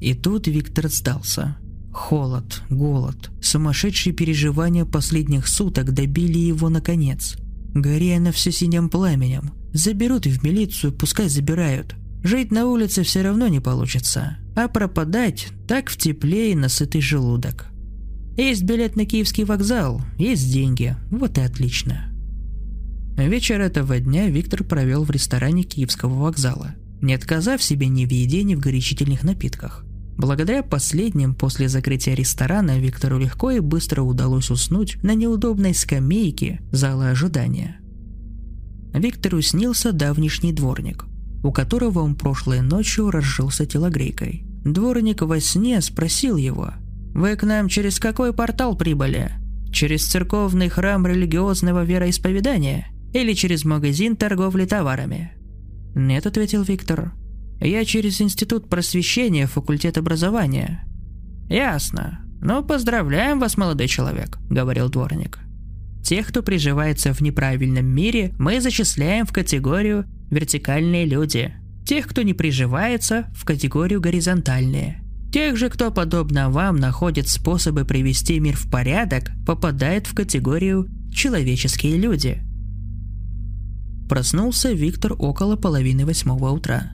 и 0.00 0.14
тут 0.14 0.46
Виктор 0.46 0.88
сдался. 0.88 1.56
Холод, 1.92 2.62
голод, 2.70 3.30
сумасшедшие 3.42 4.12
переживания 4.14 4.84
последних 4.84 5.48
суток 5.48 5.92
добили 5.92 6.38
его 6.38 6.68
наконец. 6.68 7.36
Горя 7.74 8.20
на 8.20 8.32
все 8.32 8.52
синим 8.52 8.88
пламенем. 8.88 9.52
Заберут 9.72 10.26
и 10.26 10.30
в 10.30 10.42
милицию, 10.44 10.92
пускай 10.92 11.28
забирают. 11.28 11.94
Жить 12.22 12.50
на 12.52 12.66
улице 12.66 13.02
все 13.02 13.22
равно 13.22 13.48
не 13.48 13.60
получится. 13.60 14.38
А 14.56 14.68
пропадать 14.68 15.48
так 15.66 15.88
в 15.88 15.96
тепле 15.96 16.52
и 16.52 16.54
на 16.54 16.68
сытый 16.68 17.00
желудок. 17.00 17.66
Есть 18.36 18.62
билет 18.62 18.94
на 18.94 19.04
Киевский 19.04 19.44
вокзал, 19.44 20.00
есть 20.16 20.52
деньги, 20.52 20.96
вот 21.10 21.38
и 21.38 21.40
отлично. 21.40 22.07
Вечер 23.26 23.60
этого 23.60 23.98
дня 23.98 24.28
Виктор 24.28 24.62
провел 24.62 25.02
в 25.02 25.10
ресторане 25.10 25.64
Киевского 25.64 26.14
вокзала, 26.14 26.76
не 27.02 27.14
отказав 27.14 27.60
себе 27.60 27.88
ни 27.88 28.06
в 28.06 28.12
еде, 28.12 28.44
ни 28.44 28.54
в 28.54 28.60
горячительных 28.60 29.24
напитках. 29.24 29.84
Благодаря 30.16 30.62
последним 30.62 31.34
после 31.34 31.68
закрытия 31.68 32.14
ресторана 32.14 32.78
Виктору 32.78 33.18
легко 33.18 33.50
и 33.50 33.58
быстро 33.58 34.02
удалось 34.02 34.50
уснуть 34.50 35.02
на 35.02 35.16
неудобной 35.16 35.74
скамейке 35.74 36.60
зала 36.70 37.08
ожидания. 37.08 37.80
Виктору 38.94 39.42
снился 39.42 39.90
давнишний 39.90 40.52
дворник, 40.52 41.04
у 41.42 41.50
которого 41.50 42.00
он 42.00 42.14
прошлой 42.14 42.60
ночью 42.60 43.10
разжился 43.10 43.66
телогрейкой. 43.66 44.44
Дворник 44.64 45.22
во 45.22 45.40
сне 45.40 45.80
спросил 45.80 46.36
его, 46.36 46.72
«Вы 47.14 47.34
к 47.34 47.42
нам 47.42 47.68
через 47.68 47.98
какой 47.98 48.32
портал 48.32 48.76
прибыли? 48.76 49.32
Через 49.72 50.06
церковный 50.06 50.68
храм 50.68 51.04
религиозного 51.04 51.84
вероисповедания 51.84 52.86
или 53.12 53.32
через 53.32 53.64
магазин 53.64 54.16
торговли 54.16 54.64
товарами?» 54.64 55.32
«Нет»,— 55.94 56.26
ответил 56.26 56.62
Виктор, 56.62 57.12
я 57.60 57.84
через 57.84 58.20
Институт 58.20 58.68
просвещения, 58.68 59.46
факультет 59.46 59.98
образования». 59.98 60.84
«Ясно. 61.48 62.20
Ну, 62.40 62.62
поздравляем 62.62 63.40
вас, 63.40 63.56
молодой 63.56 63.88
человек»,— 63.88 64.38
говорил 64.50 64.88
дворник. 64.88 65.40
«Тех, 66.04 66.28
кто 66.28 66.42
приживается 66.42 67.12
в 67.12 67.20
неправильном 67.20 67.86
мире, 67.86 68.32
мы 68.38 68.60
зачисляем 68.60 69.26
в 69.26 69.32
категорию 69.32 70.04
«вертикальные 70.30 71.06
люди». 71.06 71.54
Тех, 71.84 72.06
кто 72.06 72.22
не 72.22 72.34
приживается, 72.34 73.32
в 73.34 73.44
категорию 73.44 74.00
«горизонтальные». 74.00 75.02
Тех 75.32 75.56
же, 75.56 75.68
кто, 75.68 75.90
подобно 75.90 76.50
вам, 76.50 76.76
находит 76.76 77.28
способы 77.28 77.84
привести 77.84 78.38
мир 78.40 78.56
в 78.56 78.70
порядок, 78.70 79.30
попадает 79.46 80.06
в 80.06 80.14
категорию 80.14 80.86
«человеческие 81.12 81.96
люди». 81.96 82.42
Проснулся 84.08 84.72
Виктор 84.72 85.14
около 85.18 85.56
половины 85.56 86.06
восьмого 86.06 86.50
утра. 86.50 86.92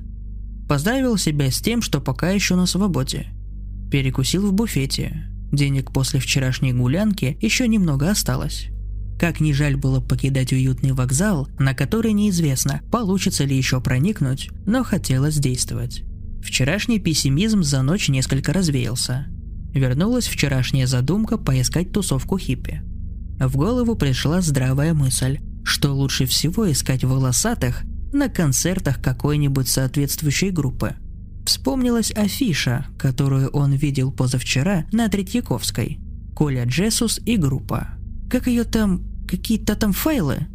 Поздравил 0.68 1.16
себя 1.16 1.50
с 1.50 1.60
тем, 1.60 1.80
что 1.80 2.00
пока 2.00 2.30
еще 2.30 2.56
на 2.56 2.66
свободе. 2.66 3.26
Перекусил 3.90 4.48
в 4.48 4.52
буфете. 4.52 5.30
Денег 5.52 5.92
после 5.92 6.18
вчерашней 6.18 6.72
гулянки 6.72 7.38
еще 7.40 7.68
немного 7.68 8.10
осталось. 8.10 8.68
Как 9.18 9.40
ни 9.40 9.52
жаль 9.52 9.76
было 9.76 10.00
покидать 10.00 10.52
уютный 10.52 10.92
вокзал, 10.92 11.48
на 11.58 11.74
который 11.74 12.12
неизвестно, 12.12 12.80
получится 12.90 13.44
ли 13.44 13.56
еще 13.56 13.80
проникнуть, 13.80 14.50
но 14.66 14.82
хотелось 14.82 15.36
действовать. 15.36 16.02
Вчерашний 16.42 16.98
пессимизм 16.98 17.62
за 17.62 17.82
ночь 17.82 18.08
несколько 18.08 18.52
развеялся. 18.52 19.26
Вернулась 19.72 20.26
вчерашняя 20.26 20.86
задумка 20.86 21.38
поискать 21.38 21.92
тусовку 21.92 22.38
хиппи. 22.38 22.82
В 23.38 23.56
голову 23.56 23.94
пришла 23.94 24.40
здравая 24.40 24.94
мысль, 24.94 25.38
что 25.64 25.92
лучше 25.92 26.26
всего 26.26 26.70
искать 26.70 27.04
волосатых 27.04 27.82
на 28.12 28.28
концертах 28.28 29.02
какой-нибудь 29.02 29.68
соответствующей 29.68 30.50
группы. 30.50 30.94
Вспомнилась 31.44 32.12
афиша, 32.12 32.86
которую 32.98 33.50
он 33.50 33.72
видел 33.72 34.12
позавчера 34.12 34.86
на 34.92 35.08
Третьяковской. 35.08 35.98
Коля 36.34 36.64
Джесус 36.64 37.20
и 37.26 37.36
группа. 37.36 37.88
Как 38.30 38.46
ее 38.46 38.64
там... 38.64 39.02
какие-то 39.28 39.76
там 39.76 39.92
файлы? 39.92 40.46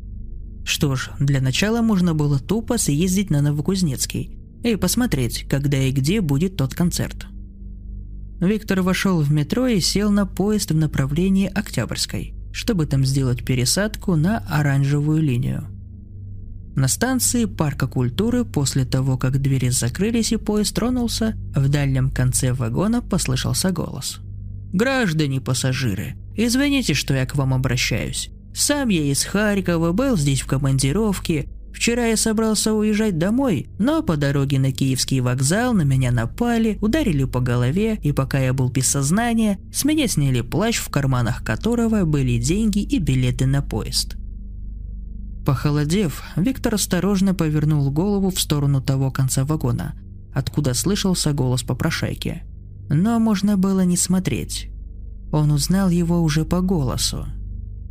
Что 0.65 0.95
ж, 0.95 1.11
для 1.19 1.41
начала 1.41 1.81
можно 1.81 2.13
было 2.13 2.39
тупо 2.39 2.77
съездить 2.77 3.29
на 3.29 3.41
Новокузнецкий 3.41 4.37
и 4.63 4.75
посмотреть, 4.75 5.47
когда 5.49 5.77
и 5.77 5.91
где 5.91 6.21
будет 6.21 6.57
тот 6.57 6.73
концерт. 6.73 7.27
Виктор 8.39 8.81
вошел 8.81 9.21
в 9.21 9.31
метро 9.31 9.67
и 9.67 9.79
сел 9.79 10.11
на 10.11 10.25
поезд 10.25 10.71
в 10.71 10.75
направлении 10.75 11.51
Октябрьской, 11.53 12.33
чтобы 12.51 12.85
там 12.85 13.05
сделать 13.05 13.43
пересадку 13.43 14.15
на 14.15 14.39
оранжевую 14.39 15.21
линию. 15.21 15.67
На 16.75 16.87
станции 16.87 17.45
парка 17.45 17.87
культуры 17.87 18.45
после 18.45 18.85
того, 18.85 19.17
как 19.17 19.41
двери 19.41 19.69
закрылись 19.69 20.31
и 20.31 20.37
поезд 20.37 20.75
тронулся, 20.75 21.35
в 21.55 21.67
дальнем 21.67 22.09
конце 22.09 22.53
вагона 22.53 23.01
послышался 23.01 23.71
голос. 23.71 24.19
«Граждане 24.71 25.41
пассажиры, 25.41 26.15
извините, 26.35 26.93
что 26.93 27.13
я 27.13 27.25
к 27.25 27.35
вам 27.35 27.53
обращаюсь. 27.53 28.29
Сам 28.53 28.89
я 28.89 29.03
из 29.03 29.23
Харькова, 29.23 29.91
был 29.91 30.15
здесь 30.17 30.41
в 30.41 30.47
командировке. 30.47 31.47
Вчера 31.73 32.07
я 32.07 32.17
собрался 32.17 32.73
уезжать 32.73 33.17
домой, 33.17 33.69
но 33.77 34.01
по 34.01 34.17
дороге 34.17 34.59
на 34.59 34.71
Киевский 34.71 35.19
вокзал 35.19 35.73
на 35.73 35.83
меня 35.83 36.11
напали, 36.11 36.77
ударили 36.81 37.23
по 37.23 37.39
голове, 37.39 37.99
и 38.01 38.11
пока 38.11 38.39
я 38.39 38.53
был 38.53 38.69
без 38.69 38.87
сознания, 38.87 39.59
с 39.71 39.85
меня 39.85 40.07
сняли 40.07 40.41
плащ, 40.41 40.77
в 40.77 40.89
карманах 40.89 41.43
которого 41.43 42.05
были 42.05 42.37
деньги 42.37 42.79
и 42.79 42.99
билеты 42.99 43.45
на 43.45 43.61
поезд. 43.61 44.17
Похолодев, 45.45 46.23
Виктор 46.35 46.75
осторожно 46.75 47.33
повернул 47.33 47.89
голову 47.91 48.29
в 48.29 48.39
сторону 48.39 48.81
того 48.81 49.09
конца 49.09 49.45
вагона, 49.45 49.95
откуда 50.33 50.73
слышался 50.73 51.33
голос 51.33 51.63
попрошайки. 51.63 52.43
Но 52.89 53.19
можно 53.19 53.57
было 53.57 53.81
не 53.81 53.97
смотреть. 53.97 54.69
Он 55.31 55.51
узнал 55.51 55.89
его 55.89 56.21
уже 56.21 56.43
по 56.43 56.61
голосу. 56.61 57.25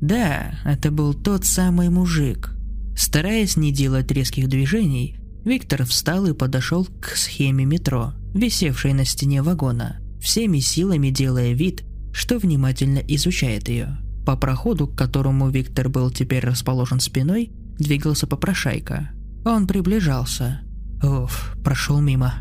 Да, 0.00 0.58
это 0.64 0.90
был 0.90 1.14
тот 1.14 1.44
самый 1.44 1.88
мужик. 1.88 2.57
Стараясь 2.99 3.57
не 3.57 3.70
делать 3.70 4.11
резких 4.11 4.49
движений, 4.49 5.20
Виктор 5.44 5.84
встал 5.84 6.26
и 6.26 6.34
подошел 6.34 6.84
к 7.01 7.11
схеме 7.14 7.64
метро, 7.64 8.12
висевшей 8.34 8.92
на 8.92 9.05
стене 9.05 9.40
вагона, 9.40 10.01
всеми 10.20 10.59
силами 10.59 11.11
делая 11.11 11.53
вид, 11.53 11.84
что 12.12 12.40
внимательно 12.40 12.99
изучает 12.99 13.68
ее. 13.68 13.99
По 14.26 14.36
проходу, 14.36 14.88
к 14.88 14.99
которому 14.99 15.49
Виктор 15.49 15.88
был 15.88 16.11
теперь 16.11 16.44
расположен 16.44 16.99
спиной, 16.99 17.53
двигался 17.78 18.26
попрошайка. 18.26 19.11
Он 19.44 19.68
приближался. 19.68 20.62
Уф, 21.01 21.57
прошел 21.62 22.01
мимо. 22.01 22.34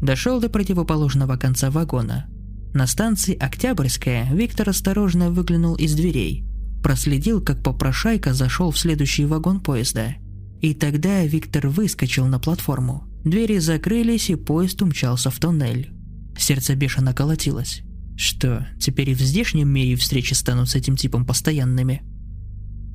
Дошел 0.00 0.40
до 0.40 0.48
противоположного 0.48 1.36
конца 1.36 1.70
вагона. 1.70 2.26
На 2.72 2.86
станции 2.86 3.36
Октябрьская 3.36 4.32
Виктор 4.32 4.70
осторожно 4.70 5.30
выглянул 5.30 5.74
из 5.74 5.94
дверей. 5.94 6.46
Проследил, 6.82 7.40
как 7.40 7.62
попрошайка 7.62 8.32
зашел 8.32 8.70
в 8.70 8.78
следующий 8.78 9.26
вагон 9.26 9.60
поезда. 9.60 10.14
И 10.60 10.74
тогда 10.74 11.24
Виктор 11.24 11.68
выскочил 11.68 12.26
на 12.26 12.38
платформу. 12.38 13.04
Двери 13.24 13.58
закрылись, 13.58 14.30
и 14.30 14.34
поезд 14.34 14.80
умчался 14.82 15.30
в 15.30 15.38
туннель. 15.38 15.92
Сердце 16.38 16.74
бешено 16.74 17.12
колотилось. 17.12 17.82
Что, 18.16 18.66
теперь 18.78 19.10
и 19.10 19.14
в 19.14 19.20
здешнем 19.20 19.68
мире 19.68 19.96
встречи 19.96 20.34
станут 20.34 20.68
с 20.68 20.74
этим 20.74 20.96
типом 20.96 21.24
постоянными? 21.24 22.02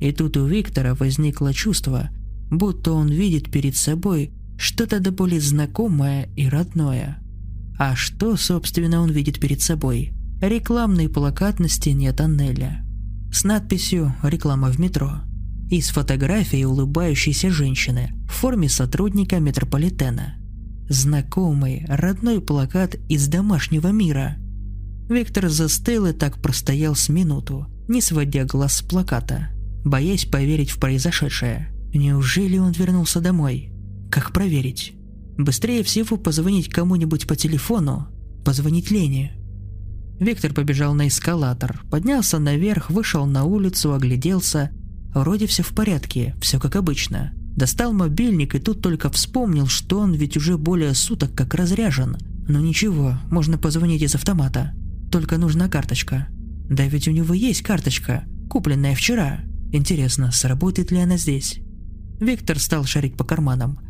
И 0.00 0.12
тут 0.12 0.36
у 0.36 0.46
Виктора 0.46 0.94
возникло 0.94 1.52
чувство, 1.52 2.10
будто 2.50 2.92
он 2.92 3.08
видит 3.08 3.50
перед 3.50 3.76
собой 3.76 4.32
что-то 4.56 5.00
до 5.00 5.10
боли 5.10 5.38
знакомое 5.38 6.28
и 6.36 6.48
родное. 6.48 7.18
А 7.78 7.94
что, 7.96 8.36
собственно, 8.36 9.00
он 9.00 9.10
видит 9.10 9.40
перед 9.40 9.60
собой? 9.60 10.12
Рекламный 10.40 11.08
плакат 11.08 11.58
на 11.60 11.68
стене 11.68 12.12
тоннеля. 12.12 12.85
С 13.36 13.44
надписью 13.44 14.14
«Реклама 14.22 14.70
в 14.70 14.80
метро» 14.80 15.20
и 15.70 15.82
с 15.82 15.90
фотографией 15.90 16.64
улыбающейся 16.64 17.50
женщины 17.50 18.14
в 18.26 18.32
форме 18.32 18.70
сотрудника 18.70 19.40
метрополитена. 19.40 20.36
Знакомый, 20.88 21.84
родной 21.86 22.40
плакат 22.40 22.94
из 23.10 23.28
домашнего 23.28 23.88
мира. 23.88 24.38
Виктор 25.10 25.50
застыл 25.50 26.06
и 26.06 26.14
так 26.14 26.40
простоял 26.40 26.94
с 26.94 27.10
минуту, 27.10 27.66
не 27.88 28.00
сводя 28.00 28.46
глаз 28.46 28.76
с 28.78 28.82
плаката, 28.82 29.50
боясь 29.84 30.24
поверить 30.24 30.70
в 30.70 30.80
произошедшее. 30.80 31.68
Неужели 31.92 32.56
он 32.56 32.72
вернулся 32.72 33.20
домой? 33.20 33.70
Как 34.10 34.32
проверить? 34.32 34.94
Быстрее 35.36 35.82
всего 35.82 36.16
позвонить 36.16 36.70
кому-нибудь 36.70 37.26
по 37.26 37.36
телефону, 37.36 38.08
позвонить 38.46 38.90
Лене. 38.90 39.35
Виктор 40.18 40.52
побежал 40.52 40.94
на 40.94 41.08
эскалатор, 41.08 41.82
поднялся 41.90 42.38
наверх, 42.38 42.90
вышел 42.90 43.26
на 43.26 43.44
улицу, 43.44 43.94
огляделся. 43.94 44.70
Вроде 45.14 45.46
все 45.46 45.62
в 45.62 45.68
порядке, 45.68 46.34
все 46.40 46.58
как 46.58 46.76
обычно. 46.76 47.32
Достал 47.56 47.92
мобильник 47.92 48.54
и 48.54 48.58
тут 48.58 48.82
только 48.82 49.10
вспомнил, 49.10 49.66
что 49.66 50.00
он 50.00 50.14
ведь 50.14 50.36
уже 50.36 50.58
более 50.58 50.94
суток 50.94 51.34
как 51.34 51.54
разряжен. 51.54 52.16
Но 52.48 52.60
ничего, 52.60 53.18
можно 53.30 53.58
позвонить 53.58 54.02
из 54.02 54.14
автомата. 54.14 54.74
Только 55.10 55.38
нужна 55.38 55.68
карточка. 55.68 56.28
Да 56.68 56.84
ведь 56.86 57.08
у 57.08 57.12
него 57.12 57.34
есть 57.34 57.62
карточка, 57.62 58.24
купленная 58.48 58.94
вчера. 58.94 59.40
Интересно, 59.72 60.32
сработает 60.32 60.90
ли 60.90 60.98
она 60.98 61.16
здесь? 61.16 61.60
Виктор 62.20 62.58
стал 62.58 62.84
шарить 62.84 63.16
по 63.16 63.24
карманам 63.24 63.80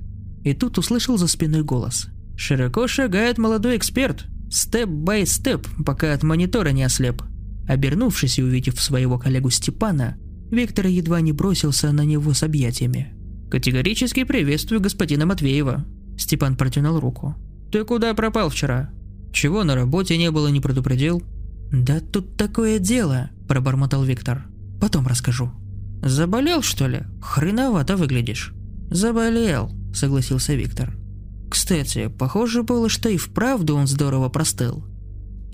и 0.47 0.55
тут 0.55 0.79
услышал 0.79 1.19
за 1.19 1.27
спиной 1.27 1.65
голос. 1.65 2.07
«Широко 2.37 2.87
шагает 2.87 3.37
молодой 3.37 3.77
эксперт. 3.77 4.27
Step 4.51 4.93
by 4.93 5.14
step, 5.14 5.67
пока 5.85 6.13
от 6.13 6.23
монитора 6.23 6.71
не 6.71 6.83
ослеп». 6.83 7.23
Обернувшись 7.69 8.39
и 8.39 8.43
увидев 8.43 8.81
своего 8.81 9.19
коллегу 9.19 9.51
Степана, 9.51 10.17
Виктор 10.51 10.87
едва 10.87 11.21
не 11.21 11.33
бросился 11.33 11.91
на 11.93 12.05
него 12.05 12.33
с 12.33 12.43
объятиями. 12.43 13.13
«Категорически 13.51 14.25
приветствую 14.25 14.81
господина 14.81 15.27
Матвеева». 15.27 15.85
Степан 16.17 16.57
протянул 16.57 17.01
руку. 17.01 17.35
«Ты 17.73 17.85
куда 17.85 18.15
пропал 18.15 18.51
вчера? 18.51 18.91
Чего 19.33 19.65
на 19.65 19.75
работе 19.75 20.17
не 20.17 20.31
было, 20.31 20.49
не 20.49 20.61
предупредил?» 20.61 21.23
«Да 21.73 22.01
тут 22.01 22.37
такое 22.37 22.79
дело»,– 22.79 23.31
пробормотал 23.49 24.05
Виктор. 24.05 24.47
«Потом 24.81 25.07
расскажу». 25.07 25.51
«Заболел, 26.03 26.63
что 26.63 26.87
ли? 26.87 27.03
Хреновато 27.21 27.97
выглядишь». 27.97 28.55
«Заболел», 28.91 29.73
согласился 29.97 30.55
Виктор. 30.55 30.97
Кстати, 31.51 32.09
похоже 32.09 32.63
было, 32.63 32.89
что 32.89 33.09
и 33.09 33.17
вправду 33.17 33.77
он 33.77 33.87
здорово 33.87 34.29
простыл. 34.29 34.85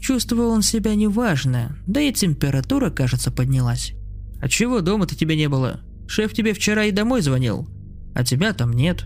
Чувствовал 0.00 0.50
он 0.50 0.62
себя 0.62 0.94
неважно, 0.94 1.76
да 1.86 2.00
и 2.00 2.12
температура, 2.12 2.90
кажется, 2.90 3.30
поднялась. 3.30 3.92
«А 4.40 4.48
чего 4.48 4.80
дома-то 4.80 5.14
тебе 5.14 5.36
не 5.36 5.48
было? 5.48 5.80
Шеф 6.08 6.32
тебе 6.32 6.52
вчера 6.52 6.86
и 6.86 6.90
домой 6.90 7.22
звонил, 7.22 7.68
а 8.12 8.24
тебя 8.24 8.52
там 8.52 8.72
нет. 8.72 9.04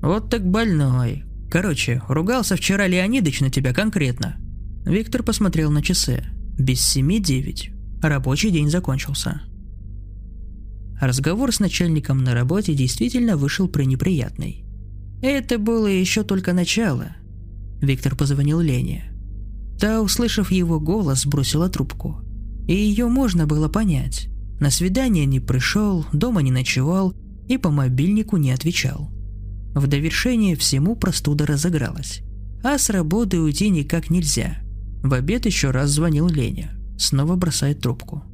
Вот 0.00 0.30
так 0.30 0.48
больной. 0.48 1.24
Короче, 1.50 2.02
ругался 2.08 2.54
вчера 2.54 2.86
Леонидыч 2.86 3.40
на 3.40 3.50
тебя 3.50 3.74
конкретно». 3.74 4.36
Виктор 4.86 5.24
посмотрел 5.24 5.72
на 5.72 5.82
часы. 5.82 6.24
Без 6.56 6.80
семи 6.80 7.18
девять. 7.20 7.70
Рабочий 8.00 8.50
день 8.50 8.70
закончился. 8.70 9.42
Разговор 11.00 11.52
с 11.52 11.58
начальником 11.58 12.22
на 12.22 12.34
работе 12.34 12.74
действительно 12.74 13.36
вышел 13.36 13.68
пренеприятный. 13.68 14.67
Это 15.20 15.58
было 15.58 15.86
еще 15.86 16.22
только 16.22 16.52
начало. 16.52 17.16
Виктор 17.80 18.16
позвонил 18.16 18.60
Лене. 18.60 19.12
Та, 19.80 20.00
услышав 20.00 20.50
его 20.50 20.80
голос, 20.80 21.26
бросила 21.26 21.68
трубку. 21.68 22.20
И 22.66 22.74
ее 22.74 23.06
можно 23.06 23.46
было 23.46 23.68
понять. 23.68 24.28
На 24.60 24.70
свидание 24.70 25.24
не 25.24 25.40
пришел, 25.40 26.04
дома 26.12 26.42
не 26.42 26.50
ночевал 26.50 27.14
и 27.48 27.56
по 27.56 27.70
мобильнику 27.70 28.36
не 28.36 28.50
отвечал. 28.50 29.10
В 29.74 29.86
довершение 29.86 30.56
всему 30.56 30.96
простуда 30.96 31.46
разыгралась. 31.46 32.22
А 32.64 32.76
с 32.76 32.90
работы 32.90 33.38
уйти 33.38 33.70
никак 33.70 34.10
нельзя. 34.10 34.58
В 35.02 35.14
обед 35.14 35.46
еще 35.46 35.70
раз 35.70 35.90
звонил 35.90 36.28
Леня. 36.28 36.76
Снова 36.98 37.36
бросает 37.36 37.80
трубку. 37.80 38.24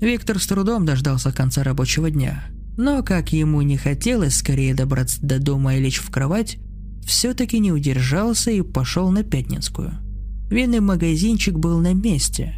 Виктор 0.00 0.38
с 0.38 0.46
трудом 0.46 0.84
дождался 0.84 1.32
конца 1.32 1.64
рабочего 1.64 2.10
дня. 2.10 2.44
Но 2.76 3.02
как 3.02 3.32
ему 3.32 3.62
не 3.62 3.76
хотелось 3.76 4.36
скорее 4.36 4.74
добраться 4.74 5.24
до 5.24 5.38
дома 5.38 5.76
и 5.76 5.80
лечь 5.80 5.98
в 5.98 6.10
кровать, 6.10 6.58
все-таки 7.04 7.58
не 7.58 7.70
удержался 7.70 8.50
и 8.50 8.62
пошел 8.62 9.10
на 9.10 9.22
Пятницкую. 9.22 9.92
Винный 10.50 10.80
магазинчик 10.80 11.58
был 11.58 11.80
на 11.80 11.94
месте. 11.94 12.54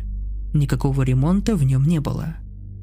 Никакого 0.55 1.03
ремонта 1.03 1.57
в 1.57 1.64
нем 1.64 1.87
не 1.87 2.01
было. 2.01 2.37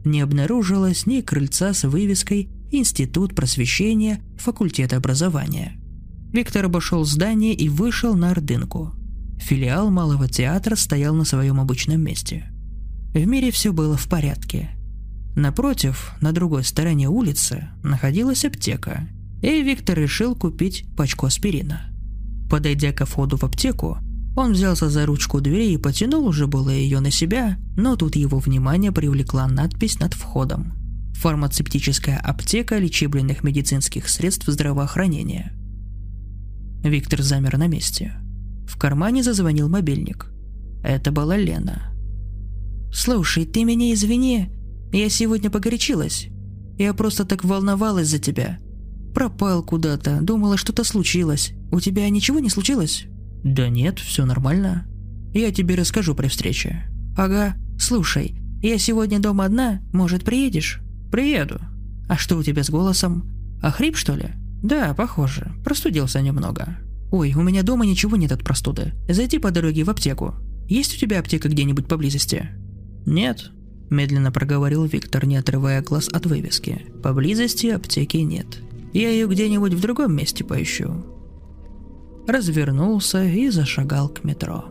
не 0.06 0.20
обнаружилось 0.20 1.06
ни 1.06 1.22
крыльца 1.22 1.74
с 1.74 1.88
вывеской 1.88 2.50
«Институт 2.72 3.36
просвещения, 3.36 4.20
факультет 4.38 4.92
образования». 4.92 5.80
Виктор 6.34 6.66
обошел 6.66 7.06
здание 7.06 7.54
и 7.54 7.70
вышел 7.70 8.14
на 8.16 8.32
Ордынку. 8.32 8.92
Филиал 9.40 9.92
Малого 9.92 10.28
театра 10.28 10.76
стоял 10.76 11.16
на 11.16 11.24
своем 11.24 11.60
обычном 11.60 12.02
месте. 12.02 12.52
В 13.14 13.26
мире 13.26 13.52
все 13.52 13.72
было 13.72 13.96
в 13.96 14.10
порядке. 14.10 14.72
Напротив, 15.36 16.14
на 16.22 16.32
другой 16.32 16.64
стороне 16.64 17.10
улицы, 17.10 17.70
находилась 17.84 18.46
аптека, 18.46 19.08
и 19.42 19.64
Виктор 19.64 19.98
решил 19.98 20.36
купить 20.36 20.86
пачку 20.96 21.26
аспирина. 21.26 21.90
Подойдя 22.50 22.92
ко 22.92 23.06
входу 23.06 23.38
в 23.38 23.44
аптеку, 23.44 23.98
он 24.36 24.54
взялся 24.54 24.90
за 24.90 25.06
ручку 25.06 25.42
двери 25.42 25.74
и 25.74 25.78
потянул 25.78 26.28
уже 26.28 26.48
было 26.48 26.70
ее 26.70 27.00
на 27.00 27.12
себя, 27.12 27.58
но 27.76 27.96
тут 27.96 28.16
его 28.16 28.40
внимание 28.40 28.92
привлекла 28.92 29.48
надпись 29.48 30.00
над 30.00 30.14
входом. 30.14 30.74
Фармацевтическая 31.16 32.18
аптека 32.18 32.78
лечебных 32.78 33.44
медицинских 33.44 34.10
средств 34.10 34.48
здравоохранения. 34.48 35.54
Виктор 36.84 37.22
замер 37.22 37.58
на 37.58 37.68
месте. 37.68 38.14
В 38.68 38.78
кармане 38.78 39.24
зазвонил 39.24 39.70
мобильник. 39.70 40.32
Это 40.84 41.12
была 41.12 41.38
Лена. 41.38 41.94
«Слушай, 42.92 43.46
ты 43.46 43.64
меня 43.64 43.94
извини. 43.94 44.50
Я 44.94 45.10
сегодня 45.10 45.50
погорячилась. 45.50 46.28
Я 46.78 46.94
просто 46.94 47.26
так 47.26 47.44
волновалась 47.44 48.08
за 48.08 48.20
тебя. 48.20 48.60
Пропал 49.14 49.64
куда-то, 49.64 50.22
думала, 50.22 50.56
что-то 50.56 50.84
случилось. 50.84 51.54
У 51.72 51.80
тебя 51.80 52.10
ничего 52.10 52.40
не 52.40 52.50
случилось?» 52.50 53.06
«Да 53.44 53.70
нет, 53.70 54.00
все 54.00 54.26
нормально. 54.26 54.86
Я 55.34 55.52
тебе 55.52 55.76
расскажу 55.76 56.16
при 56.16 56.28
встрече». 56.28 56.90
«Ага, 57.18 57.56
слушай, 57.78 58.36
я 58.62 58.78
сегодня 58.78 59.20
дома 59.20 59.46
одна, 59.46 59.82
может, 59.92 60.24
приедешь?» 60.24 60.82
«Приеду». 61.12 61.60
«А 62.08 62.18
что 62.18 62.38
у 62.38 62.44
тебя 62.44 62.64
с 62.64 62.70
голосом? 62.70 63.30
Охрип, 63.62 63.98
что 63.98 64.16
ли?» 64.16 64.30
«Да, 64.64 64.94
похоже. 64.94 65.52
Простудился 65.64 66.22
немного». 66.22 66.78
«Ой, 67.12 67.34
у 67.36 67.44
меня 67.44 67.62
дома 67.62 67.86
ничего 67.86 68.18
нет 68.18 68.32
от 68.32 68.44
простуды. 68.44 68.94
Зайди 69.08 69.38
по 69.38 69.52
дороге 69.52 69.84
в 69.84 69.90
аптеку. 69.90 70.36
Есть 70.68 70.96
у 70.96 70.98
тебя 70.98 71.20
аптека 71.20 71.50
где-нибудь 71.50 71.88
поблизости?» 71.88 72.50
«Нет»,– 73.06 73.52
медленно 73.94 74.32
проговорил 74.32 74.84
Виктор, 74.86 75.26
не 75.26 75.38
отрывая 75.38 75.82
глаз 75.82 76.10
от 76.10 76.26
вывески. 76.26 76.88
«Поблизости 77.02 77.68
аптеки 77.68 78.18
нет. 78.18 78.60
Я 78.92 79.10
ее 79.10 79.28
где-нибудь 79.28 79.74
в 79.74 79.82
другом 79.82 80.16
месте 80.16 80.44
поищу 80.44 81.06
развернулся 82.28 83.24
и 83.24 83.50
зашагал 83.50 84.10
к 84.10 84.24
метро. 84.24 84.66